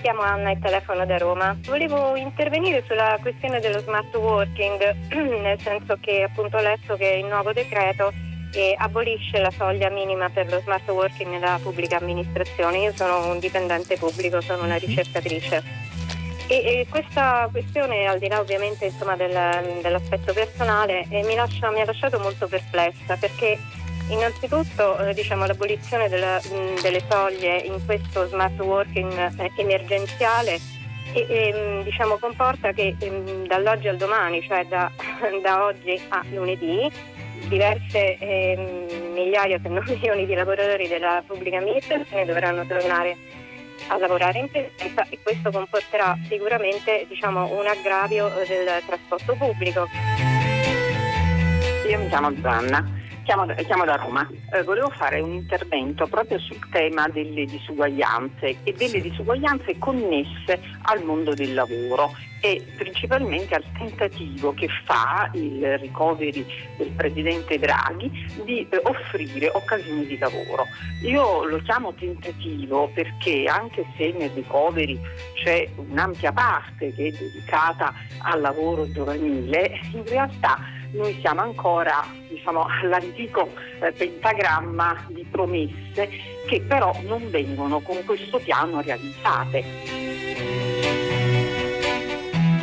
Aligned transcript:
chiamo 0.00 0.22
Anna 0.22 0.50
e 0.50 0.58
telefono 0.58 1.04
da 1.06 1.18
Roma. 1.18 1.56
Volevo 1.66 2.16
intervenire 2.16 2.82
sulla 2.86 3.18
questione 3.20 3.60
dello 3.60 3.80
smart 3.80 4.14
working, 4.16 4.94
nel 5.40 5.60
senso 5.60 5.96
che 6.00 6.22
appunto 6.22 6.56
ho 6.56 6.60
letto 6.60 6.96
che 6.96 7.20
il 7.22 7.26
nuovo 7.26 7.52
decreto 7.52 8.12
eh, 8.52 8.74
abolisce 8.78 9.38
la 9.38 9.50
soglia 9.50 9.90
minima 9.90 10.28
per 10.30 10.50
lo 10.50 10.60
smart 10.60 10.88
working 10.88 11.30
nella 11.30 11.58
pubblica 11.62 11.98
amministrazione. 11.98 12.78
Io 12.78 12.92
sono 12.92 13.30
un 13.30 13.38
dipendente 13.38 13.96
pubblico, 13.96 14.40
sono 14.40 14.64
una 14.64 14.76
ricercatrice. 14.76 15.62
E, 16.48 16.56
e 16.56 16.86
questa 16.88 17.48
questione, 17.50 18.06
al 18.06 18.18
di 18.18 18.26
là 18.26 18.40
ovviamente 18.40 18.86
insomma, 18.86 19.14
del, 19.14 19.80
dell'aspetto 19.82 20.32
personale, 20.32 21.06
eh, 21.08 21.22
mi, 21.22 21.36
lascia, 21.36 21.70
mi 21.70 21.80
ha 21.80 21.84
lasciato 21.84 22.18
molto 22.18 22.48
perplessa 22.48 23.16
perché 23.16 23.56
Innanzitutto 24.10 24.98
eh, 24.98 25.14
diciamo, 25.14 25.46
l'abolizione 25.46 26.08
della, 26.08 26.38
mh, 26.38 26.80
delle 26.82 27.00
soglie 27.08 27.58
in 27.58 27.84
questo 27.86 28.26
smart 28.26 28.58
working 28.58 29.12
eh, 29.38 29.50
emergenziale 29.54 30.58
e, 31.12 31.26
e, 31.28 31.80
diciamo, 31.84 32.18
comporta 32.18 32.72
che 32.72 32.96
mh, 32.98 33.46
dall'oggi 33.46 33.86
al 33.86 33.96
domani, 33.96 34.42
cioè 34.42 34.66
da, 34.66 34.90
da 35.42 35.64
oggi 35.64 36.00
a 36.08 36.24
lunedì, 36.32 36.90
diverse 37.46 38.18
eh, 38.18 38.86
migliaia 39.14 39.60
se 39.62 39.68
non 39.68 39.84
milioni 39.86 40.26
di 40.26 40.34
lavoratori 40.34 40.88
della 40.88 41.22
pubblica 41.24 41.58
amministrazione 41.58 42.24
dovranno 42.24 42.66
tornare 42.66 43.16
a 43.86 43.96
lavorare 43.96 44.40
in 44.40 44.50
presenza 44.50 45.06
e 45.08 45.20
questo 45.22 45.52
comporterà 45.52 46.18
sicuramente 46.28 47.06
diciamo, 47.08 47.56
un 47.56 47.66
aggravio 47.66 48.28
del 48.28 48.82
trasporto 48.86 49.34
pubblico. 49.34 49.86
Io 51.88 51.98
mi 51.98 52.08
chiamo 52.08 52.32
Zanna 52.42 52.98
Chiamo, 53.24 53.46
chiamo, 53.46 53.84
da 53.84 53.96
Roma. 53.96 54.28
Eh, 54.52 54.62
volevo 54.62 54.88
fare 54.90 55.20
un 55.20 55.32
intervento 55.32 56.06
proprio 56.06 56.38
sul 56.38 56.58
tema 56.70 57.06
delle 57.08 57.44
disuguaglianze 57.44 58.56
e 58.64 58.72
delle 58.72 59.00
disuguaglianze 59.00 59.78
connesse 59.78 60.60
al 60.82 61.04
mondo 61.04 61.34
del 61.34 61.54
lavoro 61.54 62.12
e 62.40 62.64
principalmente 62.76 63.54
al 63.54 63.64
tentativo 63.76 64.54
che 64.54 64.68
fa 64.84 65.30
il 65.34 65.78
recovery 65.78 66.44
del 66.78 66.90
Presidente 66.92 67.58
Draghi 67.58 68.10
di 68.44 68.66
eh, 68.68 68.80
offrire 68.84 69.48
occasioni 69.52 70.06
di 70.06 70.18
lavoro. 70.18 70.66
Io 71.02 71.44
lo 71.44 71.58
chiamo 71.58 71.92
tentativo 71.92 72.90
perché 72.94 73.44
anche 73.44 73.84
se 73.96 74.12
nel 74.16 74.30
recovery 74.30 74.98
c'è 75.34 75.68
un'ampia 75.76 76.32
parte 76.32 76.92
che 76.94 77.08
è 77.08 77.10
dedicata 77.10 77.92
al 78.22 78.40
lavoro 78.40 78.90
giovanile, 78.90 79.78
in 79.92 80.04
realtà 80.06 80.78
noi 80.92 81.16
siamo 81.20 81.42
ancora 81.42 82.04
diciamo, 82.28 82.66
all'antico 82.82 83.52
eh, 83.80 83.92
pentagramma 83.92 85.06
di 85.08 85.24
promesse 85.30 86.08
che 86.46 86.60
però 86.66 86.94
non 87.06 87.30
vengono 87.30 87.80
con 87.80 88.02
questo 88.04 88.38
piano 88.38 88.80
realizzate. 88.80 89.64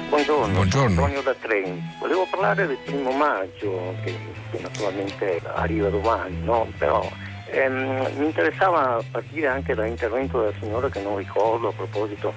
Buongiorno, 0.09 0.53
Buongiorno. 0.53 1.03
Antonio 1.03 1.21
da 1.21 1.35
Treni. 1.35 1.95
Volevo 1.99 2.25
parlare 2.29 2.65
del 2.65 2.77
primo 2.83 3.11
maggio, 3.11 3.93
che, 4.03 4.15
che 4.51 4.59
naturalmente 4.59 5.41
arriva 5.43 5.89
domani, 5.89 6.41
no? 6.43 6.67
però 6.77 7.07
ehm, 7.51 8.13
mi 8.17 8.25
interessava 8.25 9.01
partire 9.11 9.47
anche 9.47 9.75
dall'intervento 9.75 10.39
della 10.39 10.53
signora 10.59 10.89
che 10.89 11.01
non 11.01 11.17
ricordo 11.17 11.67
a 11.67 11.73
proposito 11.73 12.33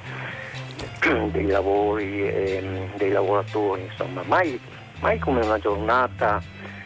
dei 1.30 1.46
lavori 1.46 2.28
e 2.28 2.90
dei 2.96 3.10
lavoratori, 3.10 3.82
insomma, 3.82 4.22
mai 4.26 4.60
mai 5.00 5.18
come 5.18 5.44
una 5.44 5.58
giornata 5.58 6.42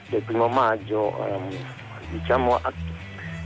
del 0.08 0.22
primo 0.22 0.48
maggio 0.48 1.26
ehm, 1.26 1.48
diciamo, 2.10 2.60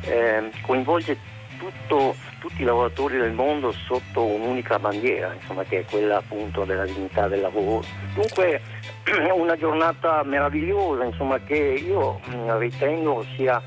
eh, 0.03 0.50
coinvolge 0.62 1.16
tutto, 1.59 2.15
tutti 2.38 2.62
i 2.62 2.65
lavoratori 2.65 3.19
del 3.19 3.32
mondo 3.32 3.72
sotto 3.72 4.25
un'unica 4.25 4.78
bandiera, 4.78 5.34
insomma, 5.34 5.65
che 5.65 5.81
è 5.81 5.84
quella 5.84 6.19
appunto 6.19 6.65
della 6.65 6.84
dignità 6.84 7.26
del 7.28 7.41
lavoro. 7.41 7.84
Dunque 8.15 8.60
una 9.34 9.56
giornata 9.56 10.22
meravigliosa 10.22 11.04
insomma, 11.04 11.38
che 11.41 11.56
io 11.56 12.20
mm, 12.31 12.59
ritengo 12.59 13.25
sia 13.37 13.60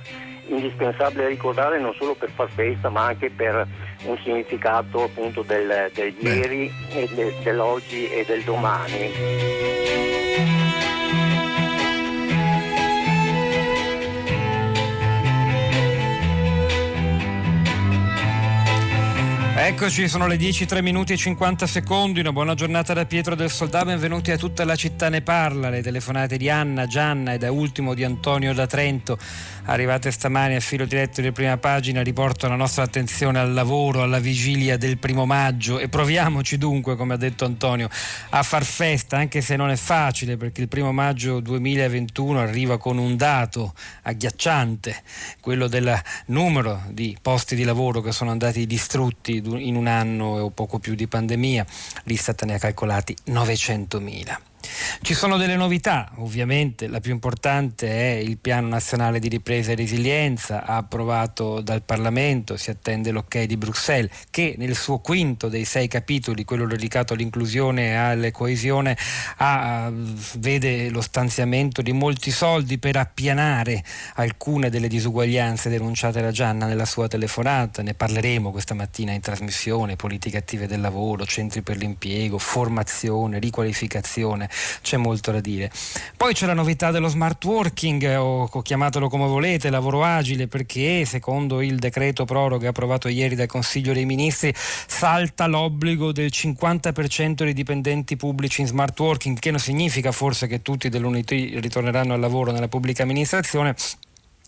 indispensabile 0.47 1.27
ricordare 1.27 1.79
non 1.79 1.93
solo 1.93 2.13
per 2.15 2.29
far 2.31 2.49
festa 2.49 2.89
ma 2.89 3.05
anche 3.05 3.29
per 3.29 3.65
un 4.03 4.17
significato 4.23 5.03
appunto 5.03 5.43
del, 5.43 5.89
del 5.93 6.13
ieri, 6.19 6.71
e 6.89 7.07
de, 7.13 7.33
dell'oggi 7.43 8.09
e 8.09 8.25
del 8.25 8.41
domani. 8.43 10.10
Eccoci, 19.53 20.07
sono 20.07 20.27
le 20.27 20.37
10, 20.37 20.65
3 20.65 20.81
minuti 20.81 21.11
e 21.11 21.17
50 21.17 21.67
secondi. 21.67 22.21
Una 22.21 22.31
buona 22.31 22.55
giornata 22.55 22.93
da 22.93 23.05
Pietro 23.05 23.35
del 23.35 23.51
Soldà. 23.51 23.83
Benvenuti 23.83 24.31
a 24.31 24.37
tutta 24.37 24.63
la 24.63 24.75
città 24.75 25.09
ne 25.09 25.21
parla. 25.21 25.69
Le 25.69 25.81
telefonate 25.81 26.37
di 26.37 26.49
Anna, 26.49 26.87
Gianna 26.87 27.33
e 27.33 27.37
da 27.37 27.51
ultimo 27.51 27.93
di 27.93 28.05
Antonio 28.05 28.53
da 28.53 28.65
Trento, 28.65 29.19
arrivate 29.65 30.09
stamani 30.09 30.55
a 30.55 30.61
filo 30.61 30.85
diretto 30.85 31.19
di 31.19 31.33
prima 31.33 31.57
pagina, 31.57 32.01
riportano 32.01 32.53
la 32.53 32.59
nostra 32.59 32.83
attenzione 32.83 33.39
al 33.39 33.53
lavoro, 33.53 34.03
alla 34.03 34.19
vigilia 34.19 34.77
del 34.77 34.97
primo 34.97 35.25
maggio 35.25 35.79
e 35.79 35.89
proviamoci 35.89 36.57
dunque, 36.57 36.95
come 36.95 37.15
ha 37.15 37.17
detto 37.17 37.43
Antonio, 37.43 37.89
a 38.29 38.43
far 38.43 38.63
festa, 38.63 39.17
anche 39.17 39.41
se 39.41 39.57
non 39.57 39.69
è 39.69 39.75
facile, 39.75 40.37
perché 40.37 40.61
il 40.61 40.69
primo 40.69 40.93
maggio 40.93 41.41
2021 41.41 42.39
arriva 42.39 42.77
con 42.77 42.97
un 42.97 43.17
dato 43.17 43.73
agghiacciante, 44.03 45.03
quello 45.41 45.67
del 45.67 45.93
numero 46.27 46.83
di 46.89 47.17
posti 47.21 47.55
di 47.55 47.65
lavoro 47.65 47.99
che 47.99 48.13
sono 48.13 48.31
andati 48.31 48.65
distrutti 48.65 49.40
in 49.45 49.75
un 49.75 49.87
anno 49.87 50.39
o 50.39 50.49
poco 50.49 50.79
più 50.79 50.95
di 50.95 51.07
pandemia, 51.07 51.65
l'Istat 52.03 52.43
ne 52.43 52.55
ha 52.55 52.59
calcolati 52.59 53.15
900.000. 53.27 54.50
Ci 54.99 55.13
sono 55.13 55.37
delle 55.37 55.55
novità, 55.55 56.11
ovviamente 56.17 56.87
la 56.87 56.99
più 56.99 57.11
importante 57.11 57.87
è 57.87 58.17
il 58.17 58.37
Piano 58.37 58.67
Nazionale 58.67 59.19
di 59.19 59.29
Ripresa 59.29 59.71
e 59.71 59.75
Resilienza, 59.75 60.65
approvato 60.65 61.61
dal 61.61 61.81
Parlamento, 61.81 62.57
si 62.57 62.69
attende 62.69 63.11
l'ok 63.11 63.43
di 63.43 63.57
Bruxelles, 63.57 64.11
che 64.29 64.55
nel 64.57 64.75
suo 64.75 64.99
quinto 64.99 65.47
dei 65.47 65.65
sei 65.65 65.87
capitoli, 65.87 66.43
quello 66.43 66.67
dedicato 66.67 67.13
all'inclusione 67.13 67.87
e 67.87 67.93
alla 67.93 68.31
coesione, 68.31 68.97
ha, 69.37 69.91
vede 70.37 70.89
lo 70.89 71.01
stanziamento 71.01 71.81
di 71.81 71.93
molti 71.93 72.29
soldi 72.29 72.77
per 72.77 72.97
appianare 72.97 73.83
alcune 74.15 74.69
delle 74.69 74.87
disuguaglianze 74.87 75.69
denunciate 75.69 76.21
da 76.21 76.31
Gianna 76.31 76.65
nella 76.65 76.85
sua 76.85 77.07
telefonata, 77.07 77.81
ne 77.81 77.93
parleremo 77.93 78.51
questa 78.51 78.73
mattina 78.73 79.13
in 79.13 79.21
trasmissione, 79.21 79.95
politiche 79.95 80.37
attive 80.37 80.67
del 80.67 80.81
lavoro, 80.81 81.25
centri 81.25 81.61
per 81.61 81.77
l'impiego, 81.77 82.37
formazione, 82.37 83.39
riqualificazione 83.39 84.49
c'è 84.81 84.97
molto 84.97 85.31
da 85.31 85.39
dire. 85.39 85.71
Poi 86.17 86.33
c'è 86.33 86.45
la 86.45 86.53
novità 86.53 86.91
dello 86.91 87.07
smart 87.07 87.43
working, 87.45 88.03
o, 88.17 88.49
o 88.51 88.61
chiamatelo 88.61 89.09
come 89.09 89.27
volete, 89.27 89.69
lavoro 89.69 90.03
agile, 90.03 90.47
perché 90.47 91.05
secondo 91.05 91.61
il 91.61 91.77
decreto 91.77 92.25
proroga 92.25 92.69
approvato 92.69 93.07
ieri 93.07 93.35
dal 93.35 93.47
Consiglio 93.47 93.93
dei 93.93 94.05
Ministri 94.05 94.53
salta 94.55 95.47
l'obbligo 95.47 96.11
del 96.11 96.29
50% 96.33 97.43
dei 97.43 97.53
dipendenti 97.53 98.15
pubblici 98.15 98.61
in 98.61 98.67
smart 98.67 98.99
working, 98.99 99.39
che 99.39 99.51
non 99.51 99.59
significa 99.59 100.11
forse 100.11 100.47
che 100.47 100.61
tutti 100.61 100.89
dell'unità 100.89 101.35
ritorneranno 101.35 102.13
al 102.13 102.19
lavoro 102.19 102.51
nella 102.51 102.67
pubblica 102.67 103.03
amministrazione 103.03 103.75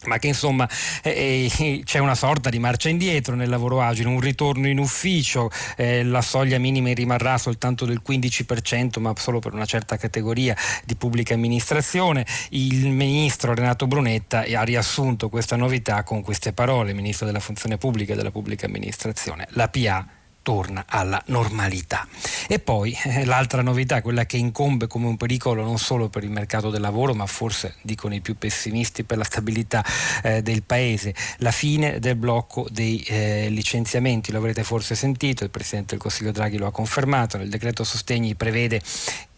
ma 0.06 0.18
che 0.18 0.28
insomma 0.28 0.68
eh, 1.02 1.50
eh, 1.58 1.82
c'è 1.86 2.00
una 2.00 2.16
sorta 2.16 2.50
di 2.50 2.60
marcia 2.60 2.90
indietro 2.90 3.36
nel 3.36 3.50
lavoro 3.50 3.82
agile, 3.82 4.10
un 4.10 4.20
ritorno 4.20 4.68
in 4.68 4.80
ufficio, 4.80 5.50
eh, 5.78 6.04
la 6.04 6.22
soglia 6.22 6.58
minima 6.58 6.94
rimarrà 6.94 7.38
soltanto 7.38 7.86
del 7.86 8.02
15%, 8.06 9.00
ma 9.00 9.14
solo 9.18 9.40
per 9.40 9.54
una 9.54 9.66
certa 9.66 9.98
categoria 9.98 10.56
di 10.84 10.96
pubblica 10.96 11.34
amministrazione. 11.34 12.26
Il 12.50 12.90
ministro 12.90 13.54
Renato 13.54 13.88
Brunetta 13.88 14.40
ha 14.40 14.64
riassunto 14.64 15.30
questa 15.30 15.56
novità 15.56 16.04
con 16.04 16.22
queste 16.22 16.54
parole, 16.54 16.94
ministro 16.94 17.26
della 17.26 17.40
funzione 17.40 17.78
pubblica 17.78 18.14
e 18.14 18.16
della 18.16 18.32
pubblica 18.32 18.66
amministrazione. 18.66 19.48
La 19.52 19.70
PA 19.70 20.22
torna 20.44 20.84
alla 20.88 21.20
normalità. 21.28 22.08
E 22.48 22.60
poi 22.60 22.96
eh, 23.04 23.26
l'altra 23.26 23.64
novità, 23.64 24.02
quella 24.04 24.26
che 24.26 24.38
incombe 24.38 24.86
come 24.86 25.08
un 25.08 25.18
pericolo 25.18 25.64
non 25.64 25.80
solo 25.80 26.10
per 26.10 26.24
il 26.24 26.30
mercato 26.30 26.70
del 26.70 26.82
lavoro, 26.82 27.16
ma 27.16 27.26
forse 27.26 27.76
dicono 27.82 28.14
i 28.14 28.22
più 28.22 28.38
pessimisti 28.38 29.04
per 29.04 29.18
la 29.18 29.24
stabilità 29.24 29.84
eh, 30.22 30.44
del 30.44 30.62
paese, 30.64 31.16
la 31.38 31.52
fine 31.52 32.00
del 32.00 32.16
blocco 32.16 32.68
dei 32.70 33.02
eh, 33.08 33.50
licenziamenti. 33.50 34.32
Lo 34.32 34.38
avrete 34.38 34.64
forse 34.64 34.94
sentito, 34.94 35.44
il 35.44 35.50
Presidente 35.50 35.92
del 35.92 36.00
Consiglio 36.00 36.32
Draghi 36.32 36.58
lo 36.58 36.68
ha 36.68 36.72
confermato, 36.72 37.38
nel 37.38 37.50
decreto 37.50 37.84
sostegni 37.84 38.36
prevede 38.36 38.82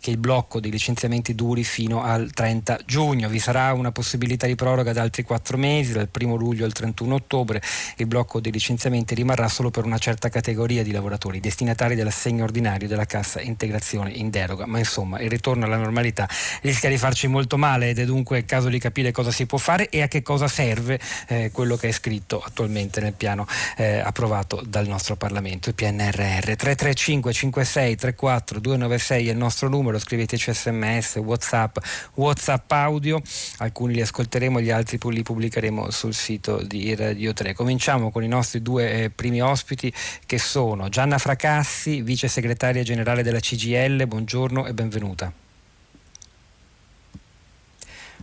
che 0.06 0.12
il 0.12 0.18
blocco 0.18 0.60
dei 0.60 0.70
licenziamenti 0.70 1.34
duri 1.34 1.64
fino 1.64 2.04
al 2.04 2.30
30 2.32 2.82
giugno. 2.86 3.28
Vi 3.28 3.40
sarà 3.40 3.74
una 3.74 3.92
possibilità 3.92 4.46
di 4.46 4.54
proroga 4.54 4.94
da 4.94 5.02
altri 5.02 5.24
quattro 5.24 5.58
mesi, 5.58 5.94
dal 5.94 6.08
1 6.16 6.36
luglio 6.36 6.64
al 6.64 6.74
31 6.74 7.16
ottobre. 7.16 7.60
Il 7.98 8.06
blocco 8.06 8.40
dei 8.40 8.52
licenziamenti 8.52 9.16
rimarrà 9.16 9.48
solo 9.48 9.72
per 9.72 9.84
una 9.84 9.98
certa 9.98 10.30
categoria 10.30 10.84
di 10.84 10.92
lavoratori, 10.92 11.40
destinatari 11.40 11.96
dell'assegno 11.96 12.44
ordinario 12.44 12.88
della 12.88 13.06
cassa 13.06 13.42
integrazione 13.42 14.12
in 14.12 14.30
deroga. 14.30 14.68
Ma 14.68 14.78
insomma, 14.78 15.20
il 15.22 15.30
ritorno 15.32 15.66
alla 15.66 15.78
normalità 15.78 16.30
rischia 16.62 16.90
di 16.90 17.00
farci 17.00 17.26
molto 17.26 17.58
male 17.58 17.90
ed 17.90 17.98
è 17.98 18.06
dunque 18.06 18.38
il 18.38 18.46
caso 18.46 18.70
di 18.70 18.78
capire 18.78 19.12
cosa 19.12 19.32
si 19.32 19.48
può 19.48 19.58
fare 19.58 19.90
e 19.90 20.04
a 20.04 20.08
che 20.08 20.22
cosa 20.22 20.48
serve 20.48 21.00
eh, 21.30 21.50
quello 21.52 21.78
che 21.78 21.88
è 21.88 21.92
scritto 21.92 22.44
attualmente 22.46 23.02
nel 23.02 23.14
piano 23.14 23.48
eh, 23.76 23.98
approvato 23.98 24.62
dal 24.64 24.86
nostro 24.86 25.16
Parlamento, 25.16 25.70
il 25.70 25.74
PNRR. 25.74 26.56
335 26.56 27.34
56 27.34 27.96
34 27.96 28.60
296 28.60 29.28
è 29.30 29.32
il 29.32 29.38
nostro 29.38 29.68
numero, 29.68 29.94
scriveteci 30.00 30.54
sms, 30.54 31.18
whatsapp, 31.18 31.78
whatsapp 32.16 32.72
audio, 32.72 33.22
alcuni 33.60 33.94
li 33.94 34.02
ascolteremo, 34.02 34.60
gli 34.62 34.72
altri 34.72 35.00
li 35.12 35.24
pubblicheremo 35.24 35.90
sul 35.92 36.14
sito 36.14 36.62
di 36.64 36.96
Radio 36.96 37.34
3. 37.34 37.54
Cominciamo 37.54 38.12
con 38.12 38.24
i 38.24 38.28
nostri 38.28 38.62
due 38.62 39.04
eh, 39.04 39.10
primi 39.10 39.42
ospiti 39.42 39.94
che 40.26 40.38
sono 40.38 40.90
Gianna 40.90 41.18
Fracassi, 41.18 42.02
vice 42.02 42.28
segretaria 42.28 42.84
generale 42.84 43.24
della 43.24 43.40
CGL, 43.40 44.08
buongiorno 44.08 44.66
e 44.66 44.74
benvenuta. 44.74 45.32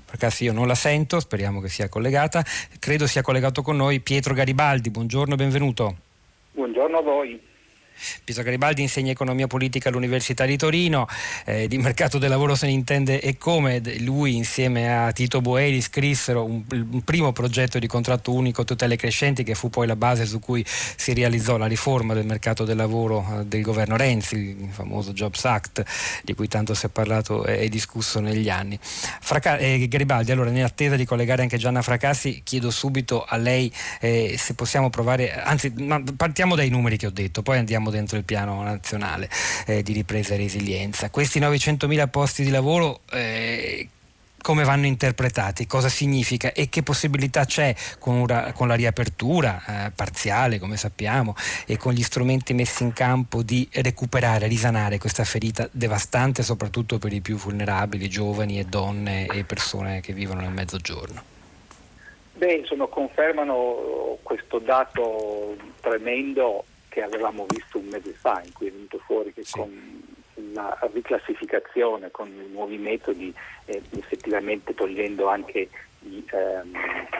Fracassi 0.04 0.44
io 0.44 0.52
non 0.52 0.66
la 0.66 0.74
sento, 0.74 1.20
speriamo 1.20 1.60
che 1.60 1.68
sia 1.68 1.88
collegata, 1.88 2.44
credo 2.78 3.06
sia 3.06 3.22
collegato 3.22 3.62
con 3.62 3.76
noi 3.76 4.00
Pietro 4.00 4.34
Garibaldi, 4.34 4.90
buongiorno 4.90 5.34
e 5.34 5.36
benvenuto. 5.36 5.96
Buongiorno 6.52 6.98
a 6.98 7.02
voi. 7.02 7.50
Pietro 8.24 8.42
Garibaldi 8.42 8.82
insegna 8.82 9.10
economia 9.10 9.46
politica 9.46 9.88
all'Università 9.88 10.44
di 10.44 10.56
Torino, 10.56 11.06
eh, 11.44 11.68
di 11.68 11.78
mercato 11.78 12.18
del 12.18 12.30
lavoro 12.30 12.54
se 12.54 12.66
ne 12.66 12.72
intende 12.72 13.20
e 13.20 13.36
come. 13.38 13.80
Lui 14.00 14.36
insieme 14.36 14.92
a 14.92 15.12
Tito 15.12 15.40
Boeri 15.40 15.80
scrissero 15.80 16.44
un, 16.44 16.62
un, 16.70 17.02
primo 17.02 17.32
progetto 17.32 17.78
di 17.78 17.86
contratto 17.86 18.32
unico 18.32 18.64
tutele 18.64 18.96
crescenti 18.96 19.44
che 19.44 19.54
fu 19.54 19.70
poi 19.70 19.86
la 19.86 19.96
base 19.96 20.26
su 20.26 20.38
cui 20.38 20.64
si 20.66 21.12
realizzò 21.14 21.56
la 21.56 21.66
riforma 21.66 22.14
del 22.14 22.26
mercato 22.26 22.64
del 22.64 22.76
lavoro 22.76 23.40
eh, 23.40 23.44
del 23.44 23.62
governo 23.62 23.96
Renzi, 23.96 24.36
il 24.36 24.68
famoso 24.70 25.12
Jobs 25.12 25.44
Act 25.44 25.84
di 26.22 26.34
cui 26.34 26.48
tanto 26.48 26.74
si 26.74 26.86
è 26.86 26.88
parlato 26.88 27.44
e 27.44 27.68
discusso 27.68 28.20
negli 28.20 28.48
anni. 28.48 28.78
Fraca- 28.82 29.58
eh, 29.58 29.86
Garibaldi, 29.88 30.32
allora 30.32 30.50
nell'attesa 30.50 30.96
di 30.96 31.04
collegare 31.04 31.42
anche 31.42 31.56
Gianna 31.56 31.82
Fracassi 31.82 32.42
chiedo 32.44 32.70
subito 32.70 33.24
a 33.24 33.36
lei 33.36 33.72
eh, 34.00 34.36
se 34.38 34.54
possiamo 34.54 34.90
provare, 34.90 35.32
anzi 35.32 35.72
partiamo 36.16 36.54
dai 36.54 36.68
numeri 36.68 36.96
che 36.96 37.06
ho 37.06 37.10
detto, 37.10 37.42
poi 37.42 37.58
andiamo 37.58 37.90
dentro 37.92 38.16
il 38.18 38.24
piano 38.24 38.62
nazionale 38.62 39.30
eh, 39.66 39.82
di 39.82 39.92
ripresa 39.92 40.34
e 40.34 40.38
resilienza. 40.38 41.10
Questi 41.10 41.38
900.000 41.38 42.08
posti 42.08 42.42
di 42.42 42.50
lavoro 42.50 43.02
eh, 43.12 43.88
come 44.42 44.64
vanno 44.64 44.86
interpretati, 44.86 45.66
cosa 45.66 45.88
significa 45.88 46.52
e 46.52 46.68
che 46.68 46.82
possibilità 46.82 47.46
c'è 47.46 47.74
con, 47.98 48.16
una, 48.16 48.52
con 48.52 48.68
la 48.68 48.74
riapertura 48.74 49.62
eh, 49.86 49.90
parziale, 49.92 50.58
come 50.58 50.76
sappiamo, 50.76 51.34
e 51.64 51.78
con 51.78 51.94
gli 51.94 52.02
strumenti 52.02 52.52
messi 52.52 52.82
in 52.82 52.92
campo 52.92 53.42
di 53.42 53.66
recuperare, 53.72 54.48
risanare 54.48 54.98
questa 54.98 55.24
ferita 55.24 55.66
devastante, 55.70 56.42
soprattutto 56.42 56.98
per 56.98 57.12
i 57.12 57.20
più 57.20 57.36
vulnerabili, 57.36 58.08
giovani 58.08 58.58
e 58.58 58.64
donne 58.64 59.26
e 59.26 59.44
persone 59.44 60.00
che 60.00 60.12
vivono 60.12 60.40
nel 60.40 60.50
mezzogiorno. 60.50 61.30
Beh, 62.34 62.54
insomma, 62.54 62.86
confermano 62.86 64.18
questo 64.22 64.58
dato 64.58 65.56
tremendo 65.80 66.64
che 66.92 67.02
avevamo 67.02 67.46
visto 67.48 67.78
un 67.78 67.86
mese 67.86 68.12
fa, 68.12 68.42
in 68.44 68.52
cui 68.52 68.66
è 68.66 68.70
venuto 68.70 68.98
fuori 68.98 69.32
che 69.32 69.44
sì. 69.44 69.56
con 69.56 70.02
la 70.52 70.78
riclassificazione, 70.92 72.10
con 72.10 72.28
i 72.28 72.52
nuovi 72.52 72.76
metodi, 72.76 73.32
eh, 73.64 73.80
effettivamente 73.96 74.74
togliendo 74.74 75.26
anche 75.26 75.70
i, 76.00 76.22
ehm, 76.30 76.76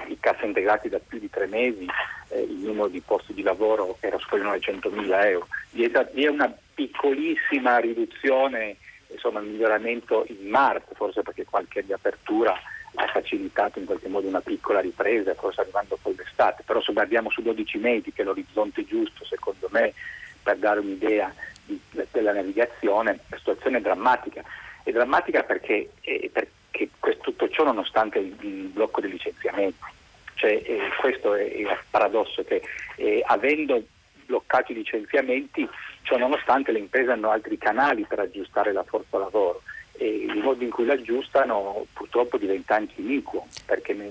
i 0.09 0.19
cassa 0.21 0.45
integrati 0.45 0.91
da 0.91 0.99
più 0.99 1.19
di 1.19 1.31
tre 1.31 1.47
mesi, 1.47 1.87
eh, 2.29 2.43
il 2.43 2.59
numero 2.59 2.89
di 2.89 3.01
posti 3.01 3.33
di 3.33 3.41
lavoro 3.41 3.97
era 4.01 4.19
superiore 4.19 4.59
a 4.59 4.73
900.000 4.73 5.27
euro. 5.27 5.49
Vi 5.71 5.85
è, 5.85 6.29
una 6.29 6.55
piccolissima 6.75 7.79
riduzione, 7.79 8.77
insomma, 9.09 9.41
miglioramento 9.41 10.27
in 10.29 10.49
marzo, 10.49 10.89
forse 10.95 11.23
perché 11.23 11.47
qualche 11.47 11.81
riapertura 11.81 12.55
ha 12.95 13.07
facilitato 13.07 13.79
in 13.79 13.87
qualche 13.87 14.09
modo 14.09 14.29
una 14.29 14.41
piccola 14.41 14.81
ripresa, 14.81 15.35
forse 15.35 15.63
arrivando 15.63 15.99
poi 16.01 16.15
l'estate, 16.15 16.63
però 16.65 16.81
se 16.81 16.93
guardiamo 16.93 17.31
su 17.31 17.43
12 17.43 17.79
mesi, 17.79 18.13
che 18.13 18.23
è 18.23 18.25
l'orizzonte 18.25 18.85
giusto 18.85 19.25
secondo 19.25 19.69
me 19.71 19.93
per 20.43 20.59
dare 20.59 20.81
un'idea 20.81 21.33
di, 21.65 21.81
della 22.11 22.33
navigazione, 22.33 23.21
la 23.29 23.37
situazione 23.37 23.79
è 23.79 23.81
drammatica. 23.81 24.43
È 24.83 24.91
drammatica 24.91 25.43
perché, 25.45 25.91
eh, 26.01 26.31
perché 26.33 26.89
questo, 26.99 27.23
tutto 27.23 27.49
ciò 27.49 27.65
nonostante 27.65 28.19
il, 28.19 28.37
il 28.41 28.69
blocco 28.69 29.01
dei 29.01 29.11
licenziamenti. 29.11 29.85
Cioè, 30.35 30.51
eh, 30.51 30.79
questo 30.99 31.35
è, 31.35 31.43
il 31.43 31.69
paradosso 31.89 32.43
che 32.43 32.63
eh, 32.97 33.23
avendo 33.25 33.83
bloccato 34.27 34.73
i 34.73 34.77
licenziamenti, 34.77 35.69
ciò 36.03 36.17
nonostante 36.17 36.73
le 36.73 36.81
imprese 36.81 37.13
hanno 37.13 37.31
altri 37.31 37.59
canali 37.59 38.05
per 38.05 38.19
aggiustare 38.19 38.73
la 38.73 38.83
forza 38.83 39.19
lavoro 39.19 39.63
e 39.93 40.07
il 40.07 40.39
modo 40.39 40.65
in 40.65 40.71
cui 40.71 40.85
l'aggiustano 40.85 41.87
purtroppo 41.93 42.39
diventa 42.39 42.75
anche 42.75 43.01
iniquo 43.01 43.47
perché 43.67 43.93
ne, 43.93 44.11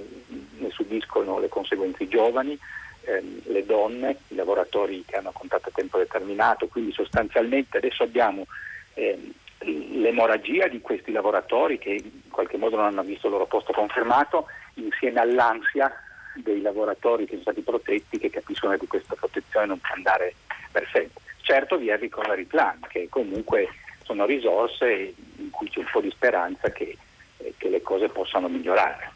ne 0.57 0.69
subiscono 0.69 1.39
le 1.39 1.49
conseguenze 1.49 2.03
i 2.03 2.07
giovani, 2.07 2.57
ehm, 3.01 3.41
le 3.45 3.65
donne, 3.65 4.17
i 4.29 4.35
lavoratori 4.35 5.03
che 5.05 5.17
hanno 5.17 5.31
contratto 5.31 5.69
a 5.69 5.73
tempo 5.73 5.97
determinato, 5.97 6.67
quindi 6.67 6.91
sostanzialmente 6.91 7.77
adesso 7.77 8.03
abbiamo 8.03 8.45
ehm, 8.93 9.33
l'emorragia 9.63 10.67
di 10.67 10.81
questi 10.81 11.11
lavoratori 11.11 11.77
che 11.77 11.91
in 11.91 12.29
qualche 12.29 12.57
modo 12.57 12.77
non 12.77 12.85
hanno 12.85 13.03
visto 13.03 13.27
il 13.27 13.33
loro 13.33 13.45
posto 13.45 13.73
confermato 13.73 14.47
insieme 14.75 15.19
all'ansia 15.19 15.91
dei 16.35 16.61
lavoratori 16.61 17.25
che 17.25 17.31
sono 17.31 17.41
stati 17.41 17.61
protetti 17.61 18.17
che 18.17 18.29
capiscono 18.29 18.77
che 18.77 18.87
questa 18.87 19.15
protezione 19.15 19.65
non 19.65 19.79
può 19.79 19.93
andare 19.93 20.33
per 20.71 20.87
sempre. 20.91 21.21
Certo 21.41 21.77
vi 21.77 21.89
è 21.89 21.93
il 21.93 21.99
recovery 21.99 22.45
plan 22.45 22.79
che 22.87 23.07
comunque 23.09 23.67
sono 24.11 24.25
risorse 24.25 25.13
in 25.37 25.49
cui 25.49 25.69
c'è 25.69 25.79
un 25.79 25.87
po' 25.91 26.01
di 26.01 26.11
speranza 26.11 26.69
che, 26.71 26.97
eh, 27.37 27.53
che 27.57 27.69
le 27.69 27.81
cose 27.81 28.09
possano 28.09 28.49
migliorare. 28.49 29.11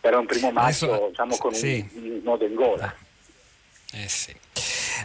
Però 0.00 0.16
è 0.16 0.20
un 0.20 0.26
primo 0.26 0.52
maggio 0.52 0.86
Adesso, 0.92 1.06
diciamo, 1.08 1.36
con 1.36 1.54
sì. 1.54 1.88
un, 1.94 2.02
un 2.04 2.20
nodo 2.22 2.46
in 2.46 2.54
gola. 2.54 2.94
Eh 3.92 4.08
sì. 4.08 4.34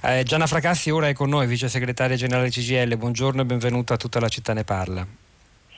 Eh, 0.03 0.23
Gianna 0.23 0.45
Fracassi 0.45 0.91
ora 0.91 1.07
è 1.07 1.13
con 1.13 1.29
noi, 1.29 1.47
vice 1.47 1.67
segretaria 1.67 2.15
generale 2.15 2.49
CGL. 2.49 2.95
Buongiorno 2.95 3.41
e 3.41 3.45
benvenuta 3.45 3.95
a 3.95 3.97
tutta 3.97 4.19
la 4.19 4.27
città 4.27 4.53
ne 4.53 4.63
parla. 4.63 5.05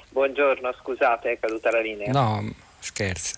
Buongiorno, 0.10 0.74
scusate, 0.82 1.32
è 1.32 1.40
caduta 1.40 1.72
la 1.72 1.80
linea. 1.80 2.12
No, 2.12 2.54
scherza. 2.80 3.36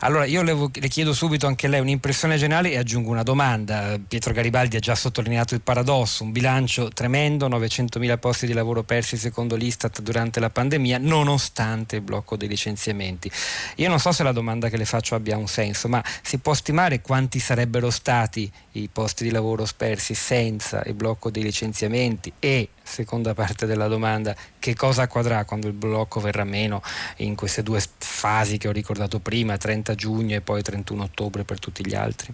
Allora 0.00 0.24
io 0.24 0.42
le, 0.42 0.54
le, 0.72 0.88
chiedo 0.88 1.12
subito 1.12 1.46
anche 1.46 1.68
lei 1.68 1.80
un'impressione 1.80 2.36
generale 2.36 2.70
e 2.72 2.78
aggiungo 2.78 3.10
una 3.10 3.22
domanda. 3.22 3.98
Pietro 4.06 4.32
Garibaldi 4.32 4.76
ha 4.76 4.80
già 4.80 4.94
sottolineato 4.94 5.54
il 5.54 5.60
paradosso, 5.60 6.24
un 6.24 6.32
bilancio 6.32 6.88
tremendo, 6.88 7.48
900.000 7.48 8.18
posti 8.18 8.46
di 8.46 8.52
lavoro 8.52 8.82
persi 8.82 9.16
secondo 9.16 9.56
l'Istat 9.56 10.00
durante 10.00 10.40
la 10.40 10.50
pandemia, 10.50 10.98
nonostante 10.98 11.96
il 11.96 12.02
blocco 12.02 12.36
dei 12.36 12.48
licenziamenti. 12.48 13.30
Io 13.76 13.88
non 13.88 13.98
so 13.98 14.12
se 14.12 14.22
la 14.22 14.32
domanda 14.32 14.68
che 14.68 14.76
le 14.76 14.84
faccio 14.84 15.14
abbia 15.14 15.36
un 15.36 15.48
senso, 15.48 15.88
ma 15.88 16.02
si 16.22 16.38
può 16.38 16.54
stimare 16.54 17.00
quanti 17.00 17.38
sarebbero 17.38 17.90
stati 17.90 18.50
i 18.72 18.88
posti 18.88 19.24
di 19.24 19.30
lavoro 19.30 19.66
persi 19.76 20.14
senza 20.14 20.82
il 20.86 20.94
blocco 20.94 21.30
dei 21.30 21.42
licenziamenti 21.42 22.32
e 22.38 22.68
seconda 22.82 23.34
parte 23.34 23.66
della 23.66 23.88
domanda, 23.88 24.34
che 24.58 24.74
cosa 24.74 25.02
accadrà 25.02 25.44
quando 25.44 25.66
il 25.66 25.72
blocco 25.72 26.20
verrà 26.20 26.44
meno 26.44 26.82
in 27.18 27.34
queste 27.34 27.62
due 27.62 27.82
fasi 27.98 28.58
che 28.58 28.68
ho 28.68 28.72
ricordato 28.72 29.18
prima, 29.18 29.56
30 29.56 29.81
giugno 29.94 30.36
e 30.36 30.40
poi 30.40 30.62
31 30.62 31.02
ottobre 31.02 31.44
per 31.44 31.58
tutti 31.58 31.86
gli 31.86 31.94
altri? 31.94 32.32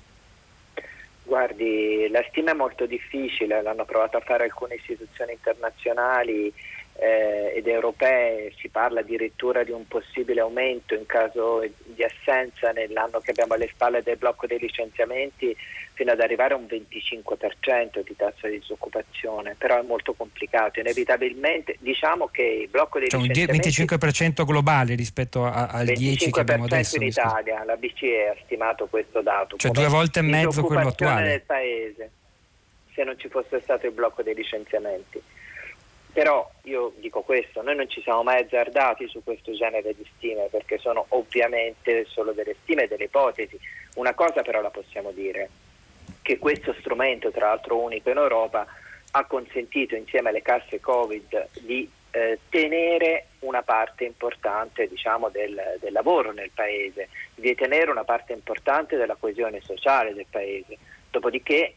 Guardi, 1.25 2.09
la 2.11 2.25
stima 2.29 2.53
è 2.53 2.55
molto 2.55 2.87
difficile, 2.87 3.61
l'hanno 3.61 3.85
provato 3.85 4.17
a 4.17 4.21
fare 4.21 4.45
alcune 4.45 4.77
istituzioni 4.77 5.33
internazionali 5.33 6.53
eh, 7.01 7.53
ed 7.55 7.69
europee, 7.69 8.53
si 8.59 8.69
parla 8.69 9.01
addirittura 9.01 9.63
di 9.63 9.71
un 9.71 9.87
possibile 9.87 10.41
aumento 10.41 10.95
in 10.95 11.07
caso 11.07 11.63
di 11.85 12.03
assenza 12.03 12.73
nell'anno 12.73 13.21
che 13.21 13.31
abbiamo 13.31 13.55
alle 13.55 13.69
spalle 13.69 14.03
del 14.03 14.17
blocco 14.17 14.49
dei 14.49 14.59
licenziamenti 14.59 15.57
fino 15.95 16.11
ad 16.11 16.21
arrivare 16.21 16.55
a 16.55 16.57
un 16.57 16.67
25% 16.69 18.03
di 18.05 18.17
tasso 18.17 18.49
di 18.49 18.59
disoccupazione, 18.59 19.55
però 19.57 19.79
è 19.79 19.83
molto 19.83 20.13
complicato, 20.15 20.81
inevitabilmente 20.81 21.77
diciamo 21.79 22.29
che 22.29 22.43
il 22.43 22.69
blocco 22.69 22.99
dei 22.99 23.09
cioè 23.09 23.21
licenziamenti... 23.21 23.83
un 23.83 23.97
25% 23.97 24.45
globale 24.45 24.95
rispetto 24.97 25.45
a, 25.45 25.67
al 25.67 25.87
10% 25.87 26.31
che 26.31 26.41
abbiamo 26.41 26.65
adesso. 26.65 26.97
in 26.97 27.03
Italia, 27.03 27.63
la 27.65 27.77
BCE 27.77 28.29
ha 28.29 28.37
stimato 28.45 28.87
questo 28.87 29.23
dato. 29.23 29.57
Cioè 29.57 29.71
due 29.71 29.89
volte 29.89 30.19
e 30.19 30.23
mezzo 30.23 30.63
quello 30.63 30.89
attuale. 30.89 31.29
nel 31.29 31.43
paese, 31.43 32.11
se 32.93 33.05
non 33.05 33.17
ci 33.19 33.29
fosse 33.29 33.61
stato 33.61 33.87
il 33.87 33.93
blocco 33.93 34.23
dei 34.23 34.35
licenziamenti. 34.35 35.23
Però 36.19 36.51
io 36.65 36.95
dico 36.97 37.21
questo, 37.21 37.63
noi 37.63 37.77
non 37.77 37.89
ci 37.89 38.03
siamo 38.03 38.25
mai 38.25 38.43
azzardati 38.43 39.07
su 39.07 39.23
questo 39.23 39.53
genere 39.53 39.95
di 39.95 40.05
stime 40.17 40.49
perché 40.51 40.77
sono 40.79 41.07
ovviamente 41.11 42.07
solo 42.07 42.33
delle 42.33 42.57
stime, 42.61 42.89
delle 42.89 43.05
ipotesi. 43.05 43.57
Una 43.95 44.15
cosa 44.15 44.43
però 44.43 44.61
la 44.61 44.71
possiamo 44.71 45.13
dire, 45.13 45.49
che 46.21 46.39
questo 46.39 46.75
strumento, 46.81 47.31
tra 47.31 47.47
l'altro 47.47 47.79
unico 47.79 48.11
in 48.11 48.17
Europa, 48.17 48.67
ha 49.13 49.25
consentito 49.27 49.95
insieme 49.95 50.31
alle 50.31 50.43
casse 50.43 50.81
Covid 50.81 51.51
di 51.61 51.89
eh, 52.11 52.41
tenere 52.49 53.27
una 53.39 53.63
parte 53.63 54.03
importante 54.03 54.89
diciamo, 54.89 55.29
del, 55.29 55.77
del, 55.79 55.93
lavoro 55.93 56.33
nel 56.33 56.51
paese, 56.53 57.11
di 57.37 57.55
tenere 57.55 57.93
una 57.93 58.03
parte 58.03 58.33
importante 58.33 58.97
della 58.97 59.15
coesione 59.15 59.61
sociale 59.61 60.15
del 60.15 60.27
paese. 60.29 60.79
Dopodiché 61.11 61.75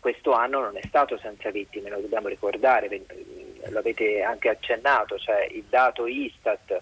questo 0.00 0.32
anno 0.32 0.60
non 0.60 0.76
è 0.76 0.82
stato 0.86 1.18
senza 1.18 1.50
vittime, 1.50 1.90
lo 1.90 2.00
dobbiamo 2.00 2.28
ricordare, 2.28 3.04
lo 3.68 3.78
avete 3.78 4.22
anche 4.22 4.48
accennato, 4.48 5.18
cioè 5.18 5.46
il 5.50 5.64
dato 5.68 6.06
Istat 6.06 6.80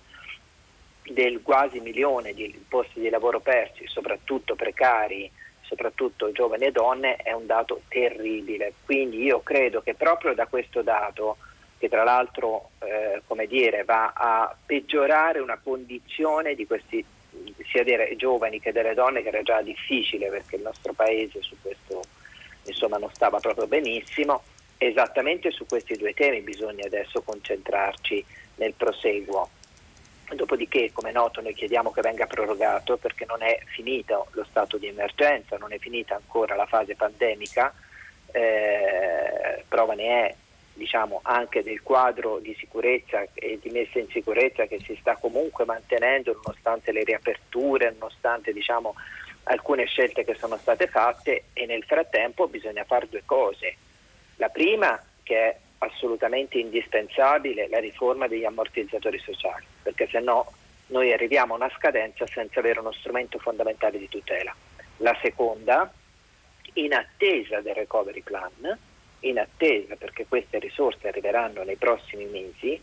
del 1.02 1.42
quasi 1.42 1.80
milione 1.80 2.32
di 2.32 2.64
posti 2.68 3.00
di 3.00 3.10
lavoro 3.10 3.40
persi, 3.40 3.86
soprattutto 3.86 4.54
precari, 4.54 5.30
soprattutto 5.62 6.30
giovani 6.32 6.66
e 6.66 6.72
donne, 6.72 7.16
è 7.16 7.32
un 7.32 7.46
dato 7.46 7.82
terribile. 7.88 8.72
Quindi 8.84 9.22
io 9.22 9.40
credo 9.40 9.82
che 9.82 9.94
proprio 9.94 10.32
da 10.34 10.46
questo 10.46 10.82
dato 10.82 11.38
che 11.78 11.88
tra 11.88 12.02
l'altro 12.02 12.70
eh, 12.80 13.22
dire, 13.46 13.84
va 13.84 14.12
a 14.14 14.56
peggiorare 14.66 15.38
una 15.38 15.58
condizione 15.62 16.54
di 16.54 16.66
questi 16.66 17.04
sia 17.70 17.84
dei 17.84 18.16
giovani 18.16 18.60
che 18.60 18.72
delle 18.72 18.94
donne 18.94 19.22
che 19.22 19.28
era 19.28 19.42
già 19.42 19.62
difficile 19.62 20.28
perché 20.28 20.56
il 20.56 20.62
nostro 20.62 20.92
paese 20.92 21.40
su 21.40 21.56
questo 21.62 22.02
insomma, 22.68 22.98
non 22.98 23.10
stava 23.12 23.38
proprio 23.40 23.66
benissimo. 23.66 24.42
Esattamente 24.76 25.50
su 25.50 25.66
questi 25.66 25.96
due 25.96 26.14
temi 26.14 26.40
bisogna 26.40 26.86
adesso 26.86 27.22
concentrarci 27.22 28.24
nel 28.56 28.74
proseguo. 28.74 29.50
Dopodiché, 30.34 30.92
come 30.92 31.08
è 31.08 31.12
noto, 31.12 31.40
noi 31.40 31.54
chiediamo 31.54 31.90
che 31.90 32.02
venga 32.02 32.26
prorogato 32.26 32.96
perché 32.98 33.24
non 33.26 33.42
è 33.42 33.60
finito 33.64 34.28
lo 34.32 34.44
stato 34.48 34.76
di 34.76 34.86
emergenza, 34.86 35.56
non 35.56 35.72
è 35.72 35.78
finita 35.78 36.14
ancora 36.14 36.54
la 36.54 36.66
fase 36.66 36.94
pandemica, 36.94 37.72
eh, 38.32 39.64
prova 39.66 39.94
ne 39.94 40.04
è 40.04 40.34
diciamo, 40.78 41.20
anche 41.24 41.62
del 41.62 41.82
quadro 41.82 42.38
di 42.38 42.54
sicurezza 42.58 43.26
e 43.34 43.58
di 43.60 43.68
messa 43.68 43.98
in 43.98 44.08
sicurezza 44.08 44.66
che 44.66 44.78
si 44.78 44.96
sta 45.00 45.16
comunque 45.16 45.64
mantenendo 45.64 46.32
nonostante 46.32 46.92
le 46.92 47.04
riaperture, 47.04 47.94
nonostante 47.98 48.52
diciamo, 48.52 48.94
alcune 49.48 49.86
scelte 49.86 50.24
che 50.24 50.34
sono 50.34 50.56
state 50.56 50.86
fatte 50.86 51.44
e 51.52 51.66
nel 51.66 51.84
frattempo 51.84 52.48
bisogna 52.48 52.84
fare 52.84 53.08
due 53.08 53.22
cose. 53.24 53.76
La 54.36 54.48
prima 54.48 55.02
che 55.22 55.36
è 55.36 55.56
assolutamente 55.78 56.58
indispensabile 56.58 57.68
la 57.68 57.78
riforma 57.78 58.26
degli 58.26 58.44
ammortizzatori 58.44 59.18
sociali, 59.18 59.64
perché 59.82 60.08
se 60.08 60.20
no 60.20 60.52
noi 60.86 61.12
arriviamo 61.12 61.54
a 61.54 61.56
una 61.56 61.70
scadenza 61.76 62.26
senza 62.26 62.60
avere 62.60 62.80
uno 62.80 62.92
strumento 62.92 63.38
fondamentale 63.38 63.98
di 63.98 64.08
tutela. 64.08 64.54
La 64.98 65.16
seconda, 65.22 65.92
in 66.74 66.94
attesa 66.94 67.60
del 67.60 67.74
recovery 67.74 68.22
plan, 68.22 68.78
in 69.20 69.38
attesa 69.38 69.96
perché 69.96 70.26
queste 70.26 70.58
risorse 70.58 71.08
arriveranno 71.08 71.62
nei 71.62 71.76
prossimi 71.76 72.24
mesi, 72.26 72.80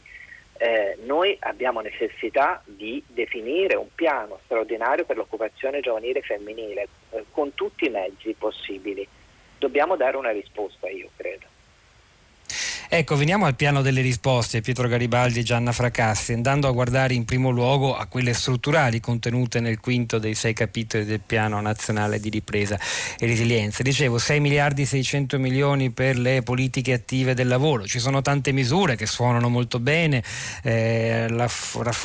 eh, 0.58 0.98
noi 1.04 1.36
abbiamo 1.42 1.82
necessità 1.82 2.62
di 2.66 3.04
definire 3.08 3.76
un 3.76 3.94
piano 3.94 4.40
straordinario 4.46 5.06
per 5.06 5.18
l'occupazione 5.18 5.82
giovanile 5.82 6.22
femminile 6.22 6.88
eh, 7.12 7.26
con 7.32 7.54
tutti 7.54 7.86
i 7.86 7.90
mezzi 7.90 8.34
possibili. 8.38 9.08
Dobbiamo 9.58 9.96
dare 9.96 10.18
una 10.18 10.32
risposta, 10.32 10.90
io 10.90 11.10
credo. 11.16 11.55
Ecco, 12.88 13.16
veniamo 13.16 13.48
al 13.48 13.56
piano 13.56 13.82
delle 13.82 14.02
risposte, 14.02 14.62
Pietro 14.62 14.88
Garibaldi 14.88 15.40
e 15.40 15.44
Gianna 15.44 15.72
Fracassi, 15.72 16.34
andando 16.34 16.68
a 16.68 16.72
guardare 16.72 17.16
in 17.16 17.26
primo 17.26 17.50
luogo 17.50 17.96
a 17.98 18.06
quelle 18.06 18.32
strutturali 18.34 19.00
contenute 19.00 19.60
nel 19.60 19.80
quinto 19.80 20.20
dei 20.20 20.36
sei 20.36 20.54
capitoli 20.54 21.04
del 21.04 21.20
piano 21.26 21.60
nazionale 21.62 22.20
di 22.20 22.30
ripresa 22.30 22.80
e 23.18 23.26
resilienza. 23.26 23.82
Dicevo, 23.82 24.20
6 24.20 24.40
miliardi 24.40 24.84
e 24.84 24.86
600 24.86 25.40
milioni 25.40 25.90
per 25.90 26.16
le 26.20 26.44
politiche 26.44 26.94
attive 26.94 27.34
del 27.34 27.48
lavoro, 27.48 27.88
ci 27.88 27.98
sono 27.98 28.22
tante 28.22 28.52
misure 28.52 28.96
che 28.96 29.08
suonano 29.08 29.50
molto 29.50 29.80
bene, 29.80 30.24
eh, 30.62 31.26
la, 31.28 31.50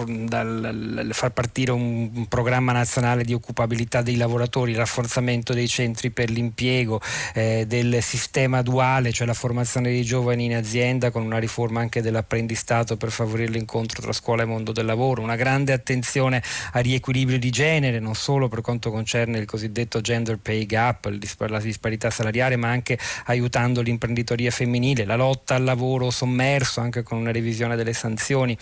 dal, 0.07 1.09
far 1.13 1.31
partire 1.33 1.73
un, 1.73 2.11
un 2.15 2.27
programma 2.27 2.73
nazionale 2.73 3.23
di 3.23 3.35
occupabilità 3.35 4.01
dei 4.01 4.17
lavoratori, 4.17 4.71
il 4.71 4.79
rafforzamento 4.79 5.53
dei 5.53 5.69
centri 5.69 6.11
per 6.11 6.31
l'impiego, 6.31 7.03
eh, 7.35 7.67
del 7.67 8.03
sistema 8.03 8.63
duale, 8.63 9.13
cioè 9.13 9.27
la 9.27 9.35
formazione 9.35 9.91
dei 9.91 10.05
giovani 10.05 10.47
in 10.47 10.55
azienda 10.55 10.69
azienda 10.71 11.11
con 11.11 11.23
una 11.23 11.39
riforma 11.39 11.81
anche 11.81 12.01
dell'apprendistato 12.01 12.97
per 12.97 13.11
favorire 13.11 13.51
l'incontro 13.51 14.01
tra 14.01 14.13
scuola 14.13 14.43
e 14.43 14.47
mondo 14.47 14.71
del 14.71 14.85
lavoro, 14.85 15.21
una 15.21 15.35
grande 15.35 15.73
attenzione 15.73 16.41
al 16.73 16.85
riequilibrio 16.85 17.41
di 17.41 17.51
genere, 17.51 17.99
non 17.99 18.15
solo 18.15 18.47
per 18.47 18.61
quanto 18.61 18.93
concerne 18.93 19.39
il 19.39 19.47
cosiddetto 19.47 20.01
gender 20.01 20.39
pay 20.39 20.67
gap, 20.67 21.13
la 21.49 21.59
disparità 21.59 22.11
salariale, 22.11 22.55
ma 22.55 22.69
anche 22.69 22.97
aiutando 23.27 23.81
l'imprenditoria 23.81 24.53
femminile, 24.53 25.05
la 25.05 25.17
lotta 25.17 25.57
al 25.57 25.65
lavoro 25.65 26.11
sommerso, 26.11 26.81
anche 26.81 27.03
con 27.03 27.19
una 27.19 27.33
revisione 27.33 27.75
delle 27.75 27.93
sanzioni. 27.93 28.57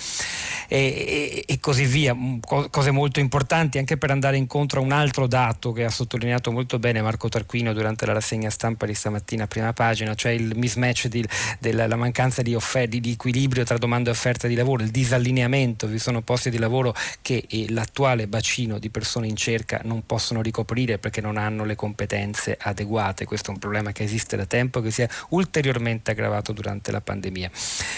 E, 0.67 0.77
e, 0.79 1.45
e 1.47 1.61
così 1.61 1.85
via, 1.85 2.15
mm, 2.15 2.39
cose 2.71 2.91
molto 2.91 3.21
importanti 3.21 3.79
anche 3.79 3.99
per 3.99 4.11
andare 4.11 4.37
incontro 4.37 4.81
a 4.81 4.85
un 4.85 4.93
altro 4.93 5.27
dato 5.27 5.73
che 5.73 5.85
ha 5.85 5.91
sottolineato 5.91 6.51
molto 6.51 6.79
bene 6.79 7.03
Marco 7.03 7.29
Tarquino 7.29 7.73
durante 7.73 8.07
la 8.07 8.13
rassegna 8.15 8.49
stampa 8.51 8.87
di 8.87 8.95
stamattina 8.95 9.45
a 9.45 9.47
prima 9.47 9.73
pagina, 9.73 10.15
cioè 10.15 10.33
il 10.33 10.57
mismatch 10.57 11.09
di, 11.09 11.27
della 11.59 11.87
mancanza 11.99 12.43
di, 12.43 12.55
offer- 12.55 12.89
di, 12.89 13.13
equilibrio 13.13 13.65
tra 13.65 13.77
domanda 13.77 14.09
e 14.09 14.13
offerta 14.13 14.49
di 14.49 14.55
lavoro, 14.55 14.83
il 14.83 14.91
disallineamento, 14.91 15.87
vi 15.87 15.99
sono 15.99 16.23
posti 16.23 16.51
di 16.51 16.59
lavoro 16.59 16.95
che 17.21 17.45
eh, 17.49 17.67
l'attuale 17.71 18.27
bacino 18.27 18.79
di 18.79 18.89
persone 18.91 19.27
in 19.27 19.37
cerca 19.37 19.81
non 19.85 20.07
possono 20.07 20.41
ricoprire 20.41 20.99
perché 20.99 21.21
non 21.21 21.37
hanno 21.37 21.65
le 21.65 21.75
competenze 21.75 22.57
adeguate. 22.59 23.25
Questo 23.25 23.51
è 23.51 23.55
un 23.55 23.59
problema 23.59 23.93
che 23.93 24.05
esiste 24.05 24.37
da 24.37 24.47
tempo 24.47 24.79
e 24.79 24.83
che 24.83 24.91
si 24.91 25.03
è 25.03 25.09
ulteriormente 25.31 26.13
aggravato 26.13 26.53
durante 26.53 26.91
la 26.91 27.01
pandemia. 27.01 27.51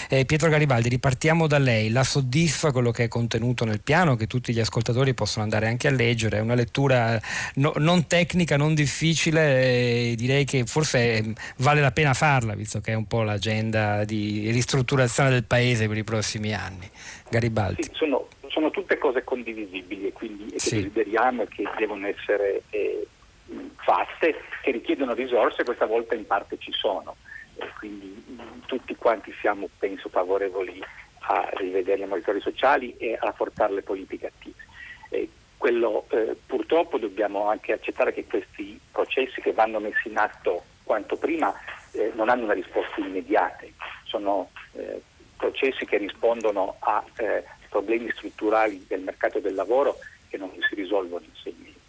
Eh, 0.09 0.25
Pietro 0.25 0.49
Garibaldi, 0.49 0.89
ripartiamo 0.89 1.47
da 1.47 1.57
lei. 1.57 1.89
La 1.89 2.03
soddisfa 2.03 2.71
quello 2.71 2.91
che 2.91 3.05
è 3.05 3.07
contenuto 3.07 3.65
nel 3.65 3.81
piano, 3.81 4.15
che 4.15 4.27
tutti 4.27 4.53
gli 4.53 4.59
ascoltatori 4.59 5.13
possono 5.13 5.43
andare 5.43 5.67
anche 5.67 5.87
a 5.87 5.91
leggere. 5.91 6.37
È 6.37 6.41
una 6.41 6.55
lettura 6.55 7.19
no, 7.55 7.73
non 7.77 8.07
tecnica, 8.07 8.57
non 8.57 8.73
difficile, 8.73 9.61
eh, 9.61 10.15
direi 10.17 10.45
che 10.45 10.65
forse 10.65 11.17
eh, 11.17 11.33
vale 11.57 11.81
la 11.81 11.91
pena 11.91 12.13
farla, 12.13 12.53
visto 12.55 12.81
che 12.81 12.91
è 12.91 12.95
un 12.95 13.05
po' 13.05 13.23
l'agenda 13.23 13.90
di 14.05 14.49
ristrutturazione 14.51 15.29
del 15.29 15.43
paese 15.43 15.87
per 15.87 15.97
i 15.97 16.03
prossimi 16.03 16.53
anni. 16.53 16.89
Garibaldi. 17.29 17.83
Sì, 17.83 17.91
sono, 17.93 18.27
sono, 18.47 18.69
tutte 18.71 18.97
cose 18.97 19.23
condivisibili 19.23 20.07
e 20.07 20.13
quindi 20.13 20.47
e 20.47 20.51
che 20.53 20.59
sì. 20.59 20.75
desideriamo 20.75 21.43
e 21.43 21.47
che 21.47 21.63
devono 21.77 22.07
essere 22.07 22.63
eh, 22.69 23.07
fatte, 23.77 24.35
che 24.61 24.71
richiedono 24.71 25.13
risorse, 25.13 25.63
questa 25.63 25.85
volta 25.85 26.15
in 26.15 26.25
parte 26.25 26.57
ci 26.59 26.71
sono. 26.71 27.15
E 27.55 27.67
quindi 27.77 28.23
tutti 28.65 28.95
quanti 28.95 29.33
siamo, 29.39 29.67
penso, 29.77 30.09
favorevoli 30.09 30.81
a 31.19 31.49
rivedere 31.53 31.99
gli 31.99 32.03
ammortizzatori 32.03 32.41
sociali 32.41 32.95
e 32.97 33.13
a 33.13 33.25
rafforzare 33.25 33.73
le 33.73 33.81
politiche 33.81 34.27
attive. 34.27 34.65
Eh, 35.09 35.29
quello, 35.57 36.05
eh, 36.09 36.35
purtroppo 36.45 36.97
dobbiamo 36.97 37.47
anche 37.47 37.73
accettare 37.73 38.13
che 38.13 38.25
questi 38.25 38.79
processi 38.91 39.41
che 39.41 39.53
vanno 39.53 39.79
messi 39.79 40.07
in 40.07 40.17
atto 40.17 40.63
quanto 40.83 41.15
prima 41.17 41.53
eh, 41.91 42.11
non 42.15 42.29
hanno 42.29 42.45
una 42.45 42.53
risposta 42.53 42.99
immediata, 42.99 43.65
sono 44.11 44.51
eh, 44.73 45.01
processi 45.37 45.85
che 45.85 45.97
rispondono 45.97 46.75
a 46.79 47.03
eh, 47.15 47.43
problemi 47.69 48.11
strutturali 48.11 48.85
del 48.87 49.01
mercato 49.01 49.39
del 49.39 49.55
lavoro 49.55 49.97
che 50.29 50.37
non 50.37 50.51
si 50.67 50.75
risolvono 50.75 51.23
in 51.23 51.35
sei 51.41 51.55
mesi. 51.57 51.79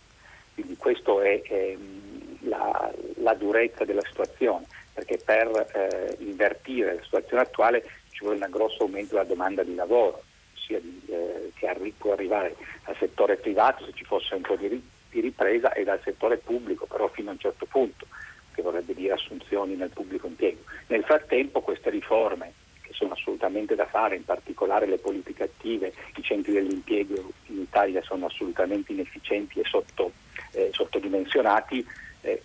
Quindi 0.54 0.76
questa 0.76 1.12
è 1.22 1.42
ehm, 1.44 2.38
la, 2.48 2.92
la, 3.16 3.34
durezza 3.34 3.84
della 3.84 4.04
situazione, 4.06 4.66
perché 4.92 5.18
per 5.18 5.48
eh, 5.74 6.16
invertire 6.20 6.94
la 6.94 7.02
situazione 7.02 7.42
attuale 7.42 7.84
ci 8.10 8.24
vuole 8.24 8.44
un 8.44 8.50
grosso 8.50 8.84
aumento 8.84 9.14
della 9.14 9.26
domanda 9.26 9.62
di 9.64 9.74
lavoro, 9.74 10.22
sia 10.54 10.78
di, 10.78 11.02
eh, 11.08 11.50
che 11.54 11.66
arri- 11.66 11.94
può 11.96 12.12
arrivare 12.12 12.54
dal 12.84 12.96
settore 12.98 13.36
privato 13.36 13.84
se 13.84 13.92
ci 13.94 14.04
fosse 14.04 14.34
un 14.34 14.42
po' 14.42 14.56
di, 14.56 14.68
ri- 14.68 14.90
di 15.10 15.20
ripresa 15.20 15.72
e 15.72 15.82
dal 15.82 16.00
settore 16.04 16.36
pubblico, 16.36 16.86
però 16.86 17.08
fino 17.08 17.30
a 17.30 17.32
un 17.32 17.38
certo 17.38 17.66
punto 17.66 18.06
che 18.52 18.62
vorrebbe 18.62 18.94
dire 18.94 19.14
assunzioni 19.14 19.74
nel 19.74 19.90
pubblico 19.90 20.26
impiego. 20.26 20.60
Nel 20.88 21.04
frattempo 21.04 21.60
queste 21.60 21.90
riforme, 21.90 22.52
che 22.82 22.92
sono 22.92 23.12
assolutamente 23.12 23.74
da 23.74 23.86
fare, 23.86 24.16
in 24.16 24.24
particolare 24.24 24.86
le 24.86 24.98
politiche 24.98 25.44
attive, 25.44 25.92
i 26.16 26.22
centri 26.22 26.52
dell'impiego 26.52 27.14
in 27.46 27.60
Italia 27.60 28.02
sono 28.02 28.26
assolutamente 28.26 28.92
inefficienti 28.92 29.60
e 29.60 29.64
sotto, 29.64 30.12
eh, 30.52 30.70
sottodimensionati, 30.72 31.84
eh, 32.22 32.42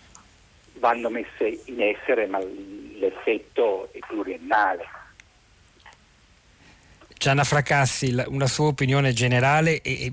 vanno 0.76 1.10
messe 1.10 1.62
in 1.66 1.82
essere, 1.82 2.28
ma 2.28 2.40
l'effetto 2.40 3.90
è 3.92 4.00
pluriennale 4.00 4.97
Gianna 7.18 7.44
Fracassi, 7.44 8.16
una 8.28 8.48
sua 8.48 8.68
opinione 8.68 9.12
generale 9.14 9.82
e, 9.82 10.12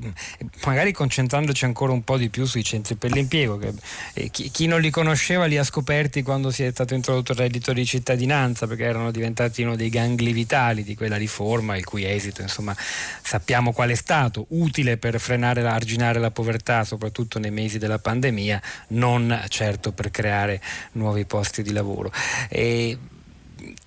magari 0.65 0.93
concentrandoci 0.93 1.65
ancora 1.65 1.93
un 1.93 2.03
po' 2.03 2.17
di 2.17 2.31
più 2.31 2.45
sui 2.47 2.65
centri 2.65 2.95
per 2.95 3.13
l'impiego. 3.13 3.59
Che, 3.59 4.31
chi, 4.31 4.51
chi, 4.51 4.67
non 4.67 4.81
li 4.81 4.91
conosceva 4.91 5.45
li 5.45 5.59
ha 5.59 5.65
scoperti 5.65 6.23
quando 6.23 6.51
si 6.51 6.65
è 6.65 6.71
stato 6.71 6.95
introdotto 6.95 7.33
il 7.33 7.39
reddito 7.39 7.73
di 7.73 7.85
cittadinanza 7.85 8.67
perché 8.67 8.85
erano 8.85 9.11
diventati 9.11 9.63
uno 9.63 9.77
dei 9.77 9.91
gangli 9.91 10.33
vitali 10.33 10.83
di 10.83 10.95
quella 10.95 11.17
riforma, 11.17 11.77
il 11.77 11.85
cui 11.85 12.05
esito 12.05 12.43
insomma 12.43 12.75
sappiamo 13.23 13.73
qual 13.73 13.91
è 13.91 13.95
stato, 13.95 14.47
utile 14.51 14.97
per 14.97 15.21
frenare 15.21 15.61
e 15.61 15.67
arginare 15.67 16.19
la 16.19 16.31
povertà 16.31 16.85
soprattutto 16.85 17.39
nei 17.39 17.51
mesi 17.51 17.79
della 17.79 17.99
pandemia, 17.99 18.61
non 18.89 19.45
certo 19.49 19.93
per 19.93 20.11
creare 20.11 20.61
nuovi 20.93 21.25
posti 21.25 21.63
di 21.63 21.73
lavoro. 21.73 22.11
E, 22.49 22.99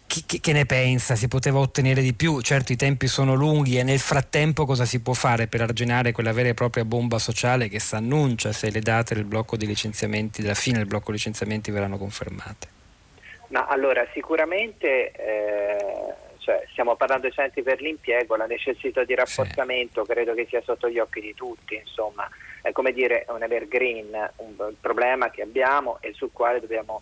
chi, 0.08 0.40
che 0.40 0.54
ne 0.54 0.66
pensa? 0.66 1.16
Si 1.16 1.28
poteva 1.28 1.60
ottenere 1.60 2.02
di 2.02 2.14
più? 2.14 2.42
Certo 2.42 2.72
i 2.72 2.76
tempi 2.76 3.08
sono 3.08 3.36
lunghi 3.36 3.78
e 3.78 3.84
nel 3.84 4.00
frattempo 4.00 4.66
cosa 4.66 4.86
si 4.86 5.02
può 5.02 5.14
fare 5.14 5.48
per 5.48 5.62
arginare 5.62 6.12
quella 6.12 6.32
vera 6.32 6.50
e 6.50 6.54
propria 6.54 6.86
bomba 6.86 7.20
sociale 7.20 7.68
che 7.68 7.80
si 7.80 7.96
annuncia 7.96 8.52
se 8.52 8.72
le 8.72 8.80
date 8.80 9.14
del 9.14 9.26
blocco 9.26 9.58
di 9.58 9.68
licenziamenti, 9.68 10.42
della 10.42 10.54
fine 10.54 10.78
del 10.78 10.88
blocco 10.88 11.12
di 11.12 11.18
licenziamenti 11.18 11.72
verranno 11.72 11.98
confermate? 11.98 12.68
Ma 13.50 13.68
allora 13.68 14.06
sicuramente 14.14 15.12
eh, 15.12 16.14
cioè, 16.40 16.66
stiamo 16.72 16.96
parlando 16.96 17.28
di 17.28 17.34
centri 17.34 17.62
per 17.62 17.82
l'impiego, 17.82 18.36
la 18.36 18.46
necessità 18.46 19.04
di 19.04 19.16
rafforzamento 19.16 20.06
sì. 20.06 20.12
credo 20.12 20.34
che 20.34 20.48
sia 20.50 20.62
sotto 20.62 20.90
gli 20.90 21.00
occhi 21.00 21.22
di 21.22 21.34
tutti, 21.34 21.76
insomma 21.76 22.28
è 22.62 22.72
come 22.72 22.92
dire 22.92 23.26
un 23.30 23.44
evergreen, 23.44 24.32
un 24.38 24.74
problema 24.80 25.30
che 25.30 25.42
abbiamo 25.42 25.98
e 26.02 26.14
sul 26.14 26.32
quale 26.34 26.60
dobbiamo 26.60 27.02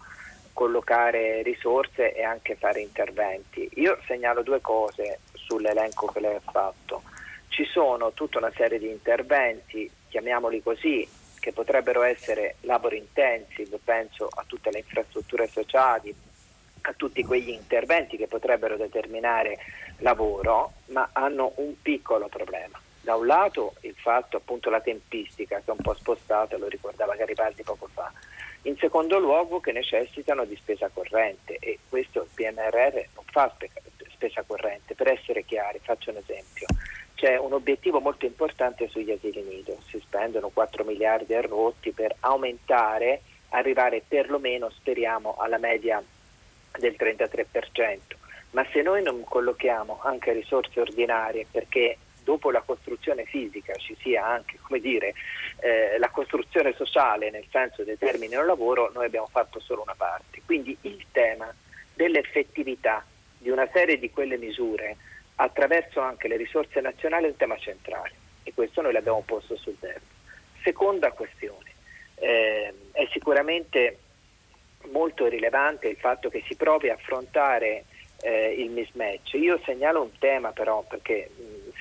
collocare 0.55 1.41
risorse 1.43 2.13
e 2.13 2.23
anche 2.23 2.55
fare 2.55 2.79
interventi. 2.79 3.69
Io 3.73 3.99
segnalo 4.07 4.41
due 4.41 4.61
cose 4.61 5.19
sull'elenco 5.33 6.07
che 6.07 6.21
lei 6.21 6.35
ha 6.35 6.51
fatto. 6.51 7.03
Ci 7.49 7.65
sono 7.65 8.13
tutta 8.13 8.37
una 8.37 8.51
serie 8.55 8.79
di 8.79 8.89
interventi, 8.89 9.91
chiamiamoli 10.07 10.63
così, 10.63 11.05
che 11.41 11.51
potrebbero 11.51 12.03
essere 12.03 12.55
lavoro 12.61 12.95
intensive, 12.95 13.77
penso 13.83 14.29
a 14.33 14.45
tutte 14.47 14.71
le 14.71 14.79
infrastrutture 14.79 15.45
sociali, 15.47 16.15
a 16.81 16.93
tutti 16.95 17.21
quegli 17.25 17.49
interventi 17.49 18.15
che 18.15 18.27
potrebbero 18.27 18.77
determinare 18.77 19.57
lavoro, 19.97 20.71
ma 20.85 21.09
hanno 21.11 21.51
un 21.55 21.81
piccolo 21.81 22.29
problema. 22.29 22.79
Da 23.01 23.15
un 23.15 23.25
lato 23.27 23.75
il 23.81 23.95
fatto 23.95 24.37
appunto 24.37 24.69
la 24.69 24.81
tempistica 24.81 25.57
che 25.57 25.65
è 25.65 25.71
un 25.71 25.83
po' 25.83 25.93
spostata, 25.95 26.57
lo 26.57 26.67
ricordava 26.67 27.15
Garibaldi 27.15 27.61
poco 27.61 27.89
fa, 27.93 28.09
in 28.65 28.77
secondo 28.77 29.19
luogo 29.19 29.59
che 29.59 29.71
necessitano 29.71 30.43
di 30.45 30.55
spesa 30.55 30.89
corrente 30.91 31.57
e 31.59 31.79
questo 31.87 32.23
il 32.23 32.29
PNRR 32.33 32.93
non 33.13 33.23
fa 33.25 33.53
spesa 34.11 34.43
corrente. 34.45 34.95
Per 34.95 35.07
essere 35.07 35.43
chiari, 35.43 35.79
faccio 35.81 36.09
un 36.09 36.17
esempio, 36.17 36.65
c'è 37.13 37.37
un 37.37 37.53
obiettivo 37.53 37.99
molto 37.99 38.25
importante 38.25 38.87
sugli 38.87 39.11
asili 39.11 39.43
nido, 39.43 39.77
si 39.87 39.99
spendono 39.99 40.49
4 40.49 40.83
miliardi 40.83 41.33
a 41.35 41.41
rotti 41.41 41.91
per 41.91 42.15
aumentare, 42.21 43.21
arrivare 43.49 44.03
perlomeno, 44.05 44.69
speriamo, 44.69 45.35
alla 45.37 45.59
media 45.59 46.03
del 46.77 46.95
33%, 46.97 47.99
ma 48.51 48.65
se 48.71 48.81
noi 48.81 49.03
non 49.03 49.23
collochiamo 49.23 49.99
anche 50.01 50.33
risorse 50.33 50.79
ordinarie 50.79 51.45
perché 51.49 51.97
dopo 52.25 52.51
la 52.51 52.61
costruzione 52.61 53.23
fisica 53.23 53.73
ci 53.75 53.95
sia 54.01 54.25
anche 54.25 54.57
dire, 54.81 55.13
eh, 55.61 55.97
la 55.97 56.09
costruzione 56.09 56.73
sociale 56.75 57.29
nel 57.31 57.45
senso 57.49 57.83
determinino 57.83 58.41
il 58.41 58.47
lavoro, 58.47 58.91
noi 58.93 59.05
abbiamo 59.05 59.29
fatto 59.31 59.61
solo 59.61 59.83
una 59.83 59.95
parte. 59.95 60.41
Quindi 60.43 60.75
il 60.81 61.05
tema 61.13 61.53
dell'effettività 61.93 63.05
di 63.37 63.49
una 63.49 63.69
serie 63.71 63.97
di 63.97 64.09
quelle 64.09 64.37
misure 64.37 64.97
attraverso 65.35 66.01
anche 66.01 66.27
le 66.27 66.35
risorse 66.35 66.81
nazionali 66.81 67.25
è 67.25 67.29
un 67.29 67.37
tema 67.37 67.57
centrale 67.57 68.11
e 68.43 68.53
questo 68.53 68.81
noi 68.81 68.91
l'abbiamo 68.91 69.23
posto 69.25 69.55
sul 69.55 69.77
DEF. 69.79 70.01
Seconda 70.63 71.11
questione, 71.11 71.71
eh, 72.15 72.73
è 72.91 73.07
sicuramente 73.11 73.99
molto 74.91 75.27
rilevante 75.27 75.87
il 75.87 75.97
fatto 75.97 76.29
che 76.29 76.43
si 76.47 76.55
provi 76.55 76.89
a 76.89 76.93
affrontare 76.93 77.85
eh, 78.21 78.55
il 78.57 78.69
mismatch. 78.69 79.33
Io 79.33 79.59
segnalo 79.63 80.01
un 80.01 80.17
tema 80.17 80.51
però 80.51 80.83
perché 80.83 81.29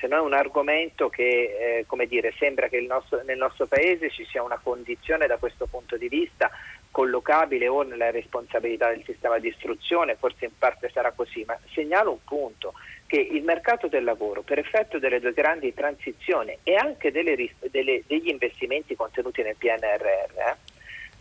se 0.05 0.07
no 0.07 0.17
è 0.17 0.21
un 0.21 0.33
argomento 0.33 1.09
che 1.09 1.23
eh, 1.23 1.85
come 1.87 2.05
dire, 2.05 2.31
sembra 2.37 2.67
che 2.67 2.79
nostro, 2.81 3.23
nel 3.23 3.37
nostro 3.37 3.65
paese 3.65 4.11
ci 4.11 4.23
sia 4.25 4.43
una 4.43 4.59
condizione 4.61 5.25
da 5.25 5.37
questo 5.37 5.65
punto 5.65 5.97
di 5.97 6.07
vista 6.07 6.51
collocabile 6.91 7.67
o 7.67 7.81
nella 7.81 8.11
responsabilità 8.11 8.89
del 8.89 9.03
sistema 9.03 9.39
di 9.39 9.47
istruzione, 9.47 10.15
forse 10.15 10.45
in 10.45 10.51
parte 10.57 10.89
sarà 10.93 11.11
così, 11.11 11.43
ma 11.45 11.57
segnalo 11.73 12.11
un 12.11 12.23
punto 12.23 12.73
che 13.07 13.17
il 13.17 13.43
mercato 13.43 13.87
del 13.87 14.03
lavoro 14.03 14.43
per 14.43 14.59
effetto 14.59 14.99
delle 14.99 15.19
due 15.19 15.33
grandi 15.33 15.73
transizioni 15.73 16.57
e 16.63 16.75
anche 16.75 17.11
delle, 17.11 17.35
delle, 17.71 18.03
degli 18.05 18.29
investimenti 18.29 18.95
contenuti 18.95 19.41
nel 19.41 19.55
PNRR 19.57 20.37
eh, 20.37 20.55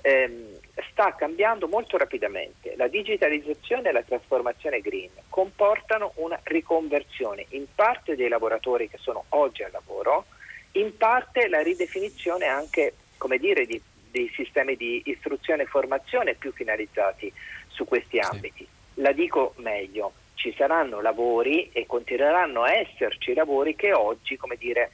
ehm, 0.04 0.58
sta 0.90 1.14
cambiando 1.14 1.66
molto 1.66 1.96
rapidamente. 1.96 2.74
La 2.76 2.88
digitalizzazione 2.88 3.88
e 3.88 3.92
la 3.92 4.02
trasformazione 4.02 4.80
green 4.80 5.10
comportano 5.30 6.12
una 6.16 6.38
riconversione 6.42 7.46
in 7.50 7.64
parte 7.74 8.14
dei 8.14 8.28
lavoratori 8.28 8.88
che 8.90 8.98
sono 8.98 9.24
oggi 9.30 9.62
al 9.62 9.72
lavoro, 9.72 10.26
in 10.72 10.94
parte 10.96 11.48
la 11.48 11.62
ridefinizione 11.62 12.46
anche 12.46 12.94
come 13.16 13.38
dire, 13.38 13.64
di, 13.64 13.80
dei 14.10 14.30
sistemi 14.34 14.76
di 14.76 15.00
istruzione 15.06 15.62
e 15.62 15.66
formazione 15.66 16.34
più 16.34 16.52
finalizzati 16.52 17.32
su 17.68 17.86
questi 17.86 18.18
ambiti. 18.18 18.66
Sì. 18.92 19.00
La 19.00 19.12
dico 19.12 19.54
meglio, 19.56 20.12
ci 20.34 20.52
saranno 20.56 21.00
lavori 21.00 21.70
e 21.72 21.86
continueranno 21.86 22.62
a 22.62 22.72
esserci 22.72 23.32
lavori 23.32 23.74
che 23.74 23.94
oggi, 23.94 24.36
come 24.36 24.56
dire, 24.56 24.90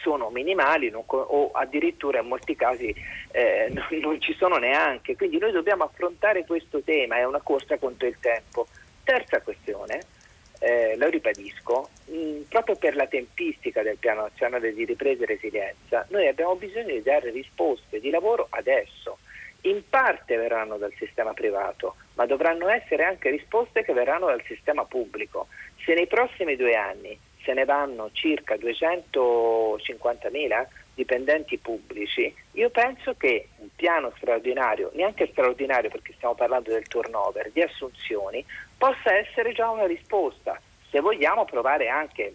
sono 0.00 0.30
minimali 0.30 0.90
non, 0.90 1.04
o 1.06 1.50
addirittura 1.52 2.20
in 2.20 2.26
molti 2.26 2.56
casi 2.56 2.94
eh, 3.30 3.70
non, 3.74 3.86
non, 4.00 4.20
ci 4.20 4.34
sono 4.34 4.56
neanche. 4.56 5.16
Quindi 5.16 5.38
noi 5.38 5.52
dobbiamo 5.52 5.84
affrontare 5.84 6.44
questo 6.44 6.82
tema, 6.82 7.16
è 7.16 7.24
una 7.24 7.40
corsa 7.40 7.78
contro 7.78 8.06
il 8.06 8.16
tempo. 8.20 8.66
Terza 9.02 9.40
questione, 9.40 10.00
eh, 10.60 10.94
lo 10.96 11.08
ribadisco, 11.08 11.88
mh, 12.06 12.42
proprio 12.48 12.76
per 12.76 12.94
la 12.94 13.06
tempistica 13.06 13.82
del 13.82 13.96
Piano 13.96 14.22
Nazionale 14.22 14.74
di 14.74 14.84
Ripresa 14.84 15.22
e 15.22 15.26
Resilienza, 15.26 16.06
noi 16.10 16.28
abbiamo 16.28 16.54
bisogno 16.54 16.92
di 16.92 17.02
dare 17.02 17.30
risposte 17.30 17.98
di 17.98 18.10
lavoro 18.10 18.46
adesso. 18.50 19.18
In 19.62 19.82
parte 19.88 20.36
verranno 20.36 20.76
dal 20.76 20.92
sistema 20.96 21.34
privato, 21.34 21.96
ma 22.14 22.24
dovranno 22.24 22.68
essere 22.68 23.04
anche 23.04 23.30
risposte 23.30 23.82
che 23.82 23.92
verranno 23.92 24.26
dal 24.26 24.42
sistema 24.46 24.84
pubblico. 24.84 25.48
Se 25.84 25.92
nei 25.94 26.06
prossimi 26.06 26.56
due 26.56 26.74
anni 26.76 27.18
se 27.42 27.52
ne 27.52 27.64
vanno 27.64 28.10
circa 28.12 28.54
250.000 28.56 30.66
dipendenti 30.94 31.58
pubblici, 31.58 32.32
io 32.52 32.70
penso 32.70 33.14
che 33.14 33.48
un 33.56 33.68
piano 33.74 34.12
straordinario, 34.16 34.90
neanche 34.94 35.28
straordinario 35.30 35.90
perché 35.90 36.12
stiamo 36.14 36.34
parlando 36.34 36.70
del 36.70 36.86
turnover, 36.86 37.50
di 37.52 37.62
assunzioni, 37.62 38.44
possa 38.76 39.14
essere 39.14 39.52
già 39.52 39.70
una 39.70 39.86
risposta. 39.86 40.60
Se 40.90 41.00
vogliamo 41.00 41.44
provare 41.44 41.88
anche 41.88 42.34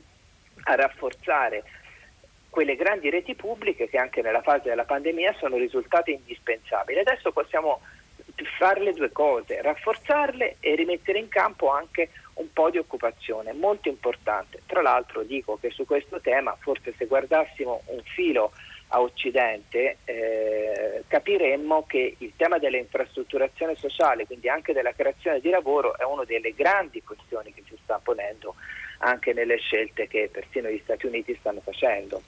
a 0.63 0.75
rafforzare 0.75 1.63
quelle 2.49 2.75
grandi 2.75 3.09
reti 3.09 3.35
pubbliche 3.35 3.89
che 3.89 3.97
anche 3.97 4.21
nella 4.21 4.41
fase 4.41 4.69
della 4.69 4.85
pandemia 4.85 5.35
sono 5.37 5.57
risultate 5.57 6.11
indispensabili. 6.11 6.99
Adesso 6.99 7.33
possiamo 7.33 7.81
fare 8.57 8.81
le 8.81 8.93
due 8.93 9.11
cose, 9.11 9.61
rafforzarle 9.61 10.55
e 10.59 10.75
rimettere 10.75 11.19
in 11.19 11.27
campo 11.27 11.69
anche 11.69 12.09
un 12.35 12.51
po' 12.51 12.69
di 12.69 12.77
occupazione, 12.77 13.53
molto 13.53 13.89
importante. 13.89 14.61
Tra 14.65 14.81
l'altro 14.81 15.23
dico 15.23 15.57
che 15.59 15.69
su 15.69 15.85
questo 15.85 16.19
tema, 16.19 16.55
forse 16.59 16.93
se 16.97 17.05
guardassimo 17.05 17.81
un 17.87 18.01
filo 18.03 18.51
a 18.89 19.01
Occidente, 19.01 19.97
eh, 20.05 21.03
capiremmo 21.07 21.85
che 21.87 22.15
il 22.19 22.33
tema 22.35 22.57
dell'infrastrutturazione 22.57 23.75
sociale, 23.75 24.25
quindi 24.25 24.49
anche 24.49 24.73
della 24.73 24.93
creazione 24.93 25.39
di 25.39 25.49
lavoro, 25.49 25.97
è 25.97 26.03
una 26.03 26.23
delle 26.23 26.53
grandi 26.53 27.01
questioni 27.03 27.53
che 27.53 27.63
si 27.67 27.77
sta 27.83 27.99
ponendo 28.03 28.55
anche 28.99 29.33
nelle 29.33 29.57
scelte 29.57 30.07
che 30.07 30.29
persino 30.31 30.69
gli 30.69 30.79
Stati 30.83 31.05
Uniti 31.05 31.35
stanno 31.39 31.61
facendo. 31.61 32.21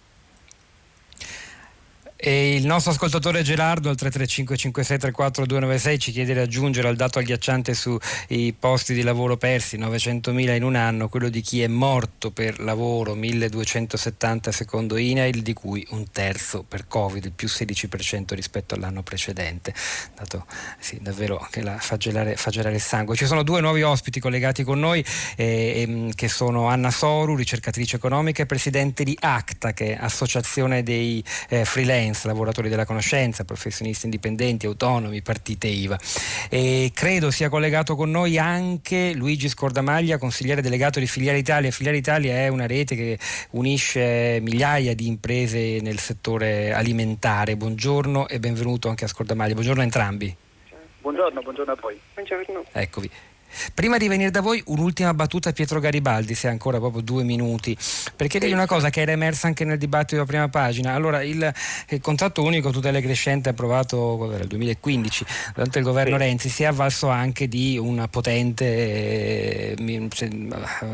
E 2.19 2.55
il 2.55 2.65
nostro 2.65 2.93
ascoltatore 2.93 3.43
Gerardo 3.43 3.89
al 3.89 3.95
335-5634-296 3.99 5.99
ci 5.99 6.11
chiede 6.11 6.33
di 6.33 6.39
aggiungere 6.39 6.87
al 6.87 6.95
dato 6.95 7.19
agghiacciante 7.19 7.75
sui 7.75 8.55
posti 8.57 8.95
di 8.95 9.03
lavoro 9.03 9.37
persi, 9.37 9.77
900.000 9.77 10.55
in 10.55 10.63
un 10.63 10.73
anno, 10.73 11.09
quello 11.09 11.29
di 11.29 11.41
chi 11.41 11.61
è 11.61 11.67
morto 11.67 12.31
per 12.31 12.59
lavoro, 12.59 13.13
1270 13.13 14.51
secondo 14.51 14.97
INAIL, 14.97 15.43
di 15.43 15.53
cui 15.53 15.85
un 15.91 16.09
terzo 16.11 16.65
per 16.67 16.87
Covid, 16.87 17.23
il 17.23 17.33
più 17.33 17.47
16% 17.47 18.33
rispetto 18.33 18.73
all'anno 18.73 19.03
precedente. 19.03 19.75
Dato 20.15 20.47
sì, 20.79 20.97
davvero 20.99 21.47
che 21.51 21.61
la 21.61 21.77
fa 21.77 21.97
gelare, 21.97 22.35
fa 22.35 22.49
gelare, 22.49 22.73
il 22.73 22.81
sangue. 22.81 23.15
Ci 23.15 23.27
sono 23.27 23.43
due 23.43 23.61
nuovi 23.61 23.83
ospiti 23.83 24.19
collegati 24.19 24.63
con 24.63 24.79
noi 24.79 25.05
eh, 25.35 25.45
eh, 25.45 26.09
che 26.15 26.29
sono 26.29 26.65
Anna 26.65 26.89
Soru, 26.89 27.35
ricercatrice 27.35 27.97
economica 27.97 28.41
e 28.41 28.47
presidente 28.47 29.03
di 29.03 29.15
ACTA, 29.19 29.73
che 29.73 29.93
è 29.93 29.97
Associazione 30.01 30.81
dei 30.81 31.23
eh, 31.49 31.63
Freelance 31.63 32.05
Science, 32.07 32.27
lavoratori 32.27 32.69
della 32.69 32.85
conoscenza, 32.85 33.43
professionisti 33.43 34.05
indipendenti, 34.05 34.65
autonomi, 34.65 35.21
partite 35.21 35.67
IVA. 35.67 35.97
E 36.49 36.91
credo 36.93 37.31
sia 37.31 37.49
collegato 37.49 37.95
con 37.95 38.09
noi 38.09 38.37
anche 38.37 39.13
Luigi 39.13 39.49
Scordamaglia, 39.49 40.17
consigliere 40.17 40.61
delegato 40.61 40.99
di 40.99 41.07
Filiale 41.07 41.37
Italia. 41.37 41.71
Filiale 41.71 41.97
Italia 41.97 42.35
è 42.35 42.47
una 42.47 42.67
rete 42.67 42.95
che 42.95 43.19
unisce 43.51 44.39
migliaia 44.41 44.93
di 44.95 45.07
imprese 45.07 45.79
nel 45.81 45.99
settore 45.99 46.73
alimentare. 46.73 47.55
Buongiorno 47.55 48.27
e 48.27 48.39
benvenuto 48.39 48.89
anche 48.89 49.05
a 49.05 49.07
Scordamaglia. 49.07 49.53
Buongiorno 49.53 49.81
a 49.81 49.83
entrambi. 49.83 50.35
Buongiorno, 51.01 51.41
buongiorno 51.41 51.71
a 51.71 51.77
voi. 51.79 51.99
Buongiorno. 52.13 52.65
Eccovi. 52.71 53.09
Prima 53.73 53.97
di 53.97 54.07
venire 54.07 54.31
da 54.31 54.41
voi, 54.41 54.61
un'ultima 54.67 55.13
battuta 55.13 55.49
a 55.49 55.53
Pietro 55.53 55.79
Garibaldi, 55.79 56.35
se 56.35 56.47
ancora 56.47 56.79
proprio 56.79 57.01
due 57.01 57.23
minuti, 57.23 57.77
perché 58.15 58.39
digli 58.39 58.53
una 58.53 58.65
cosa 58.65 58.89
che 58.89 59.01
era 59.01 59.11
emersa 59.11 59.47
anche 59.47 59.65
nel 59.65 59.77
dibattito 59.77 60.15
della 60.15 60.25
prima 60.25 60.49
pagina. 60.49 60.93
Allora, 60.93 61.23
il, 61.23 61.53
il 61.89 62.01
contratto 62.01 62.43
unico 62.43 62.71
tutele 62.71 63.01
crescente 63.01 63.49
approvato 63.49 64.27
nel 64.31 64.47
2015 64.47 65.25
durante 65.53 65.79
il 65.79 65.83
governo 65.83 66.17
sì. 66.17 66.23
Renzi 66.23 66.49
si 66.49 66.63
è 66.63 66.65
avvalso 66.65 67.09
anche 67.09 67.47
di 67.47 67.77
una 67.77 68.07
potente 68.07 68.65
eh, 68.65 70.07